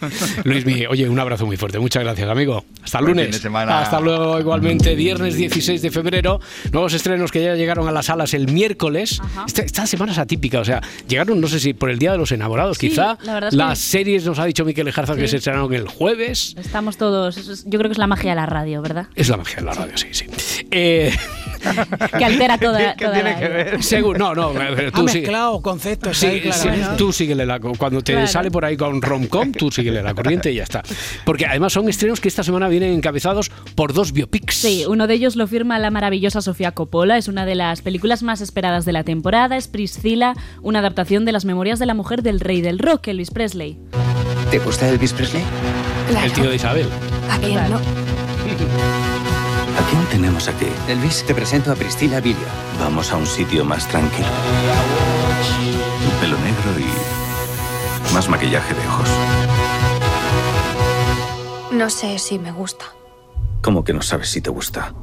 Luismi, 0.45 0.87
oye, 0.87 1.09
un 1.09 1.19
abrazo 1.19 1.47
muy 1.47 1.57
fuerte. 1.57 1.79
Muchas 1.79 2.03
gracias, 2.03 2.29
amigo. 2.29 2.64
Hasta 2.83 2.99
el 2.99 3.05
lunes. 3.07 3.25
fin 3.27 3.33
de 3.33 3.38
semana. 3.38 3.81
Hasta 3.81 4.01
luego, 4.01 4.38
igualmente. 4.40 4.95
Viernes 4.95 5.37
16 5.37 5.83
de 5.83 5.90
febrero. 5.90 6.40
Nuevos 6.73 6.92
estrenos 6.95 7.31
que 7.31 7.42
ya 7.42 7.55
llegaron 7.55 7.88
a 7.88 7.92
las 7.92 8.07
salas 8.07 8.35
el 8.35 8.49
miércoles. 8.53 9.21
Esta, 9.47 9.62
esta 9.62 9.87
semana 9.87 10.12
es 10.12 10.19
atípica. 10.19 10.61
O 10.61 10.64
sea, 10.64 10.81
llegaron, 11.09 11.40
no 11.40 11.49
sé 11.49 11.61
si 11.61 11.75
por 11.75 11.90
el 11.90 11.99
Día 11.99 12.12
de 12.12 12.19
los 12.19 12.33
Enamorados, 12.33 12.79
Sí, 12.79 12.88
quizá. 12.90 13.19
la 13.23 13.35
verdad 13.35 13.49
es 13.49 13.55
las 13.55 13.79
que- 13.79 13.85
series, 13.85 14.25
nos 14.25 14.38
ha 14.38 14.45
dicho 14.45 14.64
Miquel 14.64 14.88
Ejarza, 14.88 15.14
que 15.16 15.29
se 15.29 15.37
estrenaron 15.38 15.73
el 15.75 15.88
jueves. 15.88 16.55
Estamos 16.59 16.97
todos. 16.97 17.64
yo 17.64 17.79
creo 17.79 17.88
que 17.90 17.92
es 17.92 17.99
la 17.99 18.07
magia 18.07 18.31
de 18.31 18.37
la 18.37 18.47
radio, 18.47 18.83
¿verdad? 18.83 19.07
Es 19.14 19.29
la 19.29 19.37
magia 19.37 19.57
de 19.57 19.62
la 19.62 19.73
radio, 19.73 19.97
sí, 19.97 20.09
sí. 20.12 20.27
Eh, 20.70 21.12
Que 22.16 22.24
altera 22.24 22.59
toda, 22.61 22.94
toda 22.94 23.22
la 23.22 23.35
vida. 23.35 23.83
Seguro, 23.83 24.18
no, 24.18 24.35
no, 24.35 24.52
pero 24.52 24.92
tú 24.92 25.05
ha 25.07 25.09
sí. 25.09 25.18
mezclado 25.20 25.61
conceptos 25.62 26.16
Sí, 26.18 26.26
ahí, 26.26 26.40
sí, 26.42 26.50
claramente. 26.50 26.96
tú 26.96 27.12
síguele 27.12 27.44
la 27.46 27.59
cuando 27.59 28.02
te 28.02 28.12
Claro. 28.12 28.26
sale 28.29 28.50
por 28.50 28.64
ahí 28.64 28.76
con 28.76 29.02
romcom, 29.02 29.52
tú 29.52 29.70
síguele 29.70 30.02
la 30.02 30.14
corriente 30.14 30.52
y 30.52 30.57
ya 30.57 30.62
está. 30.62 30.83
Porque 31.24 31.46
además 31.46 31.72
son 31.72 31.88
estrenos 31.88 32.20
que 32.20 32.29
esta 32.29 32.42
semana 32.44 32.68
vienen 32.68 32.92
encabezados 32.92 33.50
por 33.74 33.92
dos 33.92 34.12
biopics. 34.12 34.55
Sí, 34.55 34.85
uno 34.87 35.07
de 35.07 35.14
ellos 35.14 35.35
lo 35.37 35.46
firma 35.48 35.79
la 35.79 35.90
maravillosa 35.90 36.40
Sofía 36.40 36.70
Coppola. 36.72 37.18
Es 37.18 37.26
una 37.29 37.46
de 37.46 37.55
las 37.57 37.83
películas 37.83 38.22
más 38.22 38.40
esperadas 38.40 38.85
de 38.85 38.92
la 38.92 39.02
temporada. 39.02 39.57
Es 39.57 39.66
Priscilla, 39.68 40.35
una 40.62 40.79
adaptación 40.81 41.24
de 41.24 41.33
las 41.33 41.44
memorias 41.44 41.79
de 41.79 41.87
la 41.87 41.94
mujer 41.94 42.22
del 42.22 42.38
rey 42.40 42.61
del 42.61 42.79
rock, 42.79 43.09
Elvis 43.09 43.31
Presley. 43.31 43.79
¿Te 44.50 44.59
gusta 44.61 44.88
Elvis 44.88 45.12
Presley? 45.12 45.42
El 46.24 46.33
tío 46.33 46.48
de 46.48 46.57
Isabel. 46.57 46.87
¿A 47.31 47.38
quién 47.38 47.55
no? 47.70 47.81
¿A 50.16 50.18
quién 50.18 50.22
tenemos 50.22 50.48
aquí? 50.48 50.66
Elvis, 50.88 51.26
te 51.26 51.35
presento 51.35 51.70
a 51.70 51.74
Priscilla 51.74 52.22
Villo. 52.22 52.48
Vamos 52.81 53.12
a 53.12 53.18
un 53.18 53.26
sitio 53.26 53.66
más 53.66 53.87
tranquilo. 53.87 54.26
Pelo 56.22 56.38
negro 56.38 56.81
y 56.81 58.14
más 58.14 58.26
maquillaje 58.26 58.72
de 58.72 58.81
ojos. 58.81 59.09
No 61.70 61.90
sé 61.90 62.18
si 62.18 62.38
me 62.38 62.50
gusta. 62.50 62.87
¿Cómo 63.61 63.85
que 63.85 63.92
no 63.92 64.00
sabes 64.00 64.31
si 64.31 64.40
te 64.40 64.48
gusta? 64.48 64.94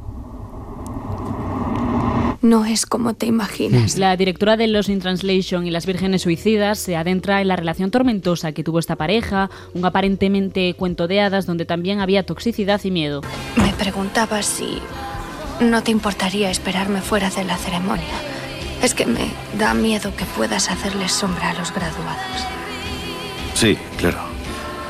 No 2.44 2.66
es 2.66 2.84
como 2.84 3.14
te 3.14 3.24
imaginas. 3.24 3.96
La 3.96 4.14
directora 4.18 4.58
de 4.58 4.66
Los 4.66 4.90
in 4.90 5.00
Translation 5.00 5.66
y 5.66 5.70
Las 5.70 5.86
Vírgenes 5.86 6.20
Suicidas 6.20 6.78
se 6.78 6.94
adentra 6.94 7.40
en 7.40 7.48
la 7.48 7.56
relación 7.56 7.90
tormentosa 7.90 8.52
que 8.52 8.62
tuvo 8.62 8.80
esta 8.80 8.96
pareja, 8.96 9.48
un 9.72 9.82
aparentemente 9.86 10.74
cuento 10.74 11.08
de 11.08 11.22
hadas 11.22 11.46
donde 11.46 11.64
también 11.64 12.00
había 12.00 12.26
toxicidad 12.26 12.82
y 12.84 12.90
miedo. 12.90 13.22
Me 13.56 13.72
preguntaba 13.72 14.42
si 14.42 14.78
no 15.58 15.82
te 15.82 15.90
importaría 15.90 16.50
esperarme 16.50 17.00
fuera 17.00 17.30
de 17.30 17.44
la 17.44 17.56
ceremonia. 17.56 18.04
Es 18.82 18.92
que 18.92 19.06
me 19.06 19.30
da 19.58 19.72
miedo 19.72 20.14
que 20.14 20.26
puedas 20.26 20.70
hacerles 20.70 21.12
sombra 21.12 21.48
a 21.48 21.54
los 21.54 21.72
graduados. 21.72 22.44
Sí, 23.54 23.78
claro. 23.96 24.18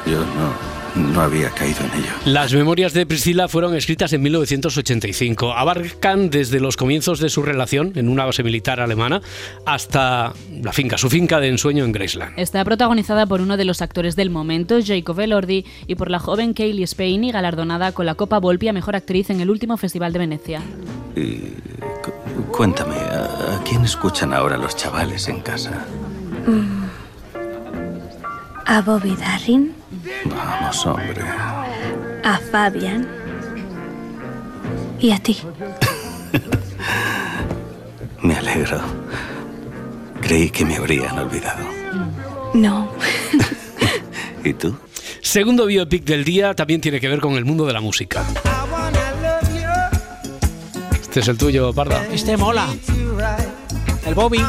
Yo 0.07 0.19
no, 0.19 0.74
no 0.95 1.21
había 1.21 1.51
caído 1.51 1.81
en 1.81 2.01
ello. 2.03 2.13
Las 2.25 2.53
memorias 2.53 2.93
de 2.93 3.05
Priscila 3.07 3.49
fueron 3.49 3.75
escritas 3.75 4.13
en 4.13 4.23
1985. 4.23 5.53
Abarcan 5.53 6.31
desde 6.31 6.61
los 6.61 6.77
comienzos 6.77 7.19
de 7.21 7.29
su 7.31 7.43
relación 7.43 7.93
en 7.97 8.09
una 8.09 8.25
base 8.25 8.43
militar 8.43 8.81
alemana 8.81 9.21
hasta 9.67 10.33
la 10.63 10.73
finca, 10.73 10.97
su 10.99 11.11
finca 11.11 11.41
de 11.41 11.49
ensueño 11.49 11.85
en 11.85 11.93
Graceland. 11.93 12.39
Está 12.39 12.65
protagonizada 12.65 13.27
por 13.27 13.41
uno 13.41 13.57
de 13.57 13.65
los 13.65 13.83
actores 13.83 14.15
del 14.17 14.31
momento, 14.31 14.79
Jacob 14.85 15.19
Elordi, 15.21 15.65
y 15.87 15.95
por 15.97 16.11
la 16.11 16.19
joven 16.19 16.55
Kaylee 16.55 16.85
Spain 16.85 17.25
y 17.25 17.33
galardonada 17.33 17.93
con 17.93 18.07
la 18.07 18.15
Copa 18.15 18.39
Volpi 18.39 18.69
a 18.69 18.73
Mejor 18.73 18.97
Actriz 18.97 19.31
en 19.31 19.41
el 19.41 19.51
último 19.51 19.77
Festival 19.77 20.13
de 20.13 20.19
Venecia. 20.21 20.63
Y 21.17 21.39
cu- 22.03 22.45
cuéntame, 22.53 22.97
¿a, 22.97 23.57
a 23.57 23.65
quién 23.69 23.85
escuchan 23.85 24.33
ahora 24.33 24.57
los 24.57 24.77
chavales 24.77 25.29
en 25.29 25.41
casa? 25.41 25.87
Mm. 26.47 26.85
A 28.67 28.81
Bobby 28.81 29.15
Darin, 29.17 29.73
Vamos, 30.25 30.87
hombre. 30.87 31.23
a 32.25 32.39
Fabian 32.51 33.07
y 35.01 35.11
a 35.13 35.19
ti. 35.19 35.39
Me 38.23 38.37
alegro. 38.37 38.81
Creí 40.23 40.49
que 40.49 40.65
me 40.65 40.77
habrían 40.77 41.19
olvidado. 41.19 41.63
No. 42.55 42.89
¿Y 44.45 44.55
tú? 44.55 44.75
Segundo 45.21 45.67
biopic 45.67 46.05
del 46.05 46.25
día 46.25 46.55
también 46.55 46.81
tiene 46.81 46.99
que 47.01 47.09
ver 47.09 47.21
con 47.21 47.35
el 47.35 47.45
mundo 47.45 47.67
de 47.67 47.75
la 47.75 47.83
música. 47.83 48.25
Este 50.93 51.21
es 51.21 51.29
el 51.29 51.37
tuyo, 51.37 51.75
Parda. 51.75 52.07
Este 52.07 52.39
mola. 52.39 52.67
El 54.07 54.15
Bobby. 54.15 54.39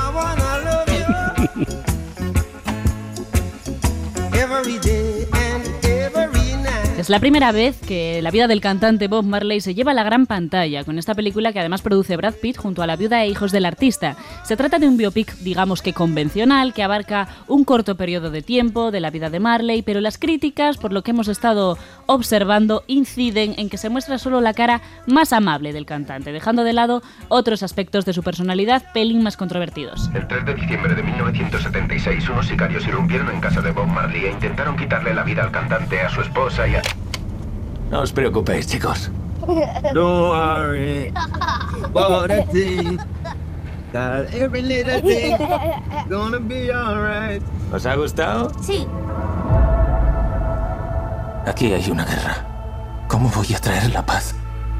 Es 7.05 7.09
la 7.11 7.19
primera 7.19 7.51
vez 7.51 7.79
que 7.81 8.19
la 8.23 8.31
vida 8.31 8.47
del 8.47 8.61
cantante 8.61 9.07
Bob 9.07 9.25
Marley 9.25 9.61
se 9.61 9.75
lleva 9.75 9.91
a 9.91 9.93
la 9.93 10.01
gran 10.01 10.25
pantalla, 10.25 10.83
con 10.83 10.97
esta 10.97 11.13
película 11.13 11.53
que 11.53 11.59
además 11.59 11.83
produce 11.83 12.17
Brad 12.17 12.33
Pitt 12.33 12.57
junto 12.57 12.81
a 12.81 12.87
la 12.87 12.95
viuda 12.95 13.23
e 13.23 13.27
hijos 13.27 13.51
del 13.51 13.65
artista. 13.65 14.15
Se 14.41 14.57
trata 14.57 14.79
de 14.79 14.87
un 14.87 14.97
biopic, 14.97 15.35
digamos 15.41 15.83
que 15.83 15.93
convencional, 15.93 16.73
que 16.73 16.81
abarca 16.81 17.27
un 17.47 17.63
corto 17.63 17.95
periodo 17.95 18.31
de 18.31 18.41
tiempo 18.41 18.89
de 18.89 19.01
la 19.01 19.11
vida 19.11 19.29
de 19.29 19.39
Marley, 19.39 19.83
pero 19.83 20.01
las 20.01 20.17
críticas, 20.17 20.77
por 20.77 20.93
lo 20.93 21.03
que 21.03 21.11
hemos 21.11 21.27
estado 21.27 21.77
observando, 22.07 22.83
inciden 22.87 23.53
en 23.59 23.69
que 23.69 23.77
se 23.77 23.89
muestra 23.89 24.17
solo 24.17 24.41
la 24.41 24.55
cara 24.55 24.81
más 25.05 25.31
amable 25.31 25.73
del 25.73 25.85
cantante, 25.85 26.31
dejando 26.31 26.63
de 26.63 26.73
lado 26.73 27.03
otros 27.27 27.61
aspectos 27.61 28.05
de 28.05 28.13
su 28.13 28.23
personalidad 28.23 28.81
pelín 28.95 29.21
más 29.21 29.37
controvertidos. 29.37 30.09
El 30.15 30.27
3 30.27 30.43
de 30.43 30.55
diciembre 30.55 30.95
de 30.95 31.03
1976, 31.03 32.29
unos 32.29 32.47
sicarios 32.47 32.87
irrumpieron 32.87 33.29
en 33.29 33.41
casa 33.41 33.61
de 33.61 33.69
Bob 33.69 33.85
Marley 33.85 34.25
e 34.25 34.31
intentaron 34.31 34.75
quitarle 34.75 35.13
la 35.13 35.21
vida 35.21 35.43
al 35.43 35.51
cantante, 35.51 36.01
a 36.01 36.09
su 36.09 36.21
esposa 36.21 36.67
y 36.67 36.73
a... 36.73 36.94
No 37.89 38.01
os 38.01 38.11
preocupéis, 38.11 38.65
chicos. 38.67 39.09
Don't 39.93 40.29
worry 40.29 41.13
about 41.83 42.31
a 42.31 42.43
thing. 42.51 42.99
Got 43.93 44.33
every 44.33 44.61
little 44.61 44.99
thing 45.01 45.37
gonna 46.09 46.39
be 46.39 46.71
alright. 46.71 47.41
¿Os 47.71 47.85
ha 47.85 47.95
gustado? 47.95 48.51
Sí. 48.61 48.87
Aquí 51.45 51.71
hay 51.73 51.89
una 51.91 52.05
guerra. 52.05 53.05
¿Cómo 53.07 53.29
voy 53.29 53.53
a 53.53 53.59
traer 53.59 53.93
la 53.93 54.05
paz 54.05 54.35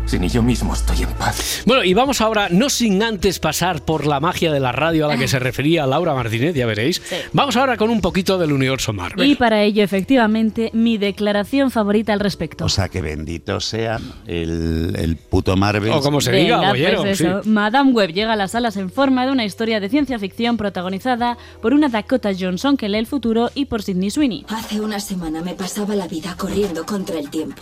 si 0.06 0.20
ni 0.20 0.30
yo 0.30 0.44
mismo 0.44 0.74
estoy 0.74 1.04
en 1.04 1.10
paz? 1.14 1.64
Bueno, 1.66 1.84
y 1.84 1.94
vamos 1.94 2.22
ahora, 2.22 2.48
no 2.50 2.70
sin 2.70 3.02
antes 3.04 3.40
pasar 3.40 3.84
por 3.84 4.06
la 4.06 4.20
magia 4.20 4.52
de 4.52 4.60
la 4.60 4.72
radio 4.72 5.06
a 5.06 5.10
la 5.10 5.18
que 5.18 5.28
se 5.28 5.40
refería 5.40 5.86
Laura 5.88 6.14
Martínez, 6.14 6.56
ya 6.56 6.66
veréis. 6.66 7.02
Vamos 7.34 7.56
ahora 7.56 7.78
con 7.78 7.90
un 7.90 8.02
poquito 8.02 8.38
del 8.38 8.52
universo 8.54 8.94
Marvel. 8.94 9.28
Y 9.30 9.36
para 9.36 9.64
ello, 9.64 9.84
efectivamente, 9.84 10.70
mi 10.74 10.98
declaración 10.98 11.72
favorita 11.72 12.14
al 12.14 12.20
respecto. 12.20 12.66
O 12.66 12.70
sea, 12.70 12.90
que 12.90 13.02
bendito 13.02 13.60
sea 13.60 14.00
el, 14.28 14.96
el 14.98 15.16
puto 15.18 15.56
Marvel. 15.58 15.92
O 15.92 16.02
como 16.02 16.22
se 16.22 16.32
Venga, 16.32 16.58
diga, 16.58 16.70
bollero. 16.70 17.02
pues 17.02 17.22
eso. 17.22 17.42
Madame 17.46 17.92
Web 17.92 18.12
llega 18.14 18.34
a 18.34 18.36
las 18.36 18.52
salas 18.52 18.78
en 18.78 18.90
forma 18.90 19.26
de 19.26 19.32
una 19.32 19.46
historia 19.46 19.80
de 19.80 19.90
ciencia 19.90 20.20
ficción 20.20 20.58
protagonizada 20.58 21.38
por 21.62 21.74
una 21.74 21.90
Dakota 21.90 22.32
Johnson 22.38 22.78
que 22.78 22.90
lee 22.90 23.00
el 23.00 23.08
futuro 23.08 23.50
y 23.56 23.66
por 23.66 23.82
Sidney 23.84 24.10
Sweeney. 24.12 24.46
Hace 24.50 24.80
una 24.82 25.00
semana 25.00 25.42
me 25.42 25.54
pasaba 25.54 25.96
la 25.96 26.08
vida 26.08 26.36
corriendo 26.38 26.86
contra 26.86 27.18
el 27.20 27.30
tiempo. 27.30 27.62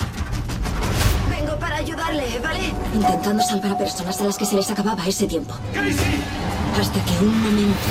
Para 1.74 1.86
ayudarle, 1.86 2.40
¿vale? 2.40 2.72
Intentando 2.94 3.42
salvar 3.42 3.72
a 3.72 3.78
personas 3.80 4.22
a 4.22 4.26
las 4.26 4.38
que 4.38 4.46
se 4.46 4.56
les 4.56 4.70
acababa 4.70 5.08
ese 5.08 5.26
tiempo. 5.26 5.56
Hasta 6.80 7.04
que 7.04 7.26
un 7.26 7.42
momento 7.42 7.90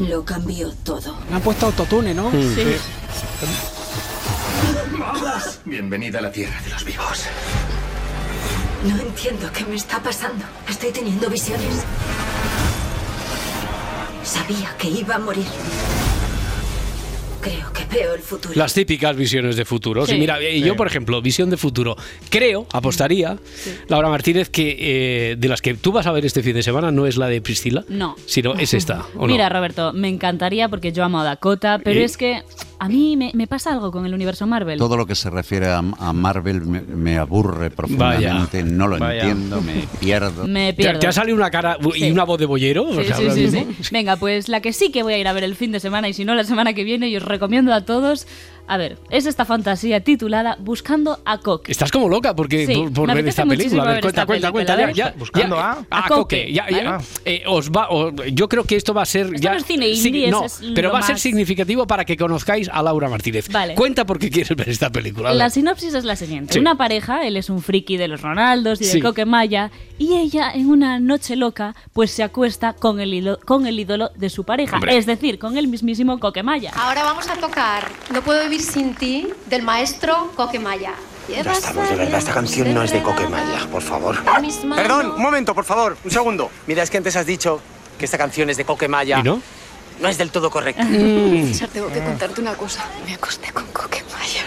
lo 0.00 0.24
cambió 0.24 0.72
todo. 0.82 1.16
Me 1.28 1.36
han 1.36 1.40
puesto 1.40 1.66
autotune, 1.66 2.12
¿no? 2.12 2.30
Mm. 2.30 2.54
Sí. 2.56 2.64
Bienvenida 5.64 6.18
a 6.18 6.22
la 6.22 6.32
tierra 6.32 6.60
de 6.62 6.70
los 6.70 6.84
vivos. 6.84 7.26
No 8.82 9.00
entiendo 9.00 9.48
qué 9.52 9.64
me 9.66 9.76
está 9.76 10.02
pasando. 10.02 10.44
Estoy 10.68 10.90
teniendo 10.90 11.30
visiones. 11.30 11.84
Sabía 14.24 14.76
que 14.78 14.88
iba 14.88 15.14
a 15.14 15.18
morir. 15.20 15.46
Creo 17.40 17.72
que 17.72 17.84
veo 17.94 18.14
el 18.14 18.20
futuro. 18.20 18.54
Las 18.56 18.74
típicas 18.74 19.16
visiones 19.16 19.56
de 19.56 19.64
futuro. 19.64 20.04
Sí. 20.06 20.12
Sí, 20.12 20.18
mira, 20.18 20.38
eh, 20.40 20.60
yo, 20.60 20.72
Sí. 20.72 20.76
por 20.76 20.86
ejemplo, 20.86 21.20
visión 21.22 21.48
de 21.50 21.56
futuro, 21.56 21.96
creo, 22.28 22.66
apostaría, 22.72 23.38
Laura 23.88 24.08
Martínez, 24.08 24.48
que 24.50 24.76
eh, 25.32 25.36
de 25.38 25.48
las 25.48 25.62
que 25.62 25.74
tú 25.74 25.92
vas 25.92 26.06
a 26.06 26.12
ver 26.12 26.26
este 26.26 26.42
fin 26.42 26.54
de 26.54 26.62
semana 26.62 26.90
no 26.90 27.06
es 27.06 27.16
la 27.16 27.28
de 27.28 27.40
Priscila, 27.40 27.84
No. 27.88 28.16
sino 28.26 28.54
es 28.54 28.74
esta. 28.74 29.06
¿o 29.16 29.26
no? 29.26 29.32
Mira, 29.32 29.48
Roberto, 29.48 29.92
me 29.92 30.08
encantaría 30.08 30.68
porque 30.68 30.92
yo 30.92 31.02
amo 31.04 31.20
a 31.20 31.24
Dakota, 31.24 31.80
pero 31.82 32.00
¿Y? 32.00 32.04
es 32.04 32.16
que 32.16 32.42
a 32.80 32.88
mí 32.88 33.16
me, 33.16 33.30
me 33.34 33.46
pasa 33.46 33.72
algo 33.72 33.92
con 33.92 34.06
el 34.06 34.14
universo 34.14 34.46
Marvel. 34.46 34.78
Todo 34.78 34.96
lo 34.96 35.06
que 35.06 35.14
se 35.14 35.30
refiere 35.30 35.68
a, 35.68 35.78
a 35.78 36.12
Marvel 36.12 36.62
me, 36.62 36.80
me 36.80 37.18
aburre 37.18 37.70
profundamente, 37.70 38.62
no 38.62 38.88
lo 38.88 38.98
Vaya. 38.98 39.20
entiendo, 39.22 39.60
me 39.60 39.84
pierdo. 40.00 40.46
Me 40.48 40.72
¿Te, 40.72 40.82
pierdo. 40.82 40.98
te 40.98 41.06
ha 41.06 41.12
salido 41.12 41.36
una 41.36 41.50
cara 41.50 41.76
y 41.94 42.00
Sí. 42.00 42.10
una 42.10 42.24
voz 42.24 42.38
de 42.40 42.46
bollero? 42.46 42.84
O 42.88 42.94
Sí, 43.00 43.04
sea, 43.04 43.16
sí, 43.30 43.48
sí. 43.50 43.66
Venga, 43.92 44.16
pues 44.16 44.48
la 44.48 44.60
que 44.60 44.72
sí 44.72 44.90
que 44.90 45.02
voy 45.02 45.12
a 45.14 45.18
ir 45.18 45.28
a 45.28 45.32
ver 45.32 45.44
el 45.44 45.54
fin 45.56 45.72
de 45.72 45.78
semana 45.80 46.08
y 46.08 46.14
si 46.14 46.24
no 46.24 46.34
la 46.34 46.44
semana 46.44 46.72
que 46.72 46.82
viene 46.84 47.08
y 47.08 47.16
os 47.16 47.22
recomiendo 47.22 47.72
a 47.74 47.82
todos, 47.84 48.26
a 48.72 48.76
ver, 48.76 48.98
es 49.10 49.26
esta 49.26 49.44
fantasía 49.44 50.00
titulada 50.00 50.56
Buscando 50.60 51.18
a 51.24 51.38
Coque. 51.38 51.72
Estás 51.72 51.90
como 51.90 52.08
loca 52.08 52.34
porque 52.36 52.66
Sí, 52.66 52.84
por, 52.94 53.12
ver 53.12 53.26
esta 53.26 53.44
película. 53.44 53.82
A 53.82 53.86
ver, 53.86 53.94
ver 53.96 54.02
cuenta, 54.02 54.26
cuenta, 54.26 54.52
cuenta. 54.52 54.76
Ya, 54.78 54.90
ya, 54.92 55.14
Buscando 55.18 55.56
ya, 55.56 55.62
a- 55.72 55.86
a 55.90 55.98
a 56.04 56.08
Coque. 56.08 56.14
Coque, 56.20 56.52
Ya, 56.52 56.70
ya. 56.70 56.90
¿vale? 56.92 57.04
Eh, 57.24 57.42
os 57.46 57.70
va, 57.70 57.88
yo 58.32 58.48
creo 58.48 58.64
que 58.64 58.76
esto 58.76 58.94
va 58.94 59.02
a 59.02 59.06
ser 59.06 59.38
ya. 59.40 59.50
no 59.52 59.56
es 59.58 59.64
cine 59.64 59.92
sí, 59.96 60.08
indie, 60.08 60.30
no, 60.30 60.44
es 60.44 60.60
pero 60.74 60.88
lo 60.88 60.94
va 60.94 61.00
a 61.00 61.02
ser 61.02 61.14
más- 61.14 61.20
significativo 61.22 61.86
para 61.86 62.04
que 62.04 62.16
conozcáis 62.16 62.68
a 62.72 62.82
Laura 62.82 63.08
Martínez. 63.08 63.48
Vale. 63.50 63.74
Cuenta 63.74 64.06
por 64.06 64.18
qué 64.18 64.30
quieres 64.30 64.56
ver 64.56 64.68
esta 64.68 64.90
película. 64.90 65.34
La 65.34 65.50
sinopsis 65.50 65.92
es 65.94 66.04
la 66.04 66.14
siguiente. 66.14 66.52
Sí. 66.54 66.58
Una 66.60 66.76
pareja, 66.76 67.26
él 67.26 67.36
es 67.36 67.50
un 67.50 67.62
friki 67.62 67.96
de 67.96 68.06
los 68.08 68.20
Ronaldos 68.22 68.80
y 68.80 68.84
de 68.84 68.90
Sí. 68.92 69.00
Coquemaya, 69.00 69.70
y 69.98 70.14
ella 70.16 70.50
en 70.52 70.68
una 70.70 70.98
noche 71.00 71.34
loca 71.36 71.74
pues 71.92 72.10
se 72.12 72.22
acuesta 72.22 72.72
con 72.74 73.00
el, 73.00 73.12
hilo- 73.12 73.38
con 73.44 73.66
el 73.66 73.78
ídolo 73.80 74.10
de 74.16 74.30
su 74.30 74.44
pareja, 74.44 74.76
Hombre. 74.76 74.96
es 74.96 75.06
decir, 75.06 75.38
con 75.38 75.58
el 75.58 75.66
mismísimo 75.68 76.18
Coquemaya. 76.20 76.70
Ahora 76.76 77.02
vamos 77.02 77.28
a 77.28 77.34
tocar 77.34 77.88
No 78.12 78.22
puedo 78.22 78.42
vivir 78.44 78.59
sin 78.62 78.94
ti 78.94 79.28
del 79.46 79.62
maestro 79.62 80.32
Coquemaya. 80.36 80.94
Ya 81.28 81.40
estamos, 81.52 81.88
de 81.88 81.96
verdad, 81.96 82.18
esta 82.18 82.32
canción 82.34 82.74
no 82.74 82.82
es 82.82 82.90
de 82.90 83.02
Coquemaya, 83.02 83.66
por 83.70 83.82
favor. 83.82 84.18
Perdón, 84.74 85.12
un 85.12 85.22
momento, 85.22 85.54
por 85.54 85.64
favor, 85.64 85.96
un 86.04 86.10
segundo. 86.10 86.50
Mira, 86.66 86.82
es 86.82 86.90
que 86.90 86.96
antes 86.96 87.14
has 87.16 87.26
dicho 87.26 87.60
que 87.98 88.04
esta 88.04 88.18
canción 88.18 88.50
es 88.50 88.56
de 88.56 88.64
Coquemaya. 88.64 89.20
¿Y 89.20 89.22
no? 89.22 89.40
No 90.00 90.08
es 90.08 90.18
del 90.18 90.30
todo 90.30 90.50
correcta. 90.50 90.84
César, 90.84 91.68
tengo 91.68 91.92
que 91.92 92.00
contarte 92.00 92.40
una 92.40 92.54
cosa. 92.54 92.84
Me 93.04 93.14
acosté 93.14 93.52
con 93.52 93.66
Coquemaya. 93.66 94.44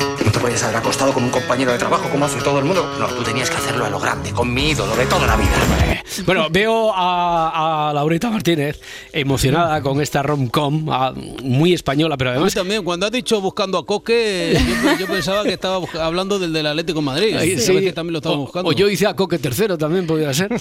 No 0.26 0.32
te 0.32 0.40
podías 0.40 0.60
haber 0.64 0.76
acostado 0.78 1.12
con 1.12 1.22
un 1.22 1.30
compañero 1.30 1.70
de 1.70 1.78
trabajo 1.78 2.08
como 2.10 2.24
hace 2.24 2.40
todo 2.42 2.58
el 2.58 2.64
mundo. 2.64 2.84
No, 2.98 3.06
tú 3.06 3.22
tenías 3.22 3.48
que 3.48 3.56
hacerlo 3.58 3.84
a 3.84 3.90
lo 3.90 4.00
grande, 4.00 4.32
con 4.32 4.52
mi 4.52 4.70
ídolo 4.70 4.94
de 4.96 5.06
toda 5.06 5.24
la 5.24 5.36
vida. 5.36 6.02
Bueno, 6.24 6.48
veo 6.50 6.92
a, 6.92 7.90
a 7.90 7.92
Laurita 7.92 8.28
Martínez 8.28 8.80
emocionada 9.12 9.80
con 9.82 10.00
esta 10.00 10.22
rom-com, 10.24 10.88
ah, 10.90 11.12
muy 11.44 11.72
española, 11.74 12.16
pero 12.16 12.30
A 12.30 12.32
mí 12.32 12.36
además. 12.38 12.54
también, 12.54 12.82
cuando 12.82 13.06
has 13.06 13.12
dicho 13.12 13.40
buscando 13.40 13.78
a 13.78 13.86
Coque, 13.86 14.58
yo, 14.84 14.98
yo 14.98 15.06
pensaba 15.06 15.44
que 15.44 15.52
estaba 15.52 15.78
hablando 16.00 16.38
del 16.40 16.52
del 16.52 16.66
Atlético 16.66 16.98
de 16.98 17.04
Madrid. 17.04 17.36
Sí. 17.58 17.72
ver 17.74 17.84
que 17.84 17.92
también 17.92 18.14
lo 18.14 18.18
estaba 18.18 18.34
O- 18.34 18.38
buscando. 18.38 18.68
O 18.68 18.72
yo 18.72 18.88
hice 18.88 19.06
a 19.06 19.14
Coque 19.14 19.38
tercero 19.38 19.78
también, 19.78 20.06
podría 20.08 20.34
ser. 20.34 20.50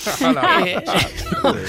Eh, 0.65 0.75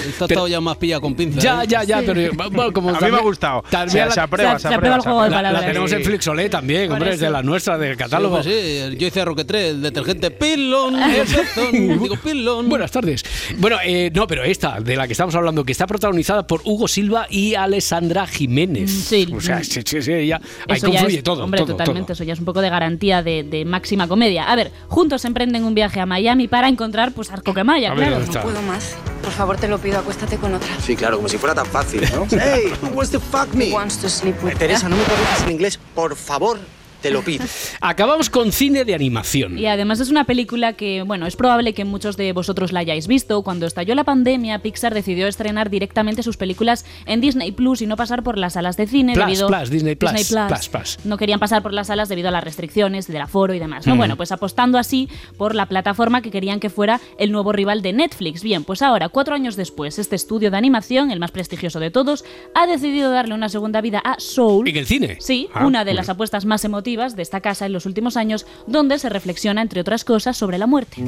Esta 0.09 0.25
ha 0.25 0.29
estado 0.29 0.49
ya 0.49 0.61
más 0.61 0.77
pilla 0.77 1.01
con 1.01 1.15
pinza. 1.15 1.41
Ya, 1.41 1.63
¿eh? 1.63 1.67
ya, 1.69 1.83
ya, 1.85 2.03
pero 2.05 2.31
bueno, 2.51 2.73
como 2.73 2.91
A 2.91 2.93
mí 2.93 2.99
también- 2.99 3.15
me 3.15 3.19
ha 3.21 3.23
gustado. 3.23 3.63
también 3.71 4.07
Se- 4.09 4.11
se 4.11 4.17
la- 4.17 4.23
aprueba, 4.25 4.59
se 4.59 4.69
Se 4.69 4.75
aprueba, 4.75 4.77
aprueba 4.77 4.97
el 4.97 5.03
se 5.03 5.09
juego 5.09 5.23
de 5.25 5.31
La- 5.31 5.37
palabras. 5.37 5.63
La 5.63 5.67
tenemos 5.69 5.93
en 5.93 5.99
Sí. 5.99 6.05
Flixolé 6.05 6.49
también, 6.49 6.89
Por 6.89 6.95
hombre, 6.99 7.15
es 7.15 7.21
de 7.21 7.31
la 7.31 7.43
nuestra, 7.43 7.79
del 7.89 7.97
catálogo. 7.97 8.43
Sí, 8.43 8.51
pues 8.51 8.91
sí, 8.91 8.97
yo 8.99 9.07
hice 9.07 9.25
3, 9.47 9.71
el 9.71 9.83
detergente 9.83 10.31
pilón, 10.31 10.97
digo 11.73 12.17
pilón. 12.17 12.69
Buenas 12.69 12.91
tardes. 12.91 13.25
Bueno, 13.59 13.79
eh, 13.85 14.11
no, 14.15 14.27
pero 14.27 14.45
esta, 14.45 14.81
de 14.81 14.97
la 14.97 15.07
que 15.07 15.13
estamos 15.13 15.35
hablando, 15.35 15.65
que 15.65 15.73
está 15.73 15.87
protagonizada 15.87 16.47
por 16.47 16.61
Hugo 16.65 16.89
Silva 16.89 17.27
y 17.31 17.55
Alessandra 17.55 18.27
Jiménez. 18.27 18.91
Sí. 18.91 19.29
O 19.35 19.41
sea, 19.41 19.63
sí, 19.63 19.81
sí, 19.85 20.03
sí, 20.03 20.27
ya, 20.27 20.41
ahí 20.69 20.77
Eso 20.77 20.87
ya 20.89 20.93
confluye 20.93 21.19
es, 21.19 21.25
todo. 21.25 21.45
hombre, 21.45 21.59
todo, 21.61 21.73
totalmente, 21.77 22.07
todo. 22.09 22.13
eso 22.15 22.25
ya 22.25 22.33
es 22.33 22.39
un 22.39 22.45
poco 22.45 22.61
de 22.61 22.71
garantía 22.71 23.23
de, 23.23 23.43
de 23.43 23.65
máxima 23.65 24.09
comedia. 24.09 24.51
A 24.51 24.57
ver, 24.57 24.73
juntos 24.89 25.25
emprenden 25.25 25.65
un 25.65 25.75
viaje 25.75 26.01
a 26.01 26.07
Miami 26.07 26.49
para 26.49 26.69
encontrar 26.69 27.13
pues 27.13 27.31
a 27.31 27.37
Coquemaya, 27.41 27.93
A 27.93 27.95
claro. 27.95 28.21
No 28.21 28.43
puedo 28.43 28.63
más. 28.63 28.97
Por 29.23 29.33
favor, 29.33 29.57
te 29.57 29.69
lo 29.69 29.79
pido, 29.79 29.99
acuéstate 29.99 30.37
con 30.37 30.55
otra. 30.55 30.69
Sí, 30.81 30.95
claro, 30.95 31.17
como 31.17 31.29
si 31.29 31.39
fuera 31.39 31.55
tan 31.55 31.67
fácil, 31.67 32.03
¿no? 32.15 32.27
hey, 32.31 32.73
who 32.83 32.89
wants 32.91 33.11
to 33.11 33.21
fuck 33.21 33.53
me? 33.55 33.73
Wants 33.73 33.99
to 33.99 34.09
sleep 34.09 34.37
with 34.43 34.55
Teresa, 34.57 34.89
no 34.89 34.97
me 34.97 35.03
corrijas 35.03 35.43
en 35.45 35.51
inglés, 35.53 35.79
por 35.95 36.15
favor, 36.17 36.59
te 37.01 37.11
lo 37.11 37.23
pido. 37.23 37.45
Acabamos 37.81 38.31
con 38.31 38.53
cine 38.53 38.85
de 38.85 38.95
animación. 38.95 39.59
Y 39.59 39.67
además 39.67 40.01
es 40.01 40.11
una 40.11 40.25
película 40.25 40.75
que, 40.75 41.03
bueno, 41.03 41.27
es 41.27 41.37
probable 41.37 41.73
que 41.75 41.85
muchos 41.85 42.17
de 42.17 42.33
vosotros 42.33 42.73
la 42.73 42.81
hayáis 42.81 43.07
visto. 43.07 43.43
Cuando 43.43 43.67
estalló 43.67 43.95
la 43.95 44.05
pandemia, 44.05 44.61
Pixar 44.61 44.95
decidió 44.95 45.27
estrenar 45.27 45.71
directamente 45.71 46.23
sus 46.23 46.37
películas 46.37 46.85
en 47.07 47.21
Disney 47.21 47.53
Plus 47.53 47.83
y 47.83 47.87
no 47.87 47.97
pasar 47.97 48.23
por 48.23 48.39
las 48.39 48.55
salas 48.55 48.77
de 48.77 48.87
cine 48.87 49.15
Plus, 49.15 49.27
debido 49.27 49.49
Plus, 49.49 49.71
Disney 49.71 49.95
Plus, 49.95 50.13
Disney 50.13 50.45
Plus. 50.49 50.99
No 51.05 51.17
querían 51.17 51.39
pasar 51.39 51.63
por 51.63 51.73
las 51.73 51.89
salas 51.89 52.09
debido 52.09 52.29
a 52.29 52.33
las 52.33 52.45
restricciones 52.45 53.07
del 53.07 53.21
aforo 53.21 53.55
y 53.55 53.59
demás. 53.59 53.87
¿no? 53.87 53.95
Mm. 53.95 53.99
Bueno, 53.99 54.17
pues 54.17 54.33
apostando 54.33 54.79
así 54.79 55.09
por 55.37 55.55
la 55.55 55.67
plataforma 55.67 56.23
que 56.23 56.31
querían 56.31 56.61
que 56.61 56.71
fuera 56.71 57.01
el 57.19 57.33
nuevo 57.33 57.53
rival 57.53 57.83
de 57.83 57.93
Netflix. 57.93 58.43
Bien, 58.43 58.65
pues 58.65 58.83
ahora, 58.83 59.09
cuatro 59.09 59.35
años 59.35 59.57
después, 59.57 59.99
este 59.99 60.17
estudio 60.17 60.51
de 60.51 60.57
animación, 60.57 61.11
el 61.11 61.21
más 61.21 61.31
prestigioso 61.31 61.81
de 61.81 61.91
todos, 61.91 62.25
ha 62.55 62.67
decidido 62.67 63.11
darle 63.11 63.35
una 63.35 63.49
segunda 63.49 63.81
vida 63.81 64.01
a 64.05 64.17
Soul. 64.19 64.69
¿En 64.69 64.77
el 64.77 64.87
cine? 64.87 65.17
Sí, 65.21 65.49
Ah, 65.55 65.67
una 65.67 65.85
de 65.85 65.95
las 65.95 66.09
apuestas 66.09 66.45
más 66.45 66.65
emotivas 66.65 66.86
de 66.87 67.23
esta 67.23 67.41
casa 67.41 67.67
en 67.67 67.73
los 67.73 67.85
últimos 67.85 68.17
años, 68.17 68.47
donde 68.69 69.01
se 69.01 69.09
reflexiona, 69.09 69.61
entre 69.61 69.81
otras 69.81 70.05
cosas, 70.05 70.37
sobre 70.37 70.57
la 70.57 70.69
muerte. 70.69 71.03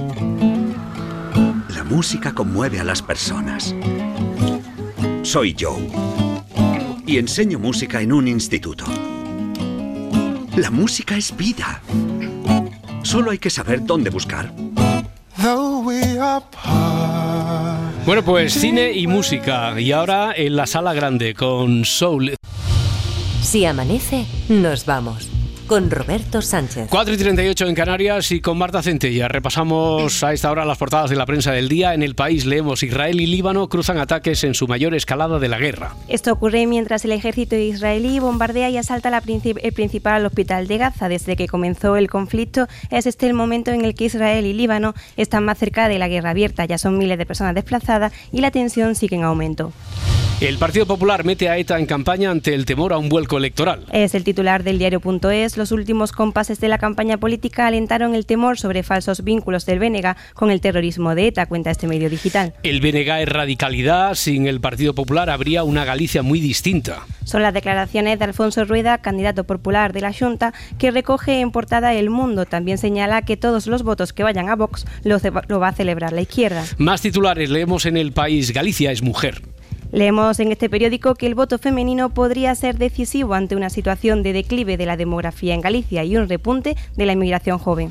La 1.68 1.84
música 1.84 2.34
conmueve 2.34 2.80
a 2.80 2.84
las 2.84 3.00
personas. 3.00 3.76
Soy 5.22 5.54
Joe. 5.58 5.88
Y 7.06 7.18
enseño 7.18 7.60
música 7.60 8.02
en 8.02 8.12
un 8.12 8.26
instituto. 8.26 8.84
La 10.56 10.70
música 10.70 11.16
es 11.16 11.36
vida. 11.36 11.80
Solo 13.02 13.30
hay 13.30 13.38
que 13.38 13.48
saber 13.48 13.86
dónde 13.86 14.10
buscar. 14.10 14.52
Bueno, 18.04 18.24
pues 18.24 18.52
cine 18.52 18.92
y 18.92 19.06
música. 19.06 19.80
Y 19.80 19.92
ahora 19.92 20.32
en 20.36 20.56
la 20.56 20.66
sala 20.66 20.92
grande 20.92 21.34
con 21.34 21.84
Soul. 21.84 22.34
Si 23.42 23.64
amanece, 23.64 24.26
nos 24.48 24.84
vamos. 24.84 25.37
Con 25.68 25.90
Roberto 25.90 26.40
Sánchez. 26.40 26.88
4 26.88 27.12
y 27.12 27.16
38 27.18 27.66
en 27.66 27.74
Canarias 27.74 28.32
y 28.32 28.40
con 28.40 28.56
Marta 28.56 28.82
Centella. 28.82 29.28
Repasamos 29.28 30.24
a 30.24 30.32
esta 30.32 30.50
hora 30.50 30.64
las 30.64 30.78
portadas 30.78 31.10
de 31.10 31.16
la 31.16 31.26
prensa 31.26 31.52
del 31.52 31.68
día. 31.68 31.92
En 31.92 32.02
el 32.02 32.14
país 32.14 32.46
leemos 32.46 32.82
Israel 32.82 33.20
y 33.20 33.26
Líbano 33.26 33.68
cruzan 33.68 33.98
ataques 33.98 34.44
en 34.44 34.54
su 34.54 34.66
mayor 34.66 34.94
escalada 34.94 35.38
de 35.38 35.48
la 35.48 35.58
guerra. 35.58 35.94
Esto 36.08 36.32
ocurre 36.32 36.66
mientras 36.66 37.04
el 37.04 37.12
ejército 37.12 37.54
israelí 37.54 38.18
bombardea 38.18 38.70
y 38.70 38.78
asalta 38.78 39.10
la 39.10 39.20
princip 39.20 39.58
el 39.62 39.74
principal 39.74 40.24
hospital 40.24 40.68
de 40.68 40.78
Gaza. 40.78 41.10
Desde 41.10 41.36
que 41.36 41.46
comenzó 41.48 41.98
el 41.98 42.08
conflicto 42.08 42.66
es 42.90 43.04
este 43.04 43.26
el 43.26 43.34
momento 43.34 43.70
en 43.70 43.84
el 43.84 43.94
que 43.94 44.06
Israel 44.06 44.46
y 44.46 44.54
Líbano 44.54 44.94
están 45.18 45.44
más 45.44 45.58
cerca 45.58 45.88
de 45.88 45.98
la 45.98 46.08
guerra 46.08 46.30
abierta. 46.30 46.64
Ya 46.64 46.78
son 46.78 46.96
miles 46.96 47.18
de 47.18 47.26
personas 47.26 47.54
desplazadas 47.54 48.14
y 48.32 48.40
la 48.40 48.50
tensión 48.50 48.94
sigue 48.94 49.16
en 49.16 49.24
aumento. 49.24 49.74
El 50.40 50.56
Partido 50.56 50.86
Popular 50.86 51.24
mete 51.24 51.48
a 51.48 51.58
ETA 51.58 51.80
en 51.80 51.86
campaña 51.86 52.30
ante 52.30 52.54
el 52.54 52.64
temor 52.64 52.92
a 52.92 52.98
un 52.98 53.08
vuelco 53.08 53.38
electoral. 53.38 53.84
Es 53.92 54.14
el 54.14 54.22
titular 54.22 54.62
del 54.62 54.78
diario.es. 54.78 55.57
Los 55.58 55.72
últimos 55.72 56.12
compases 56.12 56.60
de 56.60 56.68
la 56.68 56.78
campaña 56.78 57.18
política 57.18 57.66
alentaron 57.66 58.14
el 58.14 58.26
temor 58.26 58.60
sobre 58.60 58.84
falsos 58.84 59.24
vínculos 59.24 59.66
del 59.66 59.80
Bénega 59.80 60.16
con 60.34 60.52
el 60.52 60.60
terrorismo 60.60 61.16
de 61.16 61.26
ETA, 61.26 61.46
cuenta 61.46 61.72
este 61.72 61.88
medio 61.88 62.08
digital. 62.08 62.54
El 62.62 62.80
Bénega 62.80 63.20
es 63.20 63.28
radicalidad. 63.28 64.14
Sin 64.14 64.46
el 64.46 64.60
Partido 64.60 64.94
Popular 64.94 65.28
habría 65.30 65.64
una 65.64 65.84
Galicia 65.84 66.22
muy 66.22 66.38
distinta. 66.38 67.06
Son 67.24 67.42
las 67.42 67.52
declaraciones 67.52 68.20
de 68.20 68.24
Alfonso 68.26 68.64
Rueda, 68.66 68.98
candidato 68.98 69.42
popular 69.42 69.92
de 69.92 70.00
la 70.00 70.12
Junta, 70.12 70.54
que 70.78 70.92
recoge 70.92 71.40
en 71.40 71.50
portada 71.50 71.92
El 71.92 72.08
Mundo. 72.08 72.46
También 72.46 72.78
señala 72.78 73.22
que 73.22 73.36
todos 73.36 73.66
los 73.66 73.82
votos 73.82 74.12
que 74.12 74.22
vayan 74.22 74.48
a 74.48 74.54
Vox 74.54 74.86
lo, 75.02 75.18
lo 75.48 75.58
va 75.58 75.68
a 75.68 75.72
celebrar 75.72 76.12
la 76.12 76.20
izquierda. 76.20 76.64
Más 76.78 77.00
titulares 77.00 77.50
leemos 77.50 77.84
en 77.84 77.96
el 77.96 78.12
país. 78.12 78.52
Galicia 78.52 78.92
es 78.92 79.02
mujer. 79.02 79.42
Leemos 79.90 80.38
en 80.38 80.52
este 80.52 80.68
periódico 80.68 81.14
que 81.14 81.26
el 81.26 81.34
voto 81.34 81.58
femenino 81.58 82.10
podría 82.10 82.54
ser 82.54 82.76
decisivo 82.76 83.32
ante 83.32 83.56
una 83.56 83.70
situación 83.70 84.22
de 84.22 84.34
declive 84.34 84.76
de 84.76 84.84
la 84.84 84.98
demografía 84.98 85.54
en 85.54 85.62
Galicia 85.62 86.04
y 86.04 86.16
un 86.16 86.28
repunte 86.28 86.76
de 86.94 87.06
la 87.06 87.12
inmigración 87.12 87.58
joven. 87.58 87.90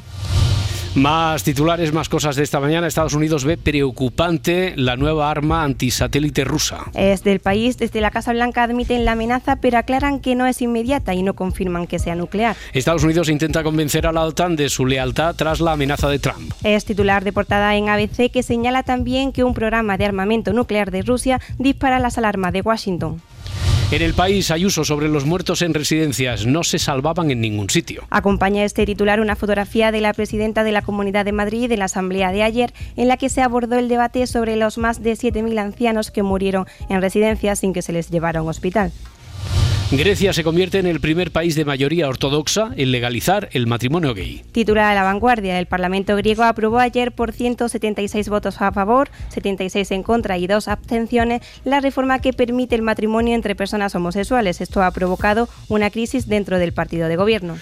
Más 0.98 1.44
titulares, 1.44 1.94
más 1.94 2.10
cosas 2.10 2.36
de 2.36 2.42
esta 2.42 2.60
mañana. 2.60 2.88
Estados 2.88 3.14
Unidos 3.14 3.46
ve 3.46 3.56
preocupante 3.56 4.74
la 4.76 4.96
nueva 4.96 5.30
arma 5.30 5.64
antisatélite 5.64 6.44
rusa. 6.44 6.86
Es 6.96 7.24
del 7.24 7.40
país, 7.40 7.78
desde 7.78 8.02
la 8.02 8.10
Casa 8.10 8.34
Blanca 8.34 8.64
admiten 8.64 9.06
la 9.06 9.12
amenaza, 9.12 9.58
pero 9.58 9.78
aclaran 9.78 10.20
que 10.20 10.34
no 10.34 10.48
es 10.48 10.60
inmediata 10.60 11.14
y 11.14 11.22
no 11.22 11.36
confirman 11.36 11.86
que 11.86 12.00
sea 12.00 12.16
nuclear. 12.16 12.56
Estados 12.74 13.04
Unidos 13.04 13.30
intenta 13.30 13.62
convencer 13.62 14.08
a 14.08 14.12
la 14.12 14.24
OTAN 14.24 14.56
de 14.56 14.70
su 14.70 14.88
lealtad 14.88 15.36
tras 15.36 15.60
la 15.60 15.74
amenaza 15.74 16.10
de 16.10 16.18
Trump. 16.18 16.52
Es 16.64 16.84
titular 16.84 17.24
de 17.24 17.32
portada 17.32 17.76
en 17.76 17.90
ABC 17.90 18.32
que 18.32 18.42
señala 18.42 18.82
también 18.82 19.34
que 19.34 19.44
un 19.44 19.54
programa 19.54 20.00
de 20.00 20.06
armamento 20.06 20.52
nuclear 20.52 20.90
de 20.90 21.04
Rusia 21.04 21.40
dispara 21.60 22.00
las 22.00 22.18
alarmas 22.18 22.54
de 22.54 22.62
Washington. 22.62 23.22
En 23.90 24.02
el 24.02 24.14
país, 24.14 24.52
Ayuso 24.52 24.84
sobre 24.84 25.08
los 25.08 25.26
muertos 25.26 25.62
en 25.62 25.74
residencias 25.74 26.46
no 26.46 26.66
se 26.66 26.78
salvaban 26.78 27.32
en 27.32 27.40
ningún 27.40 27.70
sitio. 27.70 28.04
Acompaña 28.10 28.66
este 28.66 28.86
titular 28.86 29.22
una 29.22 29.38
fotografía 29.38 29.94
de 29.94 30.02
la 30.02 30.12
presidenta 30.12 30.66
de 30.66 30.74
la 30.74 30.82
Comunidad 30.82 31.24
de 31.24 31.32
Madrid 31.32 31.72
en 31.72 31.80
la 31.80 31.86
asamblea 31.86 32.34
de 32.34 32.44
ayer, 32.44 32.74
en 32.98 33.08
la 33.08 33.16
que 33.16 33.30
se 33.30 33.42
abordó 33.42 33.78
el 33.80 33.88
debate 33.88 34.28
sobre 34.28 34.58
los 34.58 34.78
más 34.78 35.02
de 35.02 35.14
7.000 35.14 35.58
ancianos 35.58 36.12
que 36.12 36.22
murieron 36.22 36.66
en 36.90 37.02
residencias 37.02 37.60
sin 37.60 37.72
que 37.72 37.82
se 37.82 37.94
les 37.94 38.10
llevara 38.10 38.42
a 38.42 38.44
un 38.44 38.50
hospital. 38.50 38.92
Grecia 39.90 40.34
se 40.34 40.44
convierte 40.44 40.80
en 40.80 40.86
el 40.86 41.00
primer 41.00 41.32
país 41.32 41.56
de 41.56 41.64
mayoría 41.64 42.10
ortodoxa 42.10 42.72
en 42.76 42.92
legalizar 42.92 43.48
el 43.54 43.68
matrimonio 43.68 44.14
gay. 44.14 44.44
Titular 44.52 44.92
a 44.92 44.94
la 44.94 45.04
vanguardia, 45.04 45.58
el 45.60 45.66
Parlamento 45.66 46.14
griego 46.18 46.44
aprobó 46.44 46.80
ayer 46.80 47.14
por 47.14 47.32
176 47.32 48.28
votos 48.28 48.62
a 48.62 48.74
favor, 48.74 49.10
76 49.30 49.90
en 49.92 50.04
contra 50.04 50.38
y 50.38 50.46
dos 50.46 50.68
abstenciones 50.68 51.42
la 51.64 51.80
reforma 51.80 52.20
que 52.20 52.34
permite 52.34 52.76
el 52.76 52.82
matrimonio 52.82 53.34
entre 53.34 53.56
personas 53.56 53.96
homosexuales. 53.96 54.60
Esto 54.60 54.84
ha 54.84 54.92
provocado 54.92 55.48
una 55.70 55.90
crisis 55.90 56.28
dentro 56.28 56.60
del 56.60 56.74
partido 56.74 57.08
de 57.08 57.16
gobierno. 57.16 57.56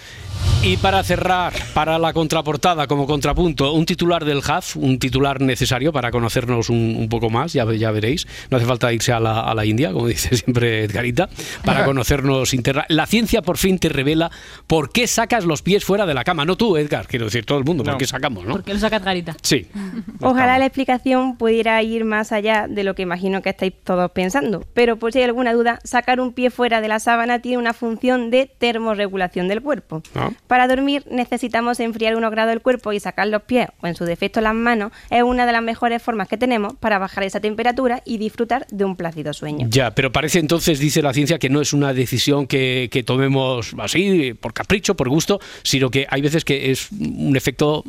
Y 0.66 0.78
para 0.78 1.04
cerrar, 1.04 1.54
para 1.76 2.00
la 2.00 2.12
contraportada 2.12 2.88
como 2.88 3.06
contrapunto, 3.06 3.72
un 3.74 3.86
titular 3.86 4.26
del 4.26 4.42
HAF, 4.44 4.78
un 4.78 4.98
titular 4.98 5.40
necesario 5.40 5.94
para 5.94 6.10
conocernos 6.10 6.72
un, 6.72 6.96
un 6.98 7.08
poco 7.08 7.30
más, 7.30 7.54
ya, 7.54 7.72
ya, 7.72 7.92
veréis. 7.92 8.26
No 8.50 8.58
hace 8.58 8.66
falta 8.66 8.92
irse 8.92 9.14
a 9.14 9.20
la, 9.20 9.42
a 9.42 9.54
la, 9.54 9.64
India, 9.64 9.92
como 9.92 10.08
dice 10.08 10.36
siempre 10.36 10.86
Edgarita, 10.86 11.30
para 11.64 11.86
conocernos 11.86 12.52
interna. 12.56 12.84
La 12.90 13.06
ciencia 13.06 13.44
por 13.44 13.60
fin 13.60 13.78
te 13.78 13.90
revela 13.90 14.32
por 14.66 14.92
qué 14.92 15.06
sacas 15.06 15.46
los 15.46 15.62
pies 15.62 15.86
fuera 15.86 16.08
de 16.08 16.16
la 16.16 16.24
cama. 16.24 16.46
No 16.46 16.56
tú, 16.56 16.78
Edgar, 16.78 17.06
quiero 17.06 17.26
decir 17.26 17.46
todo 17.46 17.60
el 17.60 17.64
mundo, 17.64 17.84
no. 17.84 17.92
por 17.92 18.00
qué 18.00 18.08
sacamos, 18.08 18.44
¿no? 18.44 18.54
¿Por 18.54 18.64
qué 18.64 18.74
lo 18.74 18.80
saca 18.80 18.96
Edgarita? 18.96 19.38
Sí. 19.44 19.68
Ojalá 20.22 20.58
la 20.58 20.66
explicación 20.66 21.38
pudiera 21.38 21.80
ir 21.84 22.06
más 22.06 22.32
allá 22.32 22.66
de 22.68 22.84
lo 22.84 22.96
que 22.96 23.04
imagino 23.04 23.44
que 23.44 23.50
estáis 23.50 23.74
todos 23.84 24.10
pensando. 24.10 24.66
Pero 24.74 24.98
por 24.98 25.14
si 25.14 25.20
hay 25.20 25.26
alguna 25.26 25.54
duda, 25.54 25.80
sacar 25.84 26.20
un 26.20 26.34
pie 26.34 26.50
fuera 26.50 26.82
de 26.82 26.88
la 26.88 27.00
sábana 27.00 27.38
tiene 27.38 27.60
una 27.60 27.74
función 27.74 28.32
de 28.32 28.50
termorregulación 28.58 29.48
del 29.48 29.62
cuerpo. 29.62 30.02
¿No? 30.16 30.34
Para 30.56 30.70
dormir 30.70 31.04
necesitamos 31.12 31.82
enfriar 31.82 32.16
unos 32.16 32.32
grados 32.32 32.54
el 32.54 32.62
cuerpo 32.62 32.94
y 32.94 33.00
sacar 33.02 33.28
los 33.28 33.42
pies 33.42 33.68
o 33.82 33.88
en 33.88 33.96
su 33.96 34.06
defecto 34.06 34.40
las 34.40 34.56
manos 34.56 34.94
es 35.10 35.22
una 35.22 35.46
de 35.46 35.52
las 35.52 35.62
mejores 35.62 36.02
formas 36.02 36.30
que 36.30 36.38
tenemos 36.38 36.76
para 36.76 36.98
bajar 36.98 37.26
esa 37.26 37.42
temperatura 37.42 38.02
y 38.06 38.20
disfrutar 38.20 38.66
de 38.72 38.86
un 38.86 38.96
plácido 38.96 39.34
sueño. 39.34 39.68
Ya, 39.70 39.92
pero 39.92 40.14
parece 40.14 40.40
entonces, 40.40 40.80
dice 40.80 41.02
la 41.02 41.12
ciencia, 41.12 41.40
que 41.40 41.50
no 41.50 41.60
es 41.60 41.74
una 41.74 41.94
decisión 41.94 42.48
que, 42.48 42.88
que 42.90 43.04
tomemos 43.04 43.76
así, 43.80 44.34
por 44.34 44.54
capricho, 44.54 44.96
por 44.96 45.10
gusto, 45.10 45.42
sino 45.62 45.90
que 45.90 46.08
hay 46.10 46.22
veces 46.22 46.46
que 46.46 46.72
es 46.72 46.90
un 46.90 47.36
efecto 47.36 47.84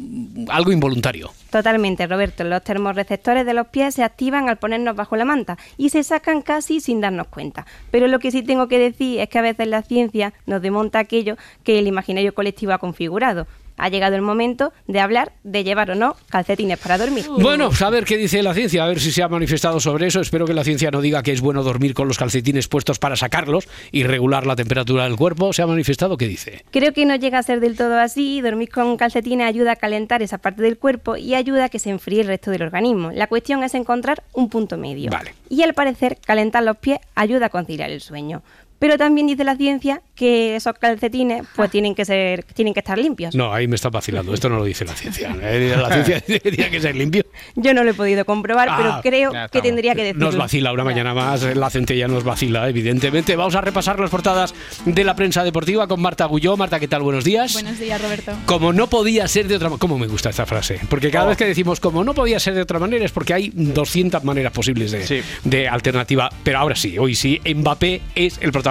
algo 0.48 0.72
involuntario. 0.72 1.30
Totalmente, 1.50 2.06
Roberto. 2.08 2.42
Los 2.42 2.64
termorreceptores 2.64 3.46
de 3.46 3.54
los 3.54 3.68
pies 3.68 3.94
se 3.94 4.02
activan 4.02 4.48
al 4.48 4.58
ponernos 4.58 4.96
bajo 4.96 5.14
la 5.14 5.24
manta 5.24 5.56
y 5.78 5.90
se 5.90 6.02
sacan 6.02 6.42
casi 6.42 6.80
sin 6.80 7.00
darnos 7.00 7.28
cuenta. 7.28 7.64
Pero 7.92 8.08
lo 8.08 8.18
que 8.18 8.32
sí 8.32 8.42
tengo 8.42 8.66
que 8.66 8.80
decir 8.80 9.20
es 9.20 9.28
que 9.28 9.38
a 9.38 9.42
veces 9.42 9.68
la 9.68 9.82
ciencia 9.82 10.34
nos 10.46 10.60
demonta 10.60 10.98
aquello 10.98 11.36
que 11.62 11.78
el 11.78 11.86
imaginario 11.86 12.34
colectivo 12.34 12.55
ha 12.74 12.78
configurado. 12.78 13.46
Ha 13.78 13.88
llegado 13.90 14.16
el 14.16 14.22
momento 14.22 14.72
de 14.86 15.00
hablar 15.00 15.32
de 15.44 15.62
llevar 15.62 15.90
o 15.90 15.94
no 15.94 16.16
calcetines 16.30 16.78
para 16.78 16.96
dormir. 16.96 17.26
Bueno, 17.28 17.70
a 17.78 17.90
ver 17.90 18.04
qué 18.04 18.16
dice 18.16 18.42
la 18.42 18.54
ciencia, 18.54 18.84
a 18.84 18.88
ver 18.88 19.00
si 19.00 19.12
se 19.12 19.22
ha 19.22 19.28
manifestado 19.28 19.80
sobre 19.80 20.06
eso. 20.06 20.20
Espero 20.20 20.46
que 20.46 20.54
la 20.54 20.64
ciencia 20.64 20.90
no 20.90 21.00
diga 21.00 21.22
que 21.22 21.32
es 21.32 21.40
bueno 21.40 21.62
dormir 21.62 21.92
con 21.92 22.08
los 22.08 22.16
calcetines 22.18 22.68
puestos 22.68 22.98
para 22.98 23.16
sacarlos 23.16 23.68
y 23.92 24.04
regular 24.04 24.46
la 24.46 24.56
temperatura 24.56 25.04
del 25.04 25.16
cuerpo. 25.16 25.52
¿Se 25.52 25.60
ha 25.60 25.66
manifestado? 25.66 26.16
¿Qué 26.16 26.26
dice? 26.26 26.64
Creo 26.70 26.92
que 26.92 27.04
no 27.04 27.16
llega 27.16 27.38
a 27.38 27.42
ser 27.42 27.60
del 27.60 27.76
todo 27.76 27.98
así. 27.98 28.40
Dormir 28.40 28.70
con 28.70 28.96
calcetines 28.96 29.46
ayuda 29.46 29.72
a 29.72 29.76
calentar 29.76 30.22
esa 30.22 30.38
parte 30.38 30.62
del 30.62 30.78
cuerpo 30.78 31.16
y 31.16 31.34
ayuda 31.34 31.64
a 31.64 31.68
que 31.68 31.78
se 31.78 31.90
enfríe 31.90 32.22
el 32.22 32.28
resto 32.28 32.50
del 32.50 32.62
organismo. 32.62 33.12
La 33.12 33.26
cuestión 33.26 33.62
es 33.62 33.74
encontrar 33.74 34.22
un 34.32 34.48
punto 34.48 34.78
medio. 34.78 35.10
Vale. 35.10 35.34
Y 35.50 35.62
al 35.62 35.74
parecer, 35.74 36.16
calentar 36.24 36.62
los 36.62 36.78
pies 36.78 36.98
ayuda 37.14 37.46
a 37.46 37.50
conciliar 37.50 37.90
el 37.90 38.00
sueño. 38.00 38.42
Pero 38.78 38.98
también 38.98 39.26
dice 39.26 39.42
la 39.44 39.56
ciencia 39.56 40.02
que 40.14 40.56
esos 40.56 40.74
calcetines 40.78 41.44
pues 41.56 41.70
tienen 41.70 41.94
que 41.94 42.04
ser 42.04 42.42
tienen 42.44 42.74
que 42.74 42.80
estar 42.80 42.98
limpios. 42.98 43.34
No, 43.34 43.52
ahí 43.52 43.66
me 43.68 43.76
está 43.76 43.88
vacilando. 43.90 44.34
Esto 44.34 44.48
no 44.48 44.56
lo 44.58 44.64
dice 44.64 44.84
la 44.84 44.94
ciencia. 44.94 45.34
Eh, 45.42 45.74
La 45.76 46.02
ciencia 46.04 46.20
tiene 46.40 46.70
que 46.70 46.80
ser 46.80 46.96
limpio. 46.96 47.24
Yo 47.54 47.72
no 47.74 47.84
lo 47.84 47.90
he 47.90 47.94
podido 47.94 48.24
comprobar, 48.24 48.68
Ah, 48.70 48.76
pero 48.76 49.00
creo 49.02 49.32
ya 49.32 49.48
que 49.48 49.60
tendría 49.62 49.94
que 49.94 50.02
decirlo. 50.04 50.26
Nos 50.26 50.36
vacila 50.36 50.72
una 50.72 50.84
mañana 50.84 51.14
más, 51.14 51.42
la 51.56 51.70
centella 51.70 52.08
nos 52.08 52.24
vacila, 52.24 52.68
evidentemente. 52.68 53.36
Vamos 53.36 53.54
a 53.54 53.60
repasar 53.60 53.98
las 54.00 54.10
portadas 54.10 54.54
de 54.84 55.04
la 55.04 55.14
prensa 55.16 55.44
deportiva 55.44 55.86
con 55.86 56.00
Marta 56.00 56.24
Gulló. 56.26 56.56
Marta, 56.56 56.78
¿qué 56.80 56.88
tal? 56.88 57.02
Buenos 57.02 57.24
días. 57.24 57.52
Buenos 57.54 57.78
días, 57.78 58.00
Roberto. 58.02 58.32
Como 58.46 58.72
no 58.72 58.88
podía 58.88 59.26
ser 59.28 59.46
de 59.48 59.56
otra 59.56 59.68
manera. 59.68 59.80
¿Cómo 59.80 59.98
me 59.98 60.06
gusta 60.06 60.30
esta 60.30 60.46
frase? 60.46 60.80
Porque 60.88 61.10
cada 61.10 61.26
Oh. 61.26 61.28
vez 61.28 61.38
que 61.38 61.44
decimos 61.46 61.80
como 61.80 62.02
no 62.04 62.14
podía 62.14 62.38
ser 62.40 62.54
de 62.54 62.62
otra 62.62 62.78
manera 62.78 63.04
es 63.04 63.12
porque 63.12 63.34
hay 63.34 63.50
200 63.54 64.22
maneras 64.24 64.52
posibles 64.52 64.90
de, 64.90 65.22
de 65.44 65.68
alternativa. 65.68 66.28
Pero 66.42 66.58
ahora 66.58 66.74
sí, 66.76 66.98
hoy 66.98 67.14
sí, 67.14 67.40
Mbappé 67.44 68.00
es 68.14 68.38
el 68.40 68.52
protagonista 68.52 68.65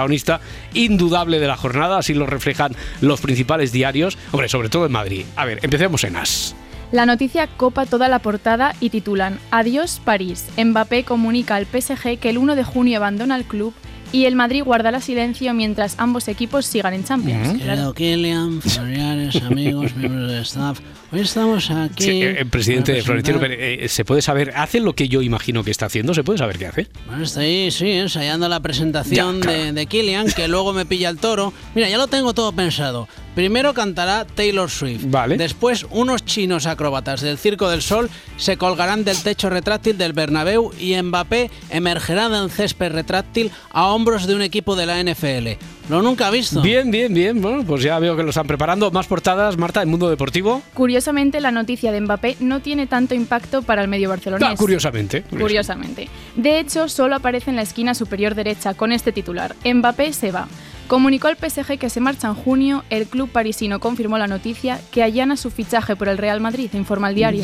indudable 0.74 1.38
de 1.38 1.46
la 1.46 1.56
jornada, 1.56 1.98
así 1.98 2.14
lo 2.14 2.26
reflejan 2.26 2.74
los 3.00 3.20
principales 3.20 3.72
diarios. 3.72 4.18
Hombre, 4.32 4.48
sobre 4.48 4.68
todo 4.68 4.86
en 4.86 4.92
Madrid. 4.92 5.24
A 5.36 5.44
ver, 5.44 5.60
empecemos 5.62 6.04
en 6.04 6.16
As. 6.16 6.54
La 6.92 7.04
noticia 7.04 7.48
copa 7.48 7.84
toda 7.84 8.08
la 8.08 8.20
portada 8.20 8.74
y 8.78 8.90
titulan 8.90 9.40
Adiós 9.50 10.00
París. 10.04 10.46
Mbappé 10.56 11.04
comunica 11.04 11.56
al 11.56 11.66
PSG 11.66 12.18
que 12.18 12.30
el 12.30 12.38
1 12.38 12.54
de 12.54 12.62
junio 12.62 12.98
abandona 12.98 13.36
el 13.36 13.44
club 13.44 13.74
y 14.12 14.26
el 14.26 14.36
Madrid 14.36 14.62
guardará 14.62 15.00
silencio 15.00 15.52
mientras 15.52 15.96
ambos 15.98 16.28
equipos 16.28 16.64
sigan 16.64 16.94
en 16.94 17.04
Champions. 17.04 17.60
Querido 17.60 17.92
Kylian, 17.92 18.62
familiares, 18.62 19.42
amigos, 19.42 19.96
miembros 19.96 20.30
del 20.30 20.42
staff, 20.42 20.80
estamos 21.22 21.70
aquí. 21.70 22.04
Sí, 22.04 22.22
eh, 22.22 22.36
el 22.40 22.48
presidente 22.48 22.92
para 22.92 23.04
Florentino 23.04 23.40
Pérez, 23.40 23.58
eh, 23.60 23.88
¿se 23.88 24.04
puede 24.04 24.22
saber? 24.22 24.52
¿Hace 24.56 24.80
lo 24.80 24.94
que 24.94 25.08
yo 25.08 25.22
imagino 25.22 25.64
que 25.64 25.70
está 25.70 25.86
haciendo? 25.86 26.14
¿Se 26.14 26.24
puede 26.24 26.38
saber 26.38 26.58
qué 26.58 26.66
hace? 26.66 26.86
Bueno, 27.06 27.24
está 27.24 27.40
ahí, 27.40 27.70
sí, 27.70 27.90
ensayando 27.90 28.48
la 28.48 28.60
presentación 28.60 29.40
de, 29.40 29.72
de 29.72 29.86
Killian, 29.86 30.28
que 30.32 30.48
luego 30.48 30.72
me 30.72 30.86
pilla 30.86 31.08
el 31.08 31.18
toro. 31.18 31.52
Mira, 31.74 31.88
ya 31.88 31.98
lo 31.98 32.06
tengo 32.06 32.34
todo 32.34 32.52
pensado. 32.52 33.08
Primero 33.36 33.74
cantará 33.74 34.24
Taylor 34.26 34.70
Swift. 34.70 35.04
Vale. 35.08 35.36
Después, 35.36 35.84
unos 35.90 36.24
chinos 36.24 36.64
acróbatas 36.64 37.20
del 37.20 37.36
Circo 37.36 37.68
del 37.68 37.82
Sol 37.82 38.08
se 38.38 38.56
colgarán 38.56 39.04
del 39.04 39.22
techo 39.22 39.50
retráctil 39.50 39.98
del 39.98 40.14
Bernabéu 40.14 40.72
y 40.80 40.96
Mbappé 41.00 41.50
emergerá 41.68 42.30
del 42.30 42.50
césped 42.50 42.92
retráctil 42.92 43.50
a 43.72 43.88
hombros 43.88 44.26
de 44.26 44.34
un 44.34 44.40
equipo 44.40 44.74
de 44.74 44.86
la 44.86 45.02
NFL. 45.02 45.62
¿Lo 45.90 46.02
nunca 46.02 46.26
ha 46.26 46.30
visto? 46.30 46.62
Bien, 46.62 46.90
bien, 46.90 47.14
bien. 47.14 47.40
Bueno, 47.40 47.62
pues 47.64 47.82
ya 47.82 47.98
veo 47.98 48.16
que 48.16 48.22
lo 48.22 48.30
están 48.30 48.46
preparando. 48.46 48.90
Más 48.90 49.06
portadas, 49.06 49.56
Marta, 49.56 49.82
en 49.82 49.88
Mundo 49.88 50.08
Deportivo. 50.08 50.62
Curiosamente, 51.06 51.40
la 51.40 51.52
noticia 51.52 51.92
de 51.92 52.00
Mbappé 52.00 52.36
no 52.40 52.58
tiene 52.58 52.88
tanto 52.88 53.14
impacto 53.14 53.62
para 53.62 53.80
el 53.80 53.86
medio 53.86 54.08
barcelonés. 54.08 54.48
Ah, 54.50 54.56
curiosamente. 54.56 55.22
Curiosamente. 55.22 56.08
De 56.34 56.58
hecho, 56.58 56.88
solo 56.88 57.14
aparece 57.14 57.50
en 57.50 57.54
la 57.54 57.62
esquina 57.62 57.94
superior 57.94 58.34
derecha 58.34 58.74
con 58.74 58.90
este 58.90 59.12
titular. 59.12 59.54
Mbappé 59.64 60.12
se 60.12 60.32
va. 60.32 60.48
Comunicó 60.88 61.26
al 61.26 61.36
PSG 61.36 61.78
que 61.78 61.90
se 61.90 62.00
marcha 62.00 62.28
en 62.28 62.34
junio, 62.34 62.84
el 62.90 63.06
club 63.06 63.28
parisino 63.28 63.80
confirmó 63.80 64.18
la 64.18 64.28
noticia 64.28 64.80
que 64.92 65.02
allana 65.02 65.36
su 65.36 65.50
fichaje 65.50 65.96
por 65.96 66.08
el 66.08 66.16
Real 66.16 66.40
Madrid, 66.40 66.70
informa 66.74 67.08
el 67.08 67.16
diario. 67.16 67.42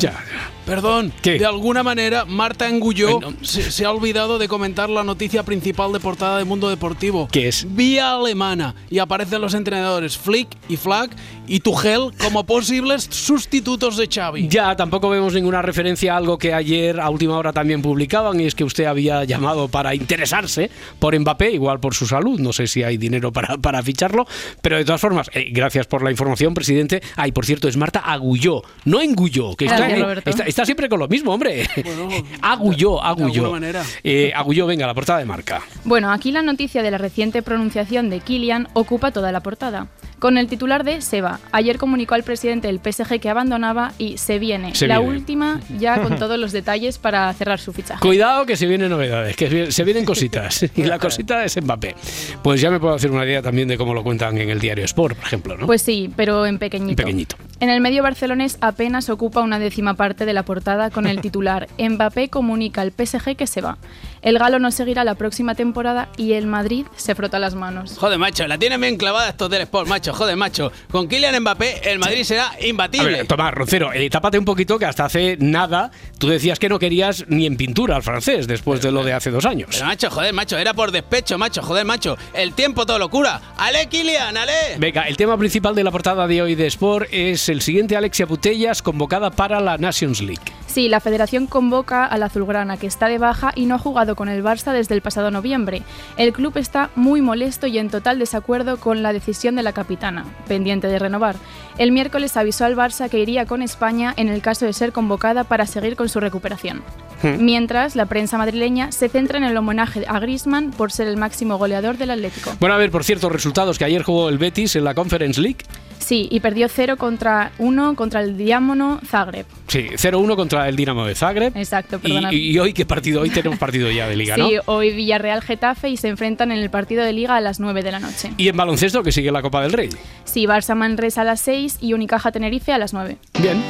Perdón, 0.65 1.11
¿Qué? 1.21 1.37
de 1.37 1.45
alguna 1.45 1.83
manera 1.83 2.23
Marta 2.23 2.69
Engulló 2.69 3.19
se, 3.41 3.69
se 3.69 3.83
ha 3.83 3.91
olvidado 3.91 4.39
de 4.39 4.47
comentar 4.47 4.89
la 4.89 5.03
noticia 5.03 5.43
principal 5.43 5.91
de 5.91 5.99
portada 5.99 6.37
de 6.37 6.45
Mundo 6.45 6.69
Deportivo. 6.69 7.27
¿Qué 7.29 7.49
es? 7.49 7.67
Vía 7.75 8.13
alemana 8.13 8.75
y 8.89 8.99
aparecen 8.99 9.41
los 9.41 9.53
entrenadores 9.53 10.17
Flick 10.17 10.47
y 10.69 10.77
Flack 10.77 11.13
y 11.45 11.59
Tuchel 11.59 12.11
como 12.17 12.45
posibles 12.45 13.09
sustitutos 13.11 13.97
de 13.97 14.07
Xavi. 14.07 14.47
Ya, 14.47 14.73
tampoco 14.77 15.09
vemos 15.09 15.33
ninguna 15.33 15.61
referencia 15.61 16.13
a 16.13 16.17
algo 16.17 16.37
que 16.37 16.53
ayer 16.53 16.97
a 17.01 17.09
última 17.09 17.37
hora 17.37 17.51
también 17.51 17.81
publicaban 17.81 18.39
y 18.39 18.45
es 18.45 18.55
que 18.55 18.63
usted 18.63 18.85
había 18.85 19.25
llamado 19.25 19.67
para 19.67 19.93
interesarse 19.95 20.69
por 20.99 21.19
Mbappé, 21.19 21.51
igual 21.51 21.81
por 21.81 21.93
su 21.93 22.07
salud, 22.07 22.39
no 22.39 22.53
sé 22.53 22.67
si 22.67 22.83
hay 22.83 22.95
dinero 22.95 23.32
para, 23.33 23.57
para 23.57 23.81
ficharlo, 23.83 24.25
pero 24.61 24.77
de 24.77 24.85
todas 24.85 25.01
formas, 25.01 25.29
eh, 25.33 25.47
gracias 25.51 25.87
por 25.87 26.03
la 26.03 26.11
información, 26.11 26.53
presidente. 26.53 27.01
Ay, 27.15 27.31
por 27.31 27.45
cierto, 27.45 27.67
es 27.67 27.75
Marta 27.77 27.99
Agulló, 27.99 28.61
no 28.85 29.01
Engulló, 29.01 29.55
que 29.55 29.65
está, 29.65 29.89
eh, 29.89 30.05
está- 30.25 30.43
está 30.45 30.65
siempre 30.65 30.87
con 30.87 30.99
lo 30.99 31.07
mismo, 31.07 31.33
hombre. 31.33 31.67
Agulló, 32.41 33.03
Agulló. 33.03 33.25
alguna 33.45 33.49
manera. 33.49 33.83
Eh, 34.03 34.31
Agulló, 34.35 34.65
venga, 34.67 34.87
la 34.87 34.93
portada 34.93 35.19
de 35.19 35.25
marca. 35.25 35.61
Bueno, 35.83 36.11
aquí 36.11 36.31
la 36.31 36.41
noticia 36.41 36.81
de 36.83 36.91
la 36.91 36.97
reciente 36.97 37.41
pronunciación 37.41 38.09
de 38.09 38.19
Kylian 38.19 38.67
ocupa 38.73 39.11
toda 39.11 39.31
la 39.31 39.41
portada. 39.41 39.87
Con 40.19 40.37
el 40.37 40.47
titular 40.47 40.85
de 40.85 41.01
Se 41.01 41.19
va. 41.19 41.41
Ayer 41.51 41.77
comunicó 41.77 42.15
al 42.15 42.23
presidente 42.23 42.67
del 42.67 42.79
PSG 42.79 43.19
que 43.19 43.29
abandonaba 43.29 43.91
y 43.97 44.17
se 44.17 44.39
viene. 44.39 44.73
Se 44.73 44.87
la 44.87 44.99
viene. 44.99 45.13
última 45.17 45.59
ya 45.77 46.01
con 46.01 46.17
todos 46.17 46.39
los 46.39 46.53
detalles 46.53 46.97
para 46.97 47.33
cerrar 47.33 47.59
su 47.59 47.73
fichaje. 47.73 47.99
Cuidado 47.99 48.45
que 48.45 48.55
se 48.55 48.65
vienen 48.65 48.89
novedades, 48.89 49.35
que 49.35 49.69
se 49.71 49.83
vienen 49.83 50.05
cositas. 50.05 50.65
Y 50.75 50.83
la 50.83 50.97
cosita 50.97 51.43
es 51.43 51.61
Mbappé. 51.61 51.95
Pues 52.41 52.61
ya 52.61 52.71
me 52.71 52.79
puedo 52.79 52.93
hacer 52.95 53.11
una 53.11 53.22
también 53.41 53.67
de 53.67 53.77
cómo 53.77 53.93
lo 53.93 54.03
cuentan 54.03 54.37
en 54.37 54.49
el 54.49 54.59
diario 54.59 54.85
Sport, 54.85 55.17
por 55.17 55.25
ejemplo, 55.25 55.57
¿no? 55.57 55.65
Pues 55.65 55.81
sí, 55.81 56.11
pero 56.15 56.45
en 56.45 56.59
pequeñito. 56.59 57.01
En 57.01 57.07
pequeñito. 57.07 57.35
En 57.59 57.69
el 57.69 57.81
medio 57.81 58.03
barcelonés 58.03 58.57
apenas 58.61 59.09
ocupa 59.09 59.41
una 59.41 59.59
décima 59.59 59.93
parte 59.93 60.25
de 60.25 60.33
la 60.33 60.43
portada 60.43 60.89
con 60.89 61.07
el 61.07 61.21
titular 61.21 61.67
Mbappé 61.77 62.29
comunica 62.29 62.81
al 62.81 62.91
PSG 62.91 63.35
que 63.35 63.47
se 63.47 63.61
va. 63.61 63.77
El 64.23 64.39
galo 64.39 64.57
no 64.57 64.71
seguirá 64.71 65.03
la 65.03 65.15
próxima 65.15 65.53
temporada 65.53 66.07
y 66.17 66.33
el 66.33 66.47
Madrid 66.47 66.85
se 66.95 67.13
frota 67.13 67.39
las 67.39 67.55
manos. 67.55 67.97
Joder, 67.97 68.17
macho, 68.17 68.47
la 68.47 68.57
tienen 68.57 68.79
bien 68.79 68.97
clavada 68.97 69.29
estos 69.29 69.49
del 69.49 69.61
Sport, 69.63 69.87
macho. 69.87 70.13
Joder, 70.13 70.37
macho. 70.37 70.71
Con 70.89 71.07
Kylian 71.09 71.41
Mbappé, 71.41 71.91
el 71.91 71.99
Madrid 71.99 72.23
será 72.23 72.51
A 72.51 72.65
imbatible. 72.65 73.11
ver, 73.11 73.27
Tomás, 73.27 73.53
Roncero, 73.53 73.91
eh, 73.93 74.09
tápate 74.09 74.39
un 74.39 74.45
poquito 74.45 74.79
que 74.79 74.85
hasta 74.85 75.05
hace 75.05 75.35
nada 75.39 75.91
tú 76.17 76.29
decías 76.29 76.57
que 76.57 76.69
no 76.69 76.79
querías 76.79 77.25
ni 77.27 77.45
en 77.45 77.57
pintura 77.57 77.97
al 77.97 78.03
francés 78.03 78.47
después 78.47 78.81
de 78.81 78.91
lo 78.91 79.03
de 79.03 79.11
hace 79.13 79.29
dos 79.29 79.45
años. 79.45 79.69
Pero 79.73 79.85
macho, 79.85 80.09
joder, 80.09 80.33
macho, 80.33 80.57
era 80.57 80.73
por 80.73 80.91
despecho, 80.91 81.37
macho, 81.37 81.61
joder, 81.61 81.83
macho. 81.85 82.17
El 82.33 82.53
tiempo 82.53 82.85
todo 82.85 82.99
locura. 82.99 83.41
¡Ale, 83.57 83.87
Kylian, 83.87 84.37
ale! 84.37 84.53
Venga, 84.77 85.01
el 85.03 85.17
tema 85.17 85.37
principal 85.37 85.75
de 85.75 85.83
la 85.83 85.91
portada 85.91 86.27
de 86.27 86.41
hoy 86.41 86.55
de 86.55 86.67
Sport 86.67 87.09
es 87.11 87.49
el 87.49 87.61
siguiente 87.61 87.97
Alexia 87.97 88.25
Putellas 88.25 88.81
convocada 88.81 89.31
para 89.31 89.59
la 89.59 89.77
Nations 89.77 90.21
League. 90.21 90.41
Sí, 90.73 90.89
la 90.89 90.99
federación 90.99 91.45
convoca 91.45 92.03
al 92.03 92.23
azulgrana 92.23 92.77
que 92.77 92.87
está 92.87 93.07
de 93.07 93.19
baja 93.19 93.51
y 93.53 93.67
no 93.67 93.75
ha 93.75 93.77
jugado 93.77 94.15
con 94.15 94.27
el 94.27 94.43
Barça 94.43 94.73
desde 94.73 94.95
el 94.95 95.03
pasado 95.03 95.29
noviembre. 95.29 95.83
El 96.17 96.33
club 96.33 96.57
está 96.57 96.89
muy 96.95 97.21
molesto 97.21 97.67
y 97.67 97.77
en 97.77 97.91
total 97.91 98.17
desacuerdo 98.17 98.77
con 98.77 99.03
la 99.03 99.13
decisión 99.13 99.55
de 99.55 99.61
la 99.61 99.73
capitana, 99.73 100.25
pendiente 100.47 100.87
de 100.87 100.97
renovar. 100.97 101.35
El 101.77 101.91
miércoles 101.91 102.37
avisó 102.37 102.65
al 102.65 102.75
Barça 102.75 103.07
que 103.07 103.19
iría 103.19 103.45
con 103.45 103.61
España 103.61 104.15
en 104.17 104.29
el 104.29 104.41
caso 104.41 104.65
de 104.65 104.73
ser 104.73 104.93
convocada 104.93 105.43
para 105.43 105.67
seguir 105.67 105.95
con 105.95 106.09
su 106.09 106.19
recuperación. 106.19 106.81
Hmm. 107.21 107.45
Mientras, 107.45 107.95
la 107.95 108.07
prensa 108.07 108.39
madrileña 108.39 108.91
se 108.91 109.09
centra 109.09 109.37
en 109.37 109.43
el 109.43 109.55
homenaje 109.55 110.05
a 110.07 110.17
Griezmann 110.17 110.71
por 110.71 110.91
ser 110.91 111.07
el 111.07 111.17
máximo 111.17 111.59
goleador 111.59 111.97
del 111.97 112.09
Atlético. 112.09 112.51
Bueno, 112.59 112.73
a 112.73 112.79
ver, 112.79 112.89
por 112.89 113.03
cierto, 113.03 113.29
resultados 113.29 113.77
que 113.77 113.85
ayer 113.85 114.01
jugó 114.01 114.27
el 114.27 114.39
Betis 114.39 114.75
en 114.75 114.85
la 114.85 114.95
Conference 114.95 115.39
League. 115.39 115.59
Sí, 116.03 116.27
y 116.29 116.39
perdió 116.41 116.67
0 116.67 116.97
contra 116.97 117.51
1 117.59 117.95
contra 117.95 118.21
el 118.21 118.37
Diámono 118.37 118.99
Zagreb. 119.05 119.45
Sí, 119.67 119.87
0-1 119.95 120.35
contra 120.35 120.67
el 120.67 120.75
Dinamo 120.75 121.05
de 121.05 121.15
Zagreb. 121.15 121.55
Exacto, 121.57 121.95
Y, 121.95 121.99
perdona. 121.99 122.33
y 122.33 122.59
hoy, 122.59 122.73
¿qué 122.73 122.85
partido? 122.85 123.21
Hoy 123.21 123.29
tenemos 123.29 123.57
partido 123.57 123.89
ya 123.89 124.07
de 124.07 124.15
Liga, 124.15 124.37
¿no? 124.37 124.47
Sí, 124.49 124.55
hoy 124.65 124.91
Villarreal 124.93 125.41
Getafe 125.41 125.89
y 125.89 125.97
se 125.97 126.09
enfrentan 126.09 126.51
en 126.51 126.59
el 126.59 126.69
partido 126.69 127.03
de 127.03 127.13
Liga 127.13 127.35
a 127.37 127.41
las 127.41 127.59
9 127.59 127.81
de 127.81 127.91
la 127.91 127.99
noche. 127.99 128.31
Y 128.37 128.49
en 128.49 128.57
baloncesto, 128.57 129.01
que 129.01 129.11
sigue 129.11 129.31
la 129.31 129.41
Copa 129.41 129.61
del 129.63 129.71
Rey. 129.73 129.89
Sí, 130.25 130.45
Barça 130.45 130.75
Manresa 130.75 131.21
a 131.21 131.23
las 131.23 131.39
6 131.41 131.77
y 131.81 131.93
Unicaja 131.93 132.31
Tenerife 132.31 132.71
a 132.73 132.77
las 132.77 132.93
9. 132.93 133.17
Bien. 133.41 133.63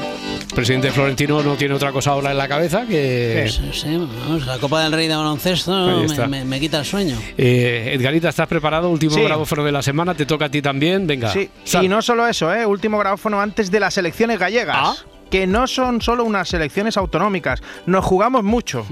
El 0.50 0.56
presidente 0.56 0.92
Florentino 0.92 1.42
no 1.42 1.56
tiene 1.56 1.74
otra 1.74 1.92
cosa 1.92 2.12
ahora 2.12 2.32
en 2.32 2.38
la 2.38 2.48
cabeza 2.48 2.86
que... 2.86 3.48
Sí, 3.50 3.62
sí, 3.74 3.88
vamos, 3.98 4.46
la 4.46 4.58
Copa 4.60 4.84
del 4.84 4.92
Rey 4.92 5.08
de 5.08 5.16
baloncesto 5.16 5.72
me, 6.00 6.06
está. 6.06 6.28
me- 6.28 6.44
me 6.46 6.60
quita 6.60 6.80
el 6.80 6.86
sueño. 6.86 7.18
Eh, 7.38 7.92
Edgarita, 7.94 8.30
¿estás 8.30 8.48
preparado? 8.48 8.90
Último 8.90 9.14
Sí. 9.16 9.22
de 9.22 9.72
la 9.72 9.82
semana, 9.82 10.14
te 10.14 10.26
toca 10.26 10.46
a 10.46 10.50
ti 10.50 10.62
también. 10.62 11.08
Venga. 11.08 11.32
Sí, 11.32 11.50
sal. 11.64 11.86
y 11.86 11.88
no 11.88 12.02
solo 12.02 12.23
eso, 12.28 12.54
¿eh? 12.54 12.66
último 12.66 12.98
grabófono 13.00 13.40
antes 13.42 13.70
de 13.72 13.80
las 13.80 13.98
elecciones 13.98 14.40
gallegas. 14.40 14.78
Ah. 14.80 14.96
Que 15.30 15.48
no 15.48 15.66
son 15.68 16.00
solo 16.02 16.24
unas 16.26 16.54
elecciones 16.54 16.96
autonómicas. 16.96 17.62
Nos 17.88 18.06
jugamos 18.06 18.44
mucho. 18.44 18.86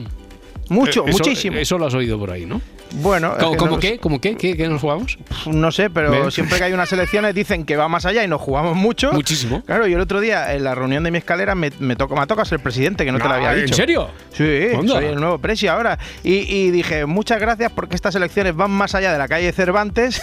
Mucho, 0.69 1.05
Eh, 1.05 1.09
eso- 1.09 1.17
muchísimo. 1.19 1.57
Eso 1.57 1.77
lo 1.77 1.85
has 1.87 1.93
oído 1.93 2.17
por 2.17 2.31
ahí, 2.31 2.45
¿no? 2.45 2.61
Bueno, 2.95 3.35
¿Cómo, 3.39 3.51
que 3.51 3.57
cómo 3.57 3.71
no- 3.71 3.79
qué? 3.79 3.99
¿Cómo 3.99 4.19
qué? 4.21 4.35
¿Qué, 4.35 4.57
qué 4.57 4.67
nos 4.67 4.81
jugamos? 4.81 5.17
No 5.45 5.71
sé, 5.71 5.89
pero 5.89 6.11
¿Ves? 6.25 6.33
siempre 6.33 6.57
que 6.57 6.63
hay 6.65 6.73
unas 6.73 6.91
elecciones 6.91 7.33
dicen 7.35 7.63
que 7.65 7.77
va 7.77 7.87
más 7.87 8.05
allá 8.05 8.23
y 8.23 8.27
nos 8.27 8.41
jugamos 8.41 8.75
mucho. 8.75 9.13
Muchísimo. 9.13 9.61
Claro, 9.63 9.85
yo 9.87 9.95
el 9.95 10.01
otro 10.01 10.19
día 10.19 10.53
en 10.53 10.63
la 10.65 10.75
reunión 10.75 11.03
de 11.03 11.11
mi 11.11 11.17
escalera 11.19 11.55
me, 11.55 11.71
me, 11.79 11.95
tocó, 11.95 12.15
me 12.17 12.25
toca 12.27 12.43
ser 12.43 12.59
presidente, 12.59 13.05
que 13.05 13.11
no 13.13 13.17
te 13.19 13.25
lo 13.25 13.33
Ah, 13.33 13.37
había 13.37 13.53
¿en 13.53 13.65
dicho. 13.65 13.75
serio? 13.75 14.09
Sí, 14.33 14.43
Onda. 14.75 14.93
soy 14.95 15.05
el 15.05 15.15
nuevo 15.15 15.37
presi 15.39 15.67
ahora. 15.67 15.99
Y, 16.23 16.33
y 16.53 16.71
dije, 16.71 17.05
muchas 17.05 17.39
gracias 17.39 17.71
porque 17.71 17.95
estas 17.95 18.15
elecciones 18.15 18.55
van 18.55 18.71
más 18.71 18.93
allá 18.95 19.11
de 19.13 19.17
la 19.19 19.27
calle 19.29 19.51
Cervantes. 19.53 20.21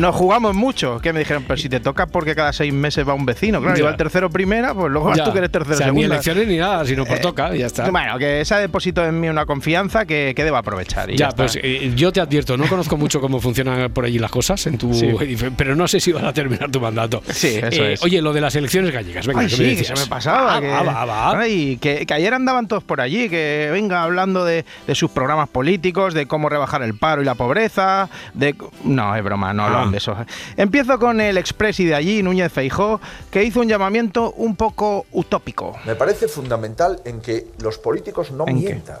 Nos 0.00 0.14
jugamos 0.16 0.54
mucho. 0.54 0.98
Que 1.00 1.12
me 1.12 1.18
dijeron, 1.20 1.44
pero 1.46 1.56
si 1.60 1.68
te 1.68 1.78
toca 1.80 2.06
porque 2.06 2.34
cada 2.34 2.52
seis 2.52 2.72
meses 2.72 3.06
va 3.06 3.14
un 3.14 3.26
vecino. 3.26 3.60
Claro, 3.60 3.78
iba 3.78 3.90
el 3.90 3.96
tercero 3.96 4.30
primera, 4.30 4.72
pues 4.74 4.90
luego 4.90 5.08
vas 5.08 5.18
Ya. 5.18 5.24
tú 5.24 5.32
que 5.32 5.38
eres 5.38 5.50
tercero 5.50 5.74
O 5.74 5.78
sea, 5.78 5.86
ni 5.88 6.00
segunda. 6.00 6.14
elecciones 6.14 6.48
ni 6.48 6.56
nada, 6.56 6.84
sino 6.86 7.04
por 7.04 7.16
Eh, 7.18 7.20
toca, 7.20 7.54
ya 7.54 7.66
está. 7.66 7.90
Bueno, 7.90 8.18
que 8.18 8.44
se 8.44 8.54
ha 8.54 8.58
depositado 8.58 9.06
en 9.08 9.20
mí 9.20 9.28
una 9.28 9.44
confianza 9.46 10.06
que, 10.06 10.32
que 10.34 10.42
debo 10.44 10.56
aprovechar. 10.56 11.10
y 11.10 11.16
Ya, 11.16 11.28
ya 11.30 11.36
pues 11.36 11.58
eh, 11.62 11.92
yo 11.94 12.12
te 12.12 12.20
advierto, 12.20 12.56
no 12.56 12.66
conozco 12.66 12.96
mucho 12.96 13.20
cómo 13.20 13.40
funcionan 13.40 13.90
por 13.92 14.04
allí 14.06 14.18
las 14.18 14.30
cosas 14.30 14.66
en 14.66 14.78
tu 14.78 14.92
Sí. 14.94 15.06
edificio, 15.06 15.52
pero 15.56 15.76
no 15.76 15.86
sé 15.86 16.00
si 16.00 16.12
vas 16.12 16.24
a 16.24 16.32
terminar 16.32 16.70
tu 16.70 16.80
mandato. 16.80 17.22
Sí, 17.28 17.58
eso 17.62 17.82
Eh, 17.84 17.92
es. 17.94 18.02
Oye, 18.02 18.22
lo 18.22 18.32
de 18.32 18.40
las 18.40 18.54
elecciones 18.56 18.92
gallegas, 18.92 19.26
venga, 19.26 19.40
Ay, 19.40 19.48
¿qué 19.48 19.56
sí, 19.56 19.62
me 19.62 19.76
que 19.76 19.84
se 19.84 19.94
me 19.94 20.06
pasaba. 20.06 20.56
Ah, 20.56 20.60
que, 20.60 20.68
va. 20.68 21.38
Ay, 21.40 21.76
que, 21.80 22.06
que 22.06 22.14
ayer 22.14 22.32
andaban 22.32 22.68
todos 22.68 22.82
por 22.82 23.00
allí, 23.02 23.28
que 23.28 23.68
venga 23.72 24.02
hablando 24.02 24.44
de, 24.44 24.64
de 24.86 24.94
sus 24.94 25.10
programas 25.10 25.48
políticos, 25.48 26.14
de 26.14 26.26
cómo 26.26 26.48
rebajar 26.48 26.82
el 26.82 26.94
paro 26.96 27.20
y 27.20 27.24
la 27.26 27.34
pobreza, 27.34 28.08
de... 28.32 28.54
No, 28.84 29.14
es 29.14 29.22
broma, 29.22 29.52
no 29.52 29.64
hablan 29.64 29.89
De 29.90 29.98
eso. 29.98 30.16
Empiezo 30.56 30.98
con 30.98 31.20
el 31.20 31.36
expresi 31.38 31.84
de 31.84 31.94
allí, 31.94 32.22
Núñez 32.22 32.52
Feijó, 32.52 33.00
que 33.30 33.42
hizo 33.44 33.60
un 33.60 33.68
llamamiento 33.68 34.32
un 34.32 34.56
poco 34.56 35.06
utópico. 35.12 35.76
Me 35.86 35.94
parece 35.94 36.28
fundamental 36.28 37.00
en 37.04 37.20
que 37.20 37.48
los 37.60 37.78
políticos 37.78 38.30
no 38.30 38.44
¿En 38.46 38.60
qué? 38.60 38.66
mientan. 38.66 38.98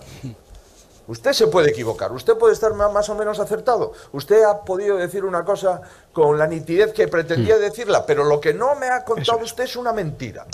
Usted 1.06 1.32
se 1.32 1.48
puede 1.48 1.70
equivocar, 1.70 2.12
usted 2.12 2.34
puede 2.34 2.52
estar 2.54 2.72
más 2.74 3.08
o 3.08 3.16
menos 3.16 3.40
acertado. 3.40 3.92
Usted 4.12 4.44
ha 4.44 4.64
podido 4.64 4.96
decir 4.96 5.24
una 5.24 5.44
cosa 5.44 5.80
con 6.12 6.38
la 6.38 6.46
nitidez 6.46 6.92
que 6.92 7.08
pretendía 7.08 7.56
Hmm. 7.56 7.60
decirla, 7.60 8.06
pero 8.06 8.24
lo 8.24 8.40
que 8.40 8.54
no 8.54 8.76
me 8.76 8.86
ha 8.86 9.04
contado 9.04 9.40
usted 9.42 9.64
es 9.64 9.74
una 9.74 9.92
mentira. 9.92 10.46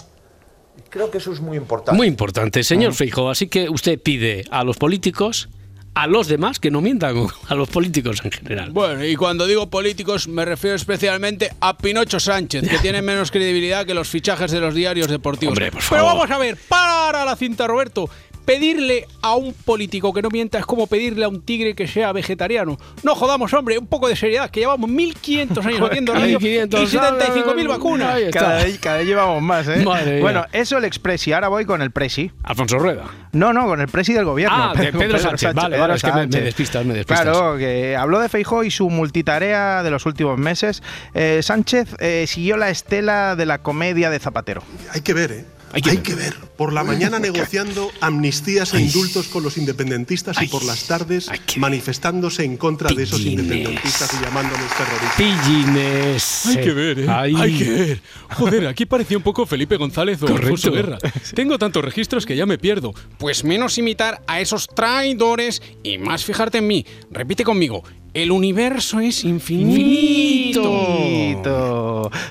Creo 0.88 1.10
que 1.10 1.18
eso 1.18 1.32
es 1.32 1.40
muy 1.40 1.58
importante. 1.58 1.96
Muy 1.96 2.06
importante, 2.06 2.62
señor 2.62 2.94
Feijóo. 2.94 3.28
Así 3.28 3.48
que 3.48 3.68
usted 3.68 4.00
pide 4.00 4.44
a 4.50 4.64
los 4.64 4.78
políticos, 4.78 5.50
a 5.96 6.06
los 6.06 6.28
demás, 6.28 6.60
que 6.60 6.70
no 6.70 6.82
mientan, 6.82 7.16
a 7.48 7.54
los 7.54 7.70
políticos 7.70 8.20
en 8.22 8.30
general. 8.30 8.70
Bueno, 8.70 9.02
y 9.02 9.16
cuando 9.16 9.46
digo 9.46 9.70
políticos 9.70 10.28
me 10.28 10.44
refiero 10.44 10.76
especialmente 10.76 11.50
a 11.58 11.78
Pinocho 11.78 12.20
Sánchez, 12.20 12.68
que 12.68 12.78
tiene 12.82 13.00
menos 13.00 13.30
credibilidad 13.30 13.86
que 13.86 13.94
los 13.94 14.06
fichajes 14.06 14.50
de 14.50 14.60
los 14.60 14.74
diarios 14.74 15.08
deportivos. 15.08 15.52
Hombre, 15.52 15.72
por 15.72 15.80
Pero 15.80 16.02
favor. 16.02 16.18
vamos 16.18 16.30
a 16.30 16.36
ver, 16.38 16.58
para 16.68 17.24
la 17.24 17.34
cinta, 17.34 17.66
Roberto. 17.66 18.10
Pedirle 18.46 19.06
a 19.22 19.34
un 19.34 19.52
político 19.52 20.14
que 20.14 20.22
no 20.22 20.30
mienta 20.30 20.58
es 20.58 20.64
como 20.64 20.86
pedirle 20.86 21.24
a 21.24 21.28
un 21.28 21.42
tigre 21.42 21.74
que 21.74 21.86
sea 21.86 22.12
vegetariano. 22.12 22.78
No 23.02 23.14
jodamos, 23.14 23.52
hombre, 23.52 23.76
un 23.78 23.86
poco 23.86 24.08
de 24.08 24.16
seriedad, 24.16 24.50
que 24.50 24.60
llevamos 24.60 24.88
1500 24.88 25.66
años 25.66 25.80
haciendo 25.90 26.14
radio 26.14 26.38
1500, 26.38 26.80
y 26.80 26.96
75.000 26.96 27.68
vacunas. 27.68 28.20
Cada 28.32 28.62
vez, 28.62 28.78
cada 28.78 28.98
vez 28.98 29.06
llevamos 29.06 29.42
más, 29.42 29.66
¿eh? 29.68 29.82
Madre 29.84 30.12
mía. 30.12 30.20
bueno, 30.22 30.46
eso 30.52 30.78
el 30.78 30.84
expresi. 30.84 31.32
Ahora 31.32 31.48
voy 31.48 31.64
con 31.64 31.82
el 31.82 31.90
presi. 31.90 32.30
Alfonso 32.44 32.78
Rueda. 32.78 33.04
No, 33.32 33.52
no, 33.52 33.66
con 33.66 33.80
el 33.80 33.88
presi 33.88 34.12
del 34.12 34.24
gobierno. 34.24 34.56
Ah, 34.56 34.74
de 34.74 34.92
Pedro 34.92 35.18
Sánchez. 35.18 35.52
Vale, 35.52 35.70
Pedro 35.70 35.80
vale, 35.82 35.94
es 35.94 36.02
que 36.02 36.12
me, 36.12 36.26
me 36.26 36.40
despistas, 36.40 36.86
me 36.86 36.94
despistas. 36.94 37.22
Claro, 37.22 37.58
que 37.58 37.96
habló 37.96 38.20
de 38.20 38.28
Feijó 38.28 38.64
y 38.64 38.70
su 38.70 38.88
multitarea 38.88 39.82
de 39.82 39.90
los 39.90 40.06
últimos 40.06 40.38
meses. 40.38 40.82
Eh, 41.14 41.40
Sánchez 41.42 41.96
eh, 41.98 42.24
siguió 42.28 42.56
la 42.56 42.70
estela 42.70 43.36
de 43.36 43.46
la 43.46 43.58
comedia 43.58 44.08
de 44.10 44.18
Zapatero. 44.18 44.62
Hay 44.92 45.00
que 45.00 45.14
ver, 45.14 45.32
¿eh? 45.32 45.44
Hay 45.76 45.82
que, 45.82 45.90
Hay 45.90 45.98
que 45.98 46.14
ver. 46.14 46.34
Por 46.56 46.72
la 46.72 46.82
mañana 46.84 47.18
negociando 47.18 47.92
amnistías 48.00 48.72
e 48.72 48.80
indultos 48.80 49.28
con 49.28 49.42
los 49.42 49.58
independentistas 49.58 50.40
y 50.40 50.48
por 50.48 50.64
las 50.64 50.84
tardes 50.84 51.28
manifestándose 51.58 52.44
en 52.44 52.56
contra 52.56 52.94
de 52.94 53.02
esos 53.02 53.20
independentistas 53.20 54.10
y 54.14 54.24
llamándoles 54.24 54.70
terroristas. 54.74 55.16
Pillines. 55.18 56.46
Hay 56.46 56.64
que 56.64 56.72
ver, 56.72 56.98
¿eh? 57.00 57.06
Ay. 57.10 57.34
Hay 57.36 57.58
que 57.58 57.70
ver. 57.70 58.02
Joder, 58.30 58.68
aquí 58.68 58.86
parecía 58.86 59.18
un 59.18 59.22
poco 59.22 59.44
Felipe 59.44 59.76
González 59.76 60.22
o. 60.22 60.28
Alfonso 60.28 60.72
Guerra. 60.72 60.96
Tengo 61.34 61.58
tantos 61.58 61.84
registros 61.84 62.24
que 62.24 62.34
ya 62.36 62.46
me 62.46 62.56
pierdo. 62.56 62.94
Pues 63.18 63.44
menos 63.44 63.76
imitar 63.76 64.22
a 64.26 64.40
esos 64.40 64.68
traidores 64.68 65.60
y 65.82 65.98
más 65.98 66.24
fijarte 66.24 66.56
en 66.56 66.68
mí. 66.68 66.86
Repite 67.10 67.44
conmigo. 67.44 67.84
El 68.14 68.30
universo 68.30 68.98
es 69.00 69.24
infinito. 69.24 70.45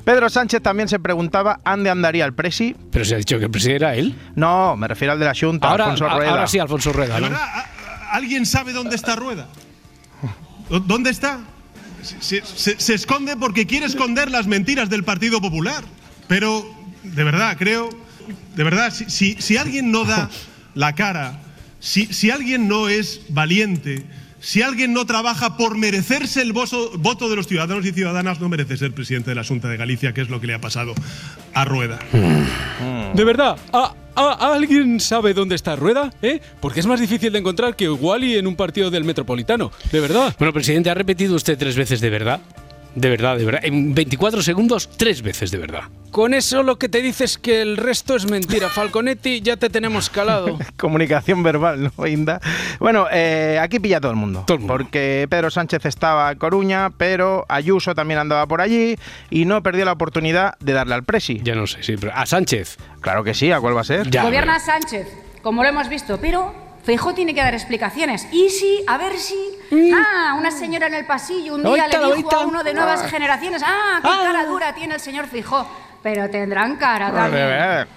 Pedro 0.04 0.30
Sánchez 0.30 0.62
también 0.62 0.88
se 0.88 1.00
preguntaba 1.00 1.60
¿ande 1.64 1.90
andaría 1.90 2.26
el 2.26 2.34
presi? 2.34 2.76
Pero 2.92 3.06
se 3.06 3.16
ha 3.16 3.18
dicho 3.18 3.38
que 3.40 3.46
el 3.46 3.52
presidente 3.52 3.84
era 3.86 3.96
él. 3.96 4.16
No, 4.36 4.76
me 4.76 4.88
refiero 4.88 5.14
al 5.14 5.20
de 5.20 5.26
la 5.26 5.34
Junta, 5.40 5.70
Ahora, 5.70 5.86
Alfonso 5.86 6.10
Rueda. 6.10 6.30
ahora 6.32 6.48
sí, 6.48 6.60
Alfonso 6.60 6.94
Rueda. 6.94 7.16
¿De 7.16 7.22
¿no? 7.22 7.30
verdad? 7.30 7.44
¿A- 7.44 7.60
a- 7.60 8.12
¿Alguien 8.16 8.46
sabe 8.46 8.72
dónde 8.74 8.96
está 8.96 9.16
Rueda? 9.16 9.48
¿Dó- 10.70 10.80
¿Dónde 10.80 11.10
está? 11.10 11.40
Se, 12.02 12.42
se- 12.46 12.80
se 12.80 12.94
esconde 12.94 13.36
porque 13.36 13.66
quiere 13.66 13.86
esconder 13.88 14.30
las 14.32 14.48
mentiras 14.48 14.90
del 14.90 15.04
Partido 15.04 15.42
Popular. 15.42 15.84
Pero, 16.28 16.66
de 17.04 17.24
verdad, 17.24 17.56
creo, 17.58 17.90
de 18.56 18.64
verdad, 18.64 18.92
si, 18.94 19.10
si- 19.10 19.42
si 19.42 19.58
alguien 19.58 19.92
no 19.92 20.06
da 20.06 20.30
la 20.76 20.94
cara, 20.94 21.40
si, 21.80 22.06
si 22.08 22.32
alguien 22.32 22.68
no 22.68 22.90
es 22.90 23.22
valiente, 23.30 24.06
si 24.46 24.62
alguien 24.62 24.94
no 24.94 25.08
trabaja 25.08 25.58
por 25.58 25.76
merecerse 25.76 26.40
el 26.42 26.54
voto 26.54 27.30
de 27.30 27.36
los 27.36 27.48
ciudadanos 27.48 27.84
y 27.84 27.92
ciudadanas, 27.92 28.40
no 28.40 28.48
merece 28.48 28.78
ser 28.78 28.92
presidente 28.94 29.32
de 29.32 29.36
la 29.36 29.44
Junta 29.44 29.68
de 29.70 29.76
Galicia, 29.78 30.14
que 30.14 30.22
es 30.22 30.30
lo 30.30 30.40
que 30.40 30.46
le 30.46 30.54
ha 30.54 30.62
pasado 30.62 30.94
a 31.56 31.66
Rueda. 31.66 31.98
De 33.16 33.24
verdad, 33.24 33.58
¿a, 33.74 33.94
a- 34.16 34.54
¿alguien 34.54 35.00
sabe 35.00 35.34
dónde 35.34 35.56
está 35.56 35.76
Rueda? 35.76 36.14
¿Eh? 36.22 36.40
Porque 36.62 36.80
es 36.80 36.86
más 36.86 37.00
difícil 37.00 37.34
de 37.34 37.40
encontrar 37.40 37.76
que 37.76 37.90
Wally 37.90 38.36
en 38.38 38.46
un 38.46 38.56
partido 38.56 38.92
del 38.92 39.04
Metropolitano. 39.04 39.72
De 39.92 40.00
verdad. 40.00 40.36
Bueno, 40.38 40.54
presidente, 40.54 40.90
¿ha 40.92 40.94
repetido 40.94 41.36
usted 41.36 41.58
tres 41.58 41.76
veces 41.76 42.00
de 42.00 42.10
verdad? 42.12 42.40
De 42.96 43.10
verdad, 43.10 43.38
de 43.38 43.46
verdad. 43.46 43.62
En 43.64 43.94
24 43.94 44.42
segundos, 44.42 44.90
tres 44.98 45.22
veces 45.22 45.52
de 45.52 45.58
verdad. 45.58 45.84
Con 46.12 46.34
eso 46.34 46.64
lo 46.64 46.80
que 46.80 46.88
te 46.88 47.02
dices 47.02 47.38
que 47.38 47.62
el 47.62 47.76
resto 47.76 48.16
es 48.16 48.30
mentira. 48.30 48.70
Falconetti, 48.70 49.42
ya 49.42 49.58
te 49.58 49.70
tenemos 49.70 50.10
calado. 50.10 50.58
Comunicación 50.78 51.44
verbal, 51.44 51.92
¿no, 51.98 52.08
Inda? 52.08 52.40
Bueno, 52.80 53.08
eh, 53.12 53.60
aquí 53.62 53.82
pilla 53.82 54.00
todo 54.00 54.12
el 54.12 54.18
mundo. 54.18 54.46
Porque 54.66 55.28
Pedro 55.30 55.52
Sánchez 55.52 55.86
estaba 55.86 56.32
en 56.32 56.38
Coruña, 56.38 56.90
pero 56.92 57.46
Ayuso 57.50 57.94
también 57.94 58.20
andaba 58.20 58.48
por 58.48 58.62
allí 58.62 58.96
y 59.30 59.44
no 59.44 59.62
perdió 59.62 59.84
la 59.84 59.92
oportunidad 59.92 60.58
de 60.60 60.72
darle 60.72 60.96
al 60.96 61.04
presi. 61.04 61.42
Ya 61.44 61.54
no 61.54 61.68
sé, 61.68 61.84
sí, 61.84 61.96
pero 62.00 62.14
a 62.16 62.26
Sánchez. 62.26 62.78
Claro 63.02 63.26
que 63.26 63.34
sí, 63.34 63.52
¿a 63.52 63.60
cuál 63.60 63.76
va 63.76 63.82
a 63.82 63.86
ser? 63.86 64.10
Gobierna 64.10 64.60
Sánchez, 64.60 65.08
como 65.42 65.64
lo 65.64 65.70
hemos 65.70 65.90
visto, 65.90 66.18
pero 66.22 66.65
Feijó 66.86 67.14
tiene 67.14 67.34
que 67.34 67.42
dar 67.42 67.54
explicaciones. 67.54 68.28
Y 68.32 68.50
si, 68.50 68.84
a 68.88 68.98
ver 68.98 69.18
si. 69.18 69.36
Ah, 69.94 70.36
una 70.38 70.52
señora 70.52 70.88
en 70.88 70.94
el 70.94 71.06
pasillo 71.06 71.56
un 71.56 71.64
día 71.64 71.72
Oita, 71.86 71.88
le 71.88 72.06
dijo 72.16 72.28
oita. 72.30 72.36
a 72.38 72.46
uno 72.46 72.64
de 72.64 72.74
nuevas 72.74 73.02
Ah. 73.04 73.08
generaciones: 73.10 73.64
Ah, 73.66 74.00
qué 74.02 74.08
cara 74.08 74.46
dura 74.46 74.74
tiene 74.76 74.94
el 74.96 75.00
señor 75.02 75.28
Feijó. 75.28 75.68
Pero 76.04 76.30
tendrán 76.30 76.76
cara 76.76 77.12
también. 77.12 77.88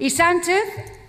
Y 0.00 0.10
Sánchez, 0.10 0.60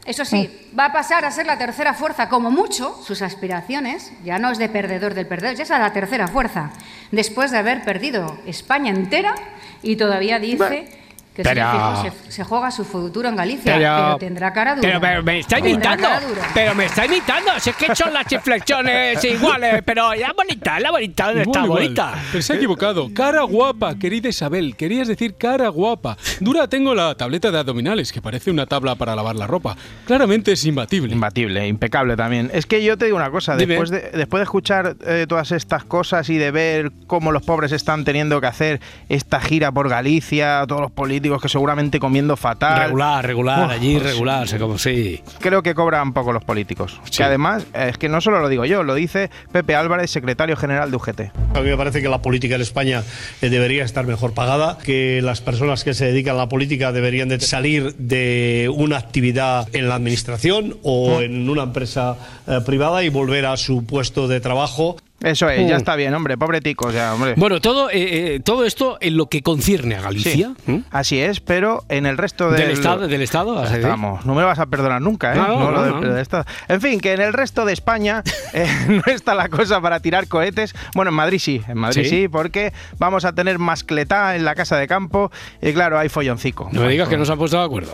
eso 0.06 0.24
sí, 0.26 0.70
va 0.78 0.86
a 0.86 0.91
pasar 0.93 1.26
a 1.26 1.32
ser 1.32 1.47
la 1.47 1.58
tercera 1.58 1.93
fuerza, 1.95 2.30
como 2.30 2.52
mucho, 2.52 2.95
sus 3.04 3.22
aspiraciones, 3.24 4.12
ya 4.24 4.38
no 4.38 4.52
es 4.52 4.58
de 4.60 4.70
perdedor 4.70 5.14
del 5.16 5.26
perdedor, 5.26 5.56
ya 5.56 5.64
es 5.64 5.70
la 5.70 5.93
tercera 5.93 6.28
fuerza, 6.28 6.72
después 7.12 7.49
de 7.52 7.58
haber 7.58 7.84
perdido 7.84 8.38
España 8.45 8.91
entera 8.91 9.34
y 9.82 9.95
todavía 9.95 10.38
dice 10.39 10.89
que 11.36 11.44
Pero- 11.44 12.02
se, 12.26 12.32
se 12.32 12.44
juega 12.44 12.72
su 12.72 12.84
futuro 12.84 13.30
en 13.30 13.36
Galicia, 13.38 13.74
Pero- 13.76 13.96
pero, 13.96 14.18
tendrá 14.18 14.52
cara 14.52 14.76
dura. 14.76 14.88
Pero, 14.88 15.00
pero 15.02 15.24
me 15.24 15.40
está 15.40 15.60
imitando. 15.60 16.08
Pero 16.54 16.76
me 16.76 16.86
está 16.86 17.06
imitando. 17.06 17.52
Si 17.60 17.70
es 17.70 17.76
que 17.78 17.96
son 17.96 18.14
las 18.14 18.30
inflexiones 18.32 19.24
iguales. 19.24 19.82
Pero 19.86 20.14
la 20.14 20.34
bonita, 20.34 20.80
la 20.80 20.92
bonita. 20.92 21.28
¿Dónde 21.28 21.42
está 21.44 21.64
Igual, 21.64 21.84
igual. 21.84 21.84
bonita? 21.84 22.14
Pero 22.32 22.42
se 22.42 22.54
ha 22.54 22.56
equivocado. 22.58 23.10
Cara 23.14 23.44
guapa, 23.44 23.96
querida 23.98 24.28
Isabel. 24.30 24.76
Querías 24.76 25.08
decir 25.08 25.36
cara 25.36 25.70
guapa. 25.70 26.18
Dura 26.42 26.68
tengo 26.68 26.94
la 26.94 27.16
tableta 27.16 27.50
de 27.50 27.60
abdominales, 27.60 28.12
que 28.12 28.22
parece 28.22 28.52
una 28.52 28.66
tabla 28.66 28.96
para 28.96 29.16
lavar 29.16 29.36
la 29.38 29.48
ropa. 29.48 29.78
Claramente 30.06 30.52
es 30.52 30.66
imbatible. 30.66 31.14
Imbatible, 31.14 31.66
impecable 31.68 32.18
también. 32.18 32.50
Es 32.54 32.66
que 32.66 32.84
yo 32.84 32.98
te 32.98 33.06
digo 33.06 33.16
una 33.16 33.32
cosa, 33.32 33.56
Dime. 33.56 33.76
después 33.76 33.90
de, 33.90 34.12
después 34.18 34.40
de 34.40 34.44
escuchar 34.44 34.96
eh, 35.06 35.26
todas 35.30 35.52
estas 35.54 35.86
cosas 35.86 36.30
y 36.30 36.38
de 36.38 36.52
ver 36.52 36.92
cómo 37.08 37.32
los 37.32 37.44
pobres 37.44 37.72
están 37.72 38.04
teniendo 38.04 38.42
que 38.42 38.48
hacer 38.48 38.82
esta 39.08 39.40
gira 39.40 39.72
por 39.72 39.88
Galicia, 39.88 40.66
todos 40.68 40.82
los 40.82 40.92
políticos 40.92 41.22
que 41.40 41.50
seguramente 41.50 42.00
comiendo 42.00 42.36
fatal. 42.36 42.84
Regular, 42.84 43.26
regular, 43.26 43.66
Uf, 43.66 43.72
allí 43.72 43.94
pues, 43.94 44.12
regular, 44.12 44.48
sé 44.48 44.58
como 44.58 44.78
sí. 44.78 45.22
Creo 45.40 45.62
que 45.62 45.76
cobran 45.76 46.14
poco 46.14 46.34
los 46.34 46.44
políticos. 46.44 47.00
Que 47.16 47.24
además, 47.24 47.66
eh, 47.74 47.88
es 47.92 47.98
que 47.98 48.10
no 48.10 48.22
solo 48.22 48.40
lo 48.40 48.50
digo 48.50 48.66
yo, 48.66 48.84
lo 48.84 48.96
dice 48.96 49.30
Pepe 49.52 49.76
Álvarez, 49.76 50.10
secretario 50.12 50.56
general 50.56 50.92
de 50.92 50.98
UGT. 50.98 51.22
A 51.56 51.62
mí 51.62 51.70
me 51.70 51.78
parece 51.78 52.02
que 52.02 52.10
la 52.10 52.22
política 52.22 52.56
en 52.56 52.62
España 52.62 53.04
eh, 53.42 53.50
debería 53.50 53.84
estar 53.84 54.06
mejor 54.06 54.34
pagada, 54.34 54.78
que 54.84 55.22
las 55.22 55.42
personas 55.42 55.84
que 55.84 55.94
se 55.94 56.06
dedican 56.06 56.36
a 56.36 56.40
la 56.40 56.50
política 56.50 56.92
deberían 56.92 57.30
de 57.30 57.40
salir 57.40 57.96
de 57.98 58.72
una 58.74 58.98
actividad 58.98 59.68
en 59.74 59.88
la 59.88 59.96
administración 59.96 60.78
o 60.84 61.22
en 61.22 61.50
una 61.50 61.64
empresa 61.64 62.18
eh, 62.48 62.60
privada 62.66 63.04
y 63.04 63.10
volver 63.10 63.46
a 63.46 63.58
su 63.58 63.86
puesto 63.86 64.28
de 64.28 64.40
trabajo. 64.40 64.98
Eso 65.24 65.49
es, 65.49 65.67
ya 65.67 65.76
Mm. 65.76 65.78
está 65.78 65.95
bien, 65.95 66.13
hombre, 66.13 66.38
pobre 66.38 66.61
tico, 66.61 66.91
ya, 66.91 67.13
hombre. 67.13 67.36
Bueno, 67.38 67.61
todo, 67.61 67.89
eh, 67.91 68.36
eh, 68.36 68.39
todo 68.43 68.65
esto 68.65 68.97
en 69.01 69.17
lo 69.17 69.28
que 69.28 69.41
concierne 69.43 69.95
a 69.95 70.01
Galicia. 70.01 70.53
Sí, 70.65 70.84
así 70.91 71.19
es, 71.19 71.39
pero 71.41 71.84
en 71.89 72.05
el 72.05 72.17
resto 72.17 72.49
¿Del 72.49 72.61
del, 72.61 72.72
Estado- 72.72 73.07
del 73.07 73.22
Estado, 73.22 73.53
vas 73.55 73.69
a 73.69 73.74
decir? 73.76 73.88
Vamos, 73.88 74.26
no 74.26 74.34
me 74.34 74.41
lo 74.41 74.47
vas 74.47 74.59
a 74.59 74.65
perdonar 74.65 75.01
nunca, 75.01 75.34
¿eh? 75.34 75.38
No, 75.38 75.47
no, 75.59 75.72
lo 75.72 76.01
del- 76.01 76.17
Estado. 76.17 76.45
En 76.67 76.82
fin, 76.82 76.99
que 76.99 77.13
en 77.13 77.22
el 77.22 77.34
resto 77.34 77.65
de 77.65 77.74
España 77.74 78.24
eh, 78.53 78.67
no 78.88 79.03
está 79.13 79.36
la 79.36 79.47
cosa 79.49 79.80
para 79.80 79.99
tirar 79.99 80.28
cohetes. 80.28 80.74
Bueno, 80.95 81.09
en 81.09 81.15
Madrid 81.15 81.39
sí, 81.39 81.61
en 81.67 81.78
Madrid 81.78 82.03
¿Sí? 82.03 82.09
sí, 82.09 82.28
porque 82.28 82.74
vamos 82.97 83.24
a 83.26 83.34
tener 83.34 83.59
mascletá 83.59 84.36
en 84.36 84.43
la 84.43 84.55
casa 84.55 84.78
de 84.78 84.88
campo 84.88 85.32
y 85.61 85.72
claro, 85.74 85.99
hay 85.99 86.09
folloncico. 86.09 86.69
No 86.72 86.82
me 86.82 86.89
digas 86.89 87.07
que 87.09 87.17
no 87.17 87.26
se 87.26 87.32
han 87.32 87.38
puesto 87.38 87.57
de 87.59 87.63
acuerdo. 87.65 87.93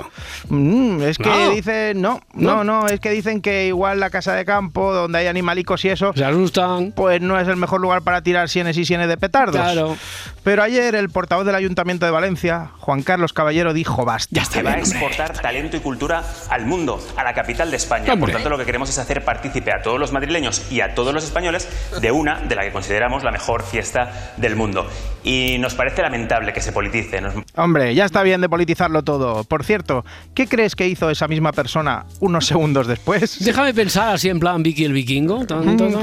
Mm, 0.49 1.01
es 1.03 1.17
que 1.17 1.49
dicen, 1.53 2.01
no, 2.01 2.21
no, 2.33 2.63
no, 2.63 2.87
es 2.87 2.99
que 2.99 3.11
dicen 3.11 3.41
que 3.41 3.67
igual 3.67 3.99
la 3.99 4.09
casa 4.09 4.33
de 4.33 4.45
campo, 4.45 4.93
donde 4.93 5.19
hay 5.19 5.27
animalicos 5.27 5.83
y 5.85 5.89
eso, 5.89 6.13
se 6.15 6.23
asustan. 6.25 6.93
Pues 6.95 7.16
no 7.19 7.39
es 7.39 7.47
el 7.47 7.57
mejor 7.57 7.81
lugar 7.81 8.01
para 8.01 8.21
tirar 8.21 8.49
sienes 8.49 8.77
y 8.77 8.85
sienes 8.85 9.07
de 9.07 9.17
petardos. 9.17 9.55
Claro. 9.55 9.97
Pero 10.43 10.63
ayer 10.63 10.95
el 10.95 11.09
portavoz 11.09 11.45
del 11.45 11.55
Ayuntamiento 11.55 12.05
de 12.05 12.11
Valencia, 12.11 12.71
Juan 12.79 13.03
Carlos 13.03 13.33
Caballero, 13.33 13.73
dijo 13.73 14.05
basta. 14.05 14.43
que 14.51 14.63
va 14.63 14.71
a 14.71 14.79
exportar 14.79 15.33
talento 15.33 15.77
y 15.77 15.79
cultura 15.79 16.23
al 16.49 16.65
mundo, 16.65 17.05
a 17.15 17.23
la 17.23 17.33
capital 17.33 17.69
de 17.71 17.77
España. 17.77 18.13
Hombre. 18.13 18.31
Por 18.31 18.31
tanto, 18.31 18.49
lo 18.49 18.57
que 18.57 18.65
queremos 18.65 18.89
es 18.89 18.97
hacer 18.97 19.23
partícipe 19.23 19.71
a 19.73 19.81
todos 19.81 19.99
los 19.99 20.11
madrileños 20.11 20.71
y 20.71 20.81
a 20.81 20.95
todos 20.95 21.13
los 21.13 21.23
españoles 21.23 21.67
de 22.01 22.11
una 22.11 22.39
de 22.41 22.55
la 22.55 22.63
que 22.63 22.71
consideramos 22.71 23.23
la 23.23 23.31
mejor 23.31 23.63
fiesta 23.63 24.33
del 24.37 24.55
mundo. 24.55 24.87
Y 25.23 25.57
nos 25.59 25.75
parece 25.75 26.01
lamentable 26.01 26.53
que 26.53 26.61
se 26.61 26.71
politice. 26.71 27.19
Nos 27.19 27.33
Hombre, 27.55 27.93
ya 27.93 28.05
está 28.05 28.23
bien 28.23 28.41
de 28.41 28.49
politizarlo 28.49 29.03
todo. 29.03 29.43
Por 29.43 29.65
cierto, 29.65 30.05
¿qué 30.33 30.47
crees 30.47 30.75
que 30.75 30.87
hizo 30.87 31.09
esa 31.09 31.27
misma 31.27 31.51
persona 31.51 32.05
unos 32.19 32.45
segundos 32.45 32.87
después? 32.87 33.43
Déjame 33.43 33.73
pensar 33.73 34.15
así 34.15 34.29
en 34.29 34.39
plan 34.39 34.63
Vicky 34.63 34.85
el 34.85 34.93
vikingo. 34.93 35.45
Tan, 35.45 35.77
tan, 35.77 35.91
tan. 35.91 36.01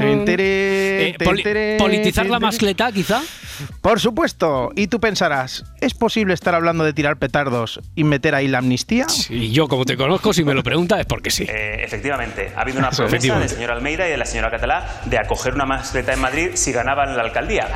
Eh, 1.09 1.15
poli- 1.23 1.43
politizar 1.77 2.25
la 2.27 2.39
mascleta, 2.39 2.91
quizá. 2.91 3.21
Por 3.81 3.99
supuesto. 3.99 4.71
Y 4.75 4.87
tú 4.87 4.99
pensarás, 4.99 5.63
¿es 5.79 5.93
posible 5.93 6.33
estar 6.33 6.55
hablando 6.55 6.83
de 6.83 6.91
tirar 6.93 7.17
petardos 7.17 7.79
y 7.95 8.03
meter 8.03 8.35
ahí 8.35 8.47
la 8.47 8.57
amnistía? 8.57 9.05
Y 9.29 9.51
yo, 9.51 9.67
como 9.67 9.85
te 9.85 9.95
conozco, 9.95 10.33
si 10.33 10.43
me 10.43 10.53
lo 10.53 10.61
preguntas 10.63 10.99
es 10.99 11.05
porque 11.05 11.29
sí. 11.31 11.45
Eh, 11.47 11.81
efectivamente, 11.83 12.51
ha 12.55 12.61
habido 12.61 12.79
una 12.79 12.89
promesa 12.91 13.39
del 13.39 13.49
señor 13.49 13.71
Almeida 13.71 14.07
y 14.07 14.11
de 14.11 14.17
la 14.17 14.25
señora 14.25 14.51
Catalá 14.51 15.01
de 15.05 15.17
acoger 15.17 15.53
una 15.53 15.65
mascleta 15.65 16.13
en 16.13 16.19
Madrid 16.19 16.49
si 16.55 16.71
ganaban 16.73 17.15
la 17.15 17.23
alcaldía. 17.23 17.69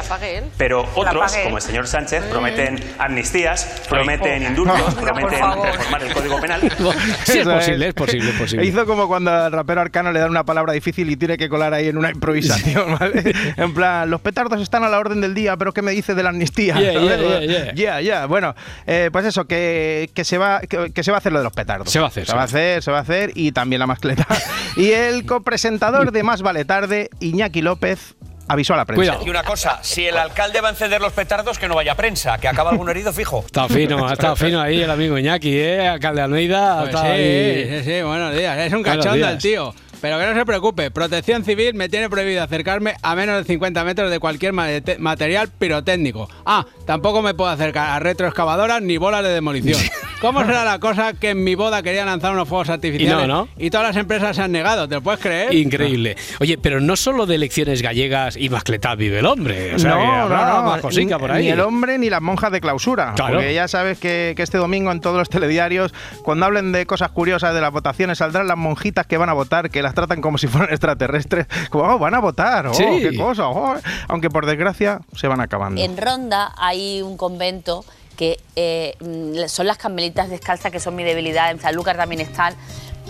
Pero 0.58 0.82
otros, 0.96 1.32
pagué. 1.32 1.44
como 1.44 1.58
el 1.58 1.62
señor 1.64 1.88
Sánchez, 1.88 2.24
prometen 2.26 2.80
amnistías, 2.98 3.84
prometen 3.88 4.44
indultos, 4.44 4.76
Venga, 4.78 4.92
por 4.92 5.04
prometen 5.04 5.64
reformar 5.64 6.04
el 6.04 6.14
Código 6.14 6.42
Penal. 6.42 6.62
Sí, 7.24 7.34
es 7.40 7.46
Eso 7.46 7.52
posible, 7.54 7.88
es 7.90 7.94
posible, 7.94 8.30
es 8.32 8.36
posible. 8.38 8.66
Hizo 8.66 8.86
como 8.86 9.08
cuando 9.08 9.32
al 9.32 9.52
rapero 9.52 9.82
arcano 9.82 10.12
le 10.12 10.20
dan 10.20 10.30
una 10.30 10.44
palabra 10.44 10.74
difícil 10.74 11.10
y 11.10 11.16
tiene 11.16 11.38
que 11.38 11.48
colar 11.50 11.74
ahí 11.74 11.88
en 11.88 11.98
una 11.98 12.10
improvisación, 12.10 12.96
¿vale? 13.00 13.19
En 13.58 13.74
plan, 13.74 14.10
los 14.10 14.22
petardos 14.22 14.62
están 14.62 14.84
a 14.84 14.90
la 14.90 15.00
orden 15.00 15.22
del 15.22 15.34
día, 15.34 15.58
pero 15.58 15.74
¿qué 15.74 15.82
me 15.82 15.92
dice 15.92 16.16
de 16.16 16.24
la 16.24 16.30
amnistía? 16.30 16.80
Yeah, 16.80 16.94
yeah, 16.94 17.18
yeah, 17.18 17.40
yeah. 17.42 17.74
Ya, 17.74 18.02
ya. 18.02 18.26
Bueno, 18.26 18.56
eh, 18.88 19.10
pues 19.12 19.26
eso, 19.26 19.46
que, 19.46 20.10
que 20.14 20.24
se 20.24 20.38
va, 20.38 20.62
que, 20.62 20.92
que 20.92 21.04
se 21.04 21.12
va 21.12 21.18
a 21.18 21.20
hacer 21.20 21.32
lo 21.32 21.40
de 21.40 21.44
los 21.44 21.54
petardos. 21.54 21.90
Se 21.90 22.00
va 22.00 22.06
a 22.06 22.10
hacer, 22.10 22.26
Se 22.26 22.34
va 22.34 22.42
a 22.42 22.46
hacer, 22.46 22.84
se 22.84 22.92
va 22.92 22.98
a 23.00 23.02
hacer 23.02 23.32
y 23.36 23.52
también 23.52 23.80
la 23.80 23.88
mascleta. 23.88 24.28
y 24.76 24.92
el 24.92 25.26
copresentador 25.26 26.12
de 26.12 26.24
Más 26.24 26.42
Vale 26.42 26.66
Tarde, 26.66 27.10
Iñaki 27.20 27.62
López, 27.62 28.16
avisó 28.50 28.74
a 28.74 28.78
la 28.78 28.86
prensa. 28.86 29.18
Y 29.26 29.30
una 29.30 29.44
cosa, 29.44 29.80
si 29.82 30.06
el 30.06 30.18
alcalde 30.18 30.60
va 30.60 30.70
a 30.70 30.72
encender 30.72 31.00
los 31.00 31.14
petardos, 31.14 31.58
que 31.58 31.68
no 31.68 31.76
vaya 31.76 31.94
a 31.94 31.96
prensa, 31.96 32.38
que 32.40 32.48
acaba 32.48 32.72
algún 32.72 32.90
herido 32.90 33.14
fijo. 33.14 33.40
Está 33.46 33.68
fino, 33.70 34.12
estado 34.12 34.36
fino 34.36 34.60
ahí 34.60 34.82
el 34.82 34.92
amigo 34.92 35.18
Iñaki, 35.18 35.56
¿eh? 35.56 35.88
Alcalde 35.88 36.22
Almeida. 36.22 36.80
Pues 36.80 36.90
estado 36.90 37.06
sí, 37.06 37.12
ahí. 37.12 37.84
sí, 37.84 37.92
sí, 37.92 38.02
buenos 38.02 38.36
días. 38.36 38.58
Es 38.58 38.74
un 38.74 38.84
cachondo 38.84 39.30
el 39.30 39.38
tío. 39.38 39.74
Pero 40.02 40.18
que 40.18 40.26
no 40.26 40.34
se 40.34 40.46
preocupe, 40.46 40.92
Protección 40.92 41.44
Civil 41.44 41.74
me 41.74 41.90
tiene 41.90 42.10
prohibido 42.10 42.42
acercarme 42.44 42.96
a 43.02 43.16
menos 43.16 43.38
de 43.38 43.44
50 43.44 43.84
metros 43.84 44.10
de 44.10 44.20
cualquier 44.20 44.54
mate- 44.54 44.98
material 44.98 45.50
pirotécnico. 45.50 46.30
Ah, 46.46 46.66
tampoco 46.86 47.22
me 47.22 47.34
puedo 47.34 47.50
acercar 47.50 47.90
a 47.92 48.00
retroexcavadoras 48.00 48.82
ni 48.82 48.98
bolas 48.98 49.24
de 49.24 49.30
demolición. 49.30 49.80
¿Cómo 50.22 50.42
será 50.46 50.66
la 50.66 50.80
cosa 50.80 51.14
que 51.14 51.30
en 51.30 51.46
mi 51.46 51.56
boda 51.56 51.82
quería 51.82 52.04
lanzar 52.04 52.34
unos 52.34 52.48
fuegos 52.50 52.70
artificiales 52.70 53.24
Y 53.24 53.28
no, 53.28 53.34
¿no? 53.46 53.48
y 53.58 53.70
todas 53.70 53.88
las 53.88 53.96
empresas 53.96 54.36
se 54.36 54.42
han 54.42 54.52
negado? 54.52 54.86
¿Te 54.90 54.96
lo 54.96 55.02
puedes 55.02 55.22
creer? 55.22 55.54
Increíble. 55.54 56.18
Oye, 56.42 56.58
pero 56.58 56.82
no 56.82 56.98
solo 56.98 57.26
de 57.26 57.36
elecciones 57.36 57.82
gallegas 57.82 58.36
y 58.36 58.50
mascletá 58.50 58.96
vive 58.96 59.20
el 59.20 59.26
hombre. 59.26 59.76
O 59.76 59.80
sea, 59.80 59.94
que 59.96 60.04
habrá 60.06 60.62
más 60.62 60.82
cosica 60.82 61.18
por 61.18 61.32
ahí. 61.32 61.46
Ni 61.46 61.52
el 61.52 61.62
hombre 61.62 61.98
ni 61.98 62.10
las 62.10 62.22
monjas 62.22 62.52
de 62.52 62.60
clausura. 62.60 63.14
Claro. 63.16 63.36
Porque 63.36 63.54
ya 63.54 63.70
sabes 63.70 63.98
que, 63.98 64.34
que 64.36 64.44
este 64.44 64.58
domingo 64.58 64.92
en 64.92 65.00
todos 65.00 65.18
los 65.18 65.30
telediarios, 65.30 65.94
cuando 66.22 66.46
hablen 66.48 66.74
de 66.74 66.86
cosas 66.86 67.12
curiosas 67.12 67.54
de 67.54 67.62
las 67.62 67.72
votaciones, 67.72 68.18
saldrán 68.18 68.48
las 68.50 68.58
monjitas 68.58 69.08
que 69.08 69.18
van 69.18 69.30
a 69.30 69.34
votar, 69.34 69.70
que 69.70 69.82
las 69.82 69.89
tratan 69.94 70.22
como 70.22 70.38
si 70.38 70.48
fueran 70.48 70.70
extraterrestres. 70.72 71.48
Como, 71.70 71.86
oh, 71.86 72.00
van 72.00 72.14
a 72.16 72.20
votar, 72.20 72.68
oh, 72.68 72.74
Sí. 72.74 72.84
qué 73.02 73.16
cosa. 73.18 73.48
oh. 73.48 73.76
Aunque 74.08 74.30
por 74.30 74.46
desgracia 74.46 75.02
se 75.16 75.28
van 75.28 75.42
acabando. 75.42 75.82
En 75.82 75.98
Ronda 75.98 76.54
hay 76.58 77.02
un 77.02 77.18
convento 77.18 77.86
que 78.18 78.38
eh, 78.56 78.96
mm, 79.00 79.48
son 79.48 79.68
las 79.68 79.78
carmelitas 79.78 80.30
descalzas, 80.30 80.72
que 80.72 80.80
son 80.80 80.96
mi 80.96 81.04
debilidad. 81.04 81.52
En 81.52 81.60
Sanlúcar 81.60 81.96
también 81.98 82.22
están. 82.22 82.54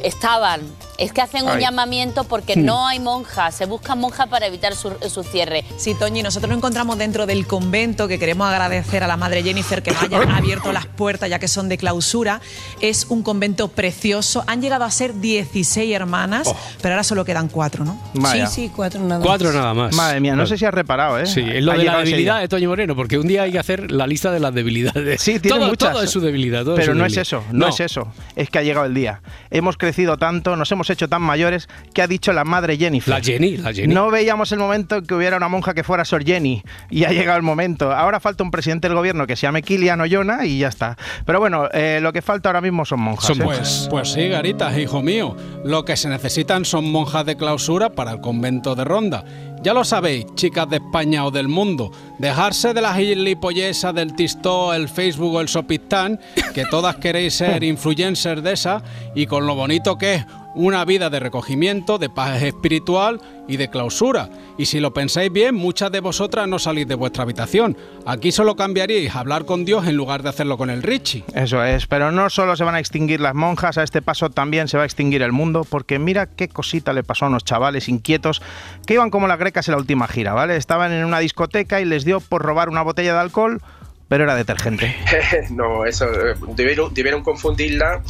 Estaban. 0.03 0.61
Es 0.99 1.13
que 1.13 1.21
hacen 1.21 1.43
un 1.45 1.51
Ay. 1.51 1.61
llamamiento 1.61 2.25
porque 2.25 2.55
Hmm. 2.55 2.65
no 2.65 2.87
hay 2.87 2.99
monjas. 2.99 3.55
Se 3.55 3.65
buscan 3.65 3.99
monjas 3.99 4.27
para 4.27 4.45
evitar 4.47 4.75
su, 4.75 4.91
su 5.09 5.23
cierre. 5.23 5.63
Sí, 5.77 5.95
Toñi, 5.95 6.21
nosotros 6.21 6.49
nos 6.49 6.57
encontramos 6.57 6.97
dentro 6.97 7.25
del 7.25 7.47
convento 7.47 8.07
que 8.07 8.19
queremos 8.19 8.47
agradecer 8.49 9.03
a 9.03 9.07
la 9.07 9.15
madre 9.17 9.41
Jennifer 9.43 9.81
que 9.81 9.91
nos 9.91 10.03
haya 10.03 10.19
abierto 10.35 10.71
las 10.71 10.85
puertas 10.85 11.29
ya 11.29 11.39
que 11.39 11.47
son 11.47 11.69
de 11.69 11.77
clausura. 11.77 12.41
Es 12.81 13.05
un 13.09 13.23
convento 13.23 13.69
precioso. 13.69 14.43
Han 14.47 14.61
llegado 14.61 14.83
a 14.83 14.91
ser 14.91 15.13
16 15.19 15.93
hermanas, 15.95 16.47
Oh. 16.47 16.55
pero 16.81 16.93
ahora 16.95 17.03
solo 17.03 17.23
quedan 17.25 17.47
cuatro, 17.47 17.85
¿no? 17.85 18.01
Vaya. 18.15 18.47
Sí, 18.47 18.63
sí, 18.67 18.71
cuatro 18.75 18.99
nada 19.01 19.21
Cuatro 19.23 19.51
nada 19.53 19.73
más. 19.73 19.95
Madre 19.95 20.19
mía, 20.19 20.35
no 20.35 20.45
sé 20.45 20.57
si 20.57 20.65
has 20.65 20.73
reparado, 20.73 21.17
¿eh? 21.19 21.25
Sí, 21.25 21.41
es 21.41 21.63
lo 21.63 21.71
Ha 21.71 21.77
de 21.77 21.83
la 21.85 21.97
debilidad 21.99 22.39
de 22.41 22.47
Toño 22.47 22.69
Moreno, 22.69 22.95
porque 22.95 23.17
un 23.17 23.27
día 23.27 23.43
hay 23.43 23.51
que 23.51 23.59
hacer 23.59 23.91
la 23.91 24.05
lista 24.07 24.31
de 24.31 24.39
las 24.39 24.53
debilidades. 24.53 25.21
Sí, 25.21 25.39
tiene 25.39 25.57
todo, 25.57 25.67
muchas. 25.69 25.91
todo 25.93 26.03
es 26.03 26.09
su 26.11 26.19
debilidad. 26.19 26.63
todo 26.63 26.75
es 26.75 26.79
Pero 26.81 26.93
su 26.93 26.99
no 26.99 27.05
es 27.05 27.15
eso, 27.17 27.43
no, 27.51 27.67
es 27.69 27.79
eso. 27.79 28.07
Es 28.35 28.49
que 28.49 28.59
ha 28.59 28.63
llegado 28.63 28.85
el 28.85 28.93
día. 28.93 29.21
Hemos 29.49 29.77
crecido 29.77 30.17
tanto, 30.17 30.55
nos 30.55 30.71
hemos 30.71 30.88
hecho 30.89 31.07
tan 31.07 31.21
mayores 31.21 31.67
que 31.93 32.01
ha 32.01 32.07
dicho 32.07 32.33
la 32.33 32.43
madre 32.43 32.77
Jennifer. 32.77 33.13
La 33.13 33.21
Jenny, 33.21 33.57
la 33.57 33.73
Jenny. 33.73 33.93
No 33.93 34.09
veíamos 34.09 34.51
el 34.51 34.59
momento 34.59 34.97
en 34.97 35.05
que 35.05 35.13
hubiera 35.13 35.37
una 35.37 35.47
monja 35.47 35.73
que 35.73 35.83
fuera 35.83 36.05
Sor 36.05 36.23
Jenny. 36.23 36.63
Y 36.89 37.03
ha 37.03 37.11
llegado 37.11 37.37
el 37.37 37.43
momento. 37.43 37.91
Ahora 37.91 38.19
falta 38.19 38.43
un 38.43 38.51
presidente 38.51 38.87
del 38.87 38.95
gobierno 38.95 39.27
que 39.27 39.35
se 39.35 39.43
llame 39.43 39.61
Kilian 39.61 40.01
Oyona 40.01 40.45
y 40.45 40.59
ya 40.59 40.67
está. 40.67 40.97
Pero 41.25 41.39
bueno, 41.39 41.69
eh, 41.73 41.99
lo 42.01 42.13
que 42.13 42.21
falta 42.21 42.49
ahora 42.49 42.61
mismo 42.61 42.85
son 42.85 43.01
monjas. 43.01 43.37
¿eh? 43.37 43.43
Pues, 43.43 43.87
pues 43.89 44.11
sí, 44.11 44.27
Garitas, 44.27 44.77
hijo 44.77 45.01
mío. 45.01 45.35
Lo 45.63 45.85
que 45.85 45.97
se 45.97 46.09
necesitan 46.09 46.65
son 46.65 46.91
monjas 46.91 47.25
de 47.25 47.37
clausura 47.37 47.89
para 47.89 48.11
el 48.11 48.21
convento 48.21 48.75
de 48.75 48.83
Ronda. 48.83 49.23
Ya 49.61 49.73
lo 49.73 49.83
sabéis, 49.83 50.25
chicas 50.35 50.69
de 50.69 50.77
España 50.77 51.25
o 51.25 51.31
del 51.31 51.49
mundo, 51.49 51.91
dejarse 52.19 52.73
de 52.73 52.81
las 52.81 52.95
gilipollesas 52.95 53.95
del 53.95 54.13
Tistó, 54.13 54.73
el 54.73 54.89
Facebook 54.89 55.35
o 55.35 55.41
el 55.41 55.47
Sopistán, 55.47 56.19
que 56.53 56.65
todas 56.65 56.97
queréis 56.97 57.35
ser 57.35 57.63
influencers 57.63 58.43
de 58.43 58.53
esa, 58.53 58.83
y 59.15 59.25
con 59.25 59.47
lo 59.47 59.55
bonito 59.55 59.97
que 59.97 60.15
es 60.15 60.25
una 60.55 60.83
vida 60.83 61.09
de 61.09 61.19
recogimiento, 61.19 61.97
de 61.97 62.09
paz 62.09 62.41
espiritual 62.41 63.21
y 63.47 63.57
de 63.57 63.69
clausura. 63.69 64.29
Y 64.57 64.65
si 64.65 64.79
lo 64.79 64.93
pensáis 64.93 65.31
bien, 65.31 65.55
muchas 65.55 65.91
de 65.91 65.99
vosotras 65.99 66.47
no 66.47 66.59
salís 66.59 66.87
de 66.87 66.95
vuestra 66.95 67.23
habitación. 67.23 67.77
Aquí 68.05 68.31
solo 68.31 68.55
cambiaríais 68.55 69.15
hablar 69.15 69.45
con 69.45 69.63
Dios 69.63 69.87
en 69.87 69.95
lugar 69.95 70.21
de 70.21 70.29
hacerlo 70.29 70.57
con 70.57 70.69
el 70.69 70.83
Richie. 70.83 71.23
Eso 71.33 71.63
es, 71.63 71.87
pero 71.87 72.11
no 72.11 72.29
solo 72.29 72.55
se 72.55 72.63
van 72.63 72.75
a 72.75 72.79
extinguir 72.79 73.21
las 73.21 73.35
monjas, 73.35 73.77
a 73.77 73.83
este 73.83 74.01
paso 74.01 74.29
también 74.29 74.67
se 74.67 74.77
va 74.77 74.83
a 74.83 74.85
extinguir 74.85 75.21
el 75.21 75.31
mundo, 75.31 75.65
porque 75.67 75.97
mira 75.97 76.27
qué 76.27 76.47
cosita 76.47 76.93
le 76.93 77.03
pasó 77.03 77.25
a 77.25 77.29
unos 77.29 77.43
chavales 77.43 77.87
inquietos 77.87 78.41
que 78.85 78.95
iban 78.95 79.11
como 79.11 79.27
las 79.27 79.39
grecas 79.39 79.67
en 79.67 79.73
la 79.73 79.77
última 79.77 80.07
gira, 80.07 80.33
¿vale? 80.33 80.55
Estaban 80.55 80.91
en 80.91 81.05
una 81.05 81.19
discoteca 81.19 81.79
y 81.79 81.85
les 81.85 82.05
por 82.19 82.41
robar 82.41 82.69
una 82.69 82.81
botella 82.81 83.13
de 83.13 83.19
alcohol, 83.19 83.61
pero 84.07 84.23
era 84.23 84.35
detergente. 84.35 84.95
no, 85.51 85.85
eso 85.85 86.05
eh, 86.05 86.35
debieron 86.55 87.23
confundirla. 87.23 88.01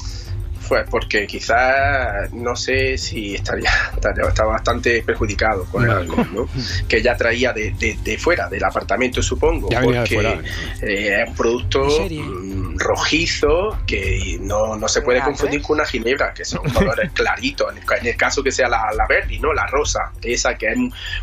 Pues 0.69 0.85
porque 0.89 1.25
quizás 1.25 2.31
no 2.31 2.55
sé 2.55 2.97
si 2.97 3.33
estaría, 3.35 3.71
estaría- 3.95 4.27
está 4.27 4.45
bastante 4.45 5.01
perjudicado 5.01 5.65
con 5.65 5.83
el 5.83 5.89
alcohol, 5.89 6.27
¿no? 6.31 6.47
Que 6.87 7.01
ya 7.01 7.17
traía 7.17 7.51
de, 7.53 7.71
de- 7.71 7.97
de 8.03 8.17
fuera, 8.19 8.47
del 8.47 8.63
apartamento, 8.63 9.21
supongo. 9.23 9.67
Ya 9.71 9.81
porque 9.81 10.13
fuera. 10.15 10.37
eh, 10.83 11.23
es 11.23 11.29
un 11.29 11.35
producto 11.35 11.87
mm, 12.09 12.77
rojizo 12.77 13.79
que 13.87 14.37
no, 14.41 14.75
no 14.77 14.87
se 14.87 15.01
puede 15.01 15.21
confundir 15.21 15.61
con 15.63 15.77
una 15.77 15.85
ginebra, 15.87 16.33
que 16.33 16.45
son 16.45 16.61
colores 16.73 17.11
claritos. 17.13 17.71
En 17.71 17.79
el, 17.79 17.85
ca- 17.85 17.97
en 17.97 18.05
el 18.07 18.15
caso 18.15 18.43
que 18.43 18.51
sea 18.51 18.69
la, 18.69 18.91
la 18.95 19.07
verde, 19.07 19.39
¿no? 19.39 19.51
La 19.53 19.65
rosa, 19.65 20.11
esa 20.21 20.55
que 20.55 20.67
es 20.67 20.77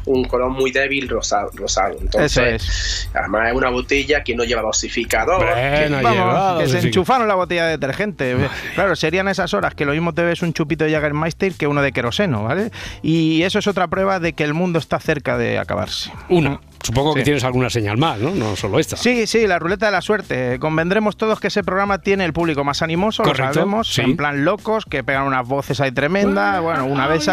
un, 0.07 0.25
color 0.25 0.51
muy 0.51 0.73
débil 0.73 1.09
rosado. 1.09 1.51
rosado. 1.55 1.97
Entonces, 2.01 3.09
además 3.15 3.49
es 3.51 3.55
una 3.55 3.71
botella 3.71 4.25
que 4.25 4.35
no 4.35 4.43
lleva 4.43 4.63
dosificador. 4.63 5.45
que- 5.45 5.89
Vamos, 6.03 6.63
que 6.63 6.69
se 6.69 6.79
enchufaron 6.89 7.29
la 7.29 7.35
botella 7.37 7.67
de 7.67 7.71
detergente. 7.73 8.37
Claro, 8.75 8.97
serían 8.97 9.29
esas 9.39 9.55
horas 9.55 9.75
que 9.75 9.85
lo 9.85 9.93
mismo 9.93 10.13
te 10.15 10.23
ves 10.23 10.43
un 10.43 10.53
chupito 10.53 10.85
de 10.85 10.91
Jägermeister 10.91 11.53
que 11.55 11.67
uno 11.67 11.83
de 11.83 11.93
queroseno, 11.93 12.45
¿vale? 12.45 12.71
Y 13.03 13.43
eso 13.43 13.59
es 13.59 13.67
otra 13.67 13.89
prueba 13.89 14.19
de 14.21 14.33
que 14.33 14.45
el 14.45 14.55
mundo 14.55 14.79
está 14.79 14.99
cerca 14.99 15.37
de 15.39 15.59
acabarse. 15.59 16.11
Una. 16.29 16.61
Supongo 16.83 17.15
que 17.15 17.21
Sí. 17.21 17.25
tienes 17.25 17.43
alguna 17.43 17.69
señal 17.69 17.97
más, 17.97 18.19
¿no? 18.21 18.31
No 18.31 18.55
solo 18.55 18.79
esta. 18.79 18.97
Sí, 18.97 19.27
sí, 19.27 19.47
la 19.49 19.59
ruleta 19.59 19.87
de 19.87 19.93
la 19.93 20.01
suerte. 20.03 20.59
Convendremos 20.61 21.17
todos 21.17 21.41
que 21.41 21.49
ese 21.49 21.65
programa 21.65 21.99
tiene 21.99 22.25
el 22.25 22.33
público 22.33 22.63
más 22.63 22.81
animoso, 22.81 23.25
Correcto, 23.25 23.47
lo 23.49 23.55
sabemos, 23.55 23.89
sí. 23.93 24.03
en 24.03 24.17
plan 24.17 24.45
locos, 24.45 24.85
que 24.85 25.03
pegan 25.03 25.25
unas 25.25 25.49
voces 25.49 25.81
ahí 25.81 25.91
tremendas. 25.91 26.61
Bueno, 26.63 26.85
una 26.87 27.09
vez... 27.09 27.27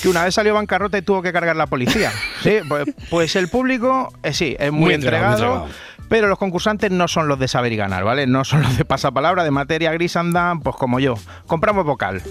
Que 0.00 0.08
una 0.08 0.24
vez 0.24 0.34
salió 0.34 0.54
bancarrota 0.54 0.98
y 0.98 1.02
tuvo 1.02 1.22
que 1.22 1.32
cargar 1.32 1.56
la 1.56 1.66
policía. 1.66 2.12
Sí, 2.42 2.58
pues, 2.68 2.84
pues 3.10 3.34
el 3.36 3.48
público, 3.48 4.12
eh, 4.22 4.32
sí, 4.32 4.54
es 4.58 4.70
muy, 4.70 4.84
Muy 4.86 4.94
entregado, 4.94 5.32
entregado. 5.32 5.58
muy 5.60 5.66
entregado. 5.66 5.97
Pero 6.08 6.26
los 6.28 6.38
concursantes 6.38 6.90
no 6.90 7.06
son 7.08 7.28
los 7.28 7.38
de 7.38 7.48
saber 7.48 7.72
y 7.72 7.76
ganar, 7.76 8.04
¿vale? 8.04 8.26
No 8.26 8.44
son 8.44 8.62
los 8.62 8.76
de 8.78 8.84
pasapalabra, 8.84 9.44
de 9.44 9.50
materia 9.50 9.92
gris 9.92 10.16
andan, 10.16 10.60
pues 10.60 10.76
como 10.76 11.00
yo. 11.00 11.14
Compramos 11.46 11.84
vocal. 11.84 12.22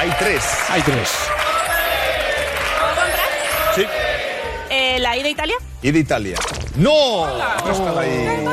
Hay 0.00 0.10
tres. 0.18 0.42
Hay 0.70 0.82
tres. 0.82 1.10
Sí. 3.74 3.84
Eh, 4.70 4.98
¿La 5.00 5.16
ida 5.16 5.26
a 5.26 5.30
Italia? 5.30 5.54
Y 5.82 5.90
de 5.90 5.98
Italia. 5.98 6.36
¡No! 6.76 7.26
No 7.26 7.72
está 7.72 8.00
ahí. 8.00 8.44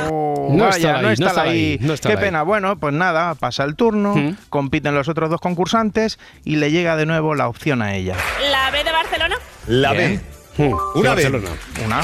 No 0.49 0.65
Vaya, 0.65 0.75
está 0.75 0.95
ahí, 0.97 1.01
no 1.01 1.01
no 1.07 1.09
está 1.11 1.25
está 1.27 1.41
ahí. 1.43 1.49
ahí, 1.49 1.77
no 1.81 1.93
está 1.93 2.09
Qué 2.09 2.15
ahí. 2.15 2.21
pena. 2.21 2.43
Bueno, 2.43 2.75
pues 2.77 2.93
nada, 2.93 3.33
pasa 3.35 3.63
el 3.63 3.75
turno, 3.75 4.15
Mm. 4.15 4.35
compiten 4.49 4.93
los 4.93 5.07
otros 5.07 5.29
dos 5.29 5.39
concursantes 5.41 6.19
y 6.43 6.57
le 6.57 6.71
llega 6.71 6.95
de 6.97 7.05
nuevo 7.05 7.33
la 7.35 7.47
opción 7.47 7.81
a 7.81 7.95
ella. 7.95 8.15
¿La 8.51 8.69
B 8.71 8.83
de 8.83 8.91
Barcelona? 8.91 9.35
La 9.67 9.93
Bien. 9.93 10.21
B. 10.57 10.63
Hmm, 10.69 10.73
Una 10.95 11.15
de 11.15 11.29
B. 11.29 11.29
Barcelona. 11.39 11.49
Una. 11.85 12.01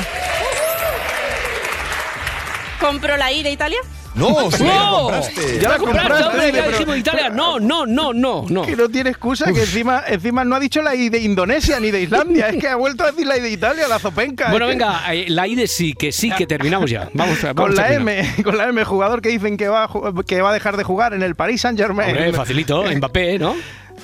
¿Compro 2.80 3.18
la 3.18 3.32
I 3.32 3.44
de 3.44 3.52
Italia? 3.52 3.78
No, 4.16 4.50
sí, 4.52 4.64
ya 4.64 4.74
la 4.74 4.86
¡No! 4.86 5.00
compraste. 5.04 5.60
Ya 5.62 5.70
la 5.70 5.78
compraste, 5.78 6.24
hombre, 6.26 6.52
ya 6.52 6.68
dijimos 6.68 6.98
Italia. 6.98 7.30
No, 7.30 7.60
no, 7.60 7.86
no, 7.86 8.12
no, 8.12 8.44
no. 8.48 8.62
Que 8.64 8.76
no 8.76 8.90
tiene 8.90 9.12
excusa, 9.12 9.52
que 9.54 9.62
encima, 9.62 10.04
encima 10.08 10.44
no 10.44 10.56
ha 10.56 10.60
dicho 10.60 10.82
la 10.82 10.96
I 10.96 11.10
de 11.10 11.20
Indonesia 11.20 11.80
ni 11.80 11.92
de 11.92 12.02
Islandia, 12.02 12.50
es 12.50 12.58
que 12.58 12.68
ha 12.68 12.76
vuelto 12.76 13.04
a 13.04 13.12
decir 13.12 13.28
la 13.28 13.38
I 13.38 13.42
de 13.42 13.52
Italia, 13.52 13.88
la 13.88 14.00
zopenca. 14.00 14.50
Bueno, 14.50 14.68
venga, 14.68 15.14
eh, 15.14 15.26
la 15.30 15.48
I 15.48 15.56
de 15.56 15.68
sí, 15.68 15.94
que 15.94 16.12
sí, 16.12 16.32
que 16.32 16.48
terminamos 16.48 16.90
ya. 16.90 17.10
Vamos, 17.14 17.42
vamos 17.42 17.56
Con 17.56 17.76
la 17.76 17.88
terminando. 17.88 18.34
M, 18.36 18.44
con 18.44 18.58
la 18.58 18.68
M, 18.70 18.84
jugador 18.84 19.22
que 19.22 19.30
dicen 19.30 19.58
que 19.58 19.68
va, 19.68 19.84
a 19.86 19.90
que 20.26 20.42
va 20.42 20.50
a 20.50 20.54
dejar 20.54 20.76
de 20.76 20.84
jugar 20.84 21.14
en 21.14 21.22
el 21.22 21.36
Paris 21.36 21.62
Saint 21.62 21.78
Germain. 21.78 22.10
Hombre, 22.10 22.34
facilito, 22.34 22.84
Mbappé, 22.84 23.38
¿no? 23.40 23.56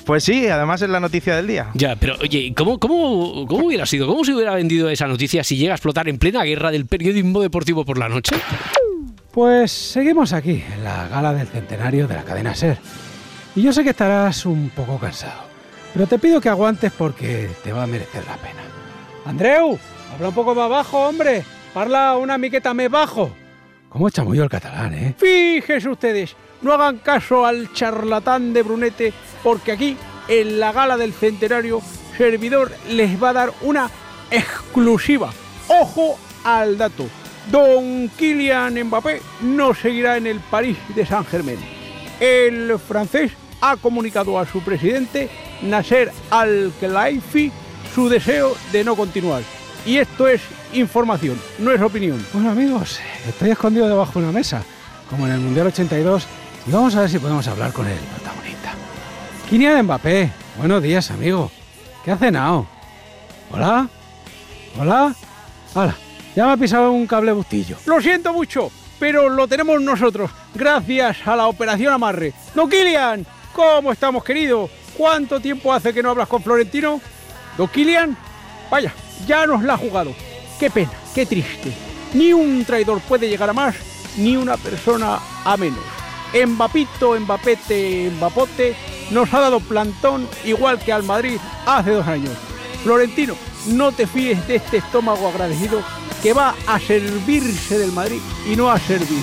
Pues 0.06 0.22
sí, 0.22 0.46
además 0.46 0.80
es 0.82 0.88
la 0.88 1.00
noticia 1.00 1.34
del 1.34 1.48
día. 1.48 1.66
Ya, 1.74 1.96
pero 1.96 2.14
oye, 2.20 2.54
¿cómo, 2.56 2.78
cómo, 2.78 3.44
¿cómo 3.48 3.66
hubiera 3.66 3.84
sido? 3.86 4.06
¿Cómo 4.06 4.24
se 4.24 4.32
hubiera 4.34 4.54
vendido 4.54 4.88
esa 4.88 5.08
noticia 5.08 5.42
si 5.42 5.56
llega 5.56 5.72
a 5.72 5.74
explotar 5.74 6.08
en 6.08 6.18
plena 6.18 6.44
guerra 6.44 6.70
del 6.70 6.86
periodismo 6.86 7.40
deportivo 7.40 7.84
por 7.84 7.98
la 7.98 8.08
noche? 8.08 8.36
Pues 9.32 9.72
seguimos 9.72 10.32
aquí, 10.32 10.62
en 10.72 10.84
la 10.84 11.08
gala 11.08 11.34
del 11.34 11.48
centenario 11.48 12.06
de 12.06 12.14
la 12.14 12.22
cadena 12.22 12.54
Ser. 12.54 12.78
Y 13.56 13.62
yo 13.62 13.72
sé 13.72 13.82
que 13.82 13.90
estarás 13.90 14.46
un 14.46 14.70
poco 14.70 14.96
cansado, 14.96 15.42
pero 15.92 16.06
te 16.06 16.20
pido 16.20 16.40
que 16.40 16.50
aguantes 16.50 16.92
porque 16.96 17.50
te 17.64 17.72
va 17.72 17.82
a 17.82 17.86
merecer 17.88 18.24
la 18.26 18.36
pena. 18.36 18.62
Andreu, 19.24 19.76
habla 20.14 20.28
un 20.28 20.34
poco 20.34 20.54
más 20.54 20.70
bajo, 20.70 21.08
hombre. 21.08 21.42
Parla 21.74 22.16
una 22.16 22.38
miqueta 22.38 22.72
más 22.72 22.88
bajo. 22.88 23.32
¿Cómo 23.88 24.08
chamullo 24.10 24.44
el 24.44 24.50
catalán, 24.50 24.94
eh? 24.94 25.14
Fíjense 25.18 25.88
ustedes, 25.88 26.36
no 26.62 26.72
hagan 26.72 26.98
caso 26.98 27.44
al 27.44 27.72
charlatán 27.72 28.52
de 28.52 28.62
Brunete, 28.62 29.12
porque 29.46 29.70
aquí, 29.70 29.96
en 30.26 30.58
la 30.58 30.72
gala 30.72 30.96
del 30.96 31.12
centenario, 31.12 31.80
Servidor 32.18 32.72
les 32.88 33.22
va 33.22 33.28
a 33.28 33.32
dar 33.32 33.52
una 33.60 33.88
exclusiva. 34.28 35.32
¡Ojo 35.68 36.18
al 36.42 36.76
dato! 36.76 37.06
Don 37.52 38.08
Kylian 38.08 38.74
Mbappé 38.86 39.22
no 39.42 39.72
seguirá 39.72 40.16
en 40.16 40.26
el 40.26 40.40
París 40.40 40.76
de 40.96 41.06
Saint-Germain. 41.06 41.60
El 42.18 42.76
francés 42.80 43.34
ha 43.60 43.76
comunicado 43.76 44.36
a 44.36 44.46
su 44.46 44.62
presidente, 44.62 45.30
Nasser 45.62 46.10
Al-Khelaifi, 46.30 47.52
su 47.94 48.08
deseo 48.08 48.56
de 48.72 48.82
no 48.82 48.96
continuar. 48.96 49.42
Y 49.86 49.98
esto 49.98 50.26
es 50.26 50.40
información, 50.72 51.40
no 51.60 51.70
es 51.70 51.80
opinión. 51.80 52.20
Bueno 52.32 52.50
amigos, 52.50 52.98
estoy 53.28 53.50
escondido 53.50 53.86
debajo 53.86 54.18
de 54.18 54.24
una 54.24 54.32
mesa, 54.32 54.64
como 55.08 55.24
en 55.28 55.34
el 55.34 55.38
Mundial 55.38 55.68
82, 55.68 56.26
y 56.66 56.72
vamos 56.72 56.96
a 56.96 57.02
ver 57.02 57.10
si 57.10 57.20
podemos 57.20 57.46
hablar 57.46 57.72
con 57.72 57.84
protagonista. 57.84 58.25
Kylian 59.48 59.84
Mbappé, 59.84 60.28
buenos 60.58 60.82
días, 60.82 61.08
amigo. 61.12 61.52
¿Qué 62.04 62.10
has 62.10 62.18
cenado? 62.18 62.66
¿Hola? 63.52 63.88
¿Hola? 64.76 65.14
Hola, 65.72 65.96
ya 66.34 66.46
me 66.46 66.52
ha 66.52 66.56
pisado 66.56 66.90
un 66.90 67.06
cable 67.06 67.30
bustillo. 67.30 67.76
Lo 67.86 68.00
siento 68.00 68.32
mucho, 68.32 68.72
pero 68.98 69.28
lo 69.28 69.46
tenemos 69.46 69.80
nosotros, 69.80 70.32
gracias 70.52 71.18
a 71.24 71.36
la 71.36 71.46
operación 71.46 71.92
Amarre. 71.92 72.32
¡No, 72.56 72.68
Kilian! 72.68 73.24
¿Cómo 73.52 73.92
estamos, 73.92 74.24
querido? 74.24 74.68
¿Cuánto 74.96 75.38
tiempo 75.38 75.72
hace 75.72 75.94
que 75.94 76.02
no 76.02 76.10
hablas 76.10 76.26
con 76.26 76.42
Florentino? 76.42 77.00
¿Don 77.56 77.68
Kilian? 77.68 78.16
Vaya, 78.68 78.92
ya 79.28 79.46
nos 79.46 79.62
la 79.62 79.74
ha 79.74 79.78
jugado. 79.78 80.12
Qué 80.58 80.70
pena, 80.70 80.90
qué 81.14 81.24
triste. 81.24 81.72
Ni 82.14 82.32
un 82.32 82.64
traidor 82.64 83.00
puede 83.02 83.28
llegar 83.28 83.50
a 83.50 83.52
más, 83.52 83.76
ni 84.16 84.36
una 84.36 84.56
persona 84.56 85.20
a 85.44 85.56
menos. 85.56 85.84
Mbapito, 86.34 87.18
Mbapete, 87.20 88.10
Mbapote 88.16 88.95
nos 89.10 89.32
ha 89.32 89.40
dado 89.40 89.60
plantón 89.60 90.28
igual 90.44 90.78
que 90.78 90.92
al 90.92 91.02
Madrid 91.02 91.38
hace 91.66 91.90
dos 91.90 92.06
años. 92.06 92.32
Florentino, 92.82 93.34
no 93.66 93.92
te 93.92 94.06
fíes 94.06 94.46
de 94.46 94.56
este 94.56 94.78
estómago 94.78 95.28
agradecido 95.28 95.82
que 96.22 96.32
va 96.32 96.54
a 96.66 96.78
servirse 96.78 97.78
del 97.78 97.92
Madrid 97.92 98.20
y 98.50 98.56
no 98.56 98.70
a 98.70 98.78
servir. 98.78 99.22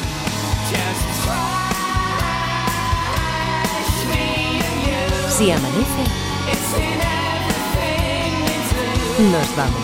Si 5.38 5.52
amanece, 5.52 6.04
nos 9.32 9.56
vamos. 9.56 9.82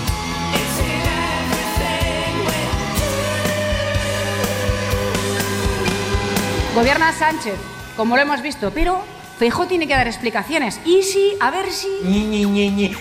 Gobierna 6.75 7.11
Sánchez, 7.11 7.55
como 7.97 8.15
lo 8.15 8.21
hemos 8.21 8.41
visto, 8.41 8.71
pero 8.73 9.03
Feijóo 9.39 9.67
tiene 9.67 9.87
que 9.87 9.93
dar 9.93 10.05
explicaciones. 10.05 10.81
Y 10.83 11.01
si, 11.01 11.33
a 11.39 11.49
ver 11.49 11.71
si... 11.71 11.87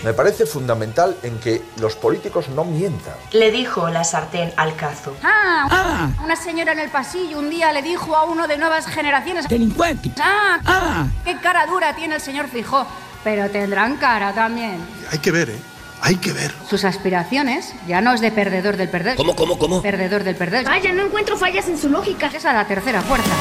Me 0.03 0.13
parece 0.13 0.45
fundamental 0.45 1.17
en 1.21 1.37
que 1.37 1.61
los 1.75 1.97
políticos 1.97 2.47
no 2.47 2.63
mientan. 2.63 3.13
Le 3.33 3.51
dijo 3.51 3.89
la 3.89 4.05
sartén 4.05 4.53
al 4.55 4.73
cazo. 4.77 5.17
Ah, 5.21 6.09
una 6.23 6.37
señora 6.37 6.71
en 6.71 6.79
el 6.79 6.89
pasillo 6.89 7.39
un 7.39 7.49
día 7.49 7.73
le 7.73 7.81
dijo 7.81 8.15
a 8.15 8.23
uno 8.23 8.47
de 8.47 8.57
nuevas 8.57 8.87
generaciones... 8.87 9.49
Delincuente. 9.49 10.13
Ah, 10.21 11.07
qué 11.25 11.37
cara 11.41 11.65
dura 11.65 11.93
tiene 11.93 12.15
el 12.15 12.21
señor 12.21 12.47
Feijóo. 12.47 12.87
Pero 13.21 13.49
tendrán 13.49 13.97
cara 13.97 14.31
también. 14.31 14.77
Hay 15.11 15.19
que 15.19 15.31
ver, 15.31 15.49
¿eh? 15.49 15.59
Hay 16.01 16.15
que 16.15 16.31
ver. 16.31 16.53
Sus 16.69 16.85
aspiraciones 16.85 17.73
ya 17.85 17.99
no 17.99 18.13
es 18.13 18.21
de 18.21 18.31
perdedor 18.31 18.77
del 18.77 18.87
perder. 18.87 19.17
¿Cómo, 19.17 19.35
cómo, 19.35 19.59
cómo? 19.59 19.81
Perdedor 19.81 20.23
del 20.23 20.37
perder. 20.37 20.63
Vaya, 20.63 20.93
no 20.93 21.03
encuentro 21.03 21.35
fallas 21.35 21.67
en 21.67 21.77
su 21.77 21.89
lógica. 21.89 22.31
Es 22.33 22.45
a 22.45 22.53
la 22.53 22.65
tercera 22.65 23.01
fuerza. 23.01 23.33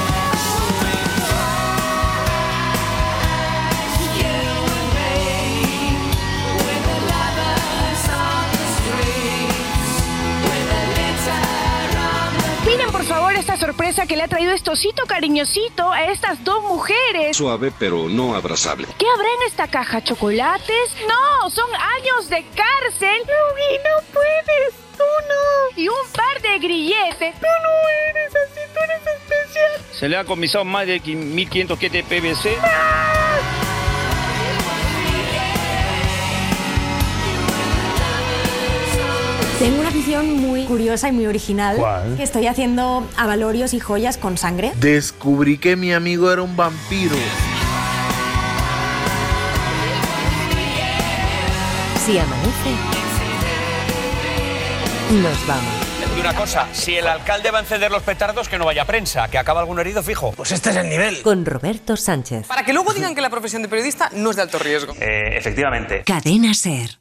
Esta 13.39 13.57
sorpresa 13.57 14.07
que 14.07 14.17
le 14.17 14.25
ha 14.25 14.29
traído 14.29 14.53
este 14.53 14.71
osito 14.71 15.05
cariñosito 15.07 15.93
a 15.93 16.05
estas 16.11 16.43
dos 16.43 16.63
mujeres. 16.65 17.37
Suave 17.37 17.73
pero 17.79 18.09
no 18.09 18.35
abrazable. 18.35 18.89
¿Qué 18.99 19.07
habrá 19.09 19.29
en 19.41 19.47
esta 19.47 19.69
caja? 19.69 20.03
¿Chocolates? 20.03 20.97
No, 21.07 21.49
son 21.51 21.71
años 21.75 22.29
de 22.29 22.45
cárcel. 22.55 23.19
Luigi, 23.19 23.79
no 23.85 24.13
puedes, 24.13 24.75
tú 24.97 25.05
no. 25.29 25.81
Y 25.83 25.89
un 25.89 26.13
par 26.13 26.43
de 26.43 26.59
grilletes. 26.59 27.35
Tú 27.39 27.47
no 27.63 27.89
eres 28.11 28.33
así, 28.35 28.61
tú 28.75 28.81
eres 28.81 29.03
especial. 29.07 29.73
Se 29.93 30.09
le 30.09 30.17
ha 30.17 30.25
comisado 30.25 30.65
más 30.65 30.87
de 30.87 30.99
1500 30.99 31.79
kits 31.79 31.93
de 31.93 32.03
PVC. 32.03 33.18
Tengo 39.59 39.81
una 39.81 39.89
afición 39.89 40.37
muy 40.37 40.67
curiosa 40.67 41.09
y 41.09 41.13
muy 41.13 41.27
original. 41.27 41.79
¿Cuál? 41.79 42.17
Que 42.17 42.23
estoy 42.23 42.47
haciendo 42.47 43.05
avalorios 43.17 43.75
y 43.75 43.81
joyas 43.81 44.17
con 44.17 44.39
sangre. 44.39 44.73
Descubrí 44.77 45.59
que 45.59 45.75
mi 45.75 45.93
amigo 45.93 46.33
era 46.33 46.43
un 46.43 46.57
vampiro. 46.57 47.17
Si 52.07 52.17
amanece, 52.19 52.71
nos 55.23 55.47
vamos. 55.49 55.75
Y 56.17 56.21
una 56.21 56.35
cosa, 56.35 56.69
si 56.73 56.95
el 56.95 57.09
alcalde 57.09 57.51
va 57.51 57.59
a 57.59 57.63
encender 57.63 57.91
los 57.91 58.05
petardos, 58.05 58.49
que 58.49 58.59
no 58.59 58.65
vaya 58.65 58.83
a 58.83 58.87
prensa, 58.87 59.27
que 59.27 59.39
acaba 59.39 59.61
algún 59.61 59.81
herido 59.81 60.05
fijo. 60.05 60.33
Pues 60.37 60.53
este 60.53 60.71
es 60.71 60.77
el 60.77 60.89
nivel. 60.89 61.21
Con 61.23 61.45
Roberto 61.45 61.97
Sánchez. 61.97 62.47
Para 62.47 62.65
que 62.65 62.73
luego 62.73 62.95
digan 62.95 63.17
que 63.17 63.21
la 63.21 63.31
profesión 63.31 63.63
de 63.63 63.69
periodista 63.69 64.09
no 64.15 64.31
es 64.31 64.37
de 64.37 64.43
alto 64.43 64.61
riesgo. 64.61 64.95
Eh, 65.01 65.37
efectivamente. 65.37 66.05
Cadena 66.05 66.55
Ser. 66.55 67.01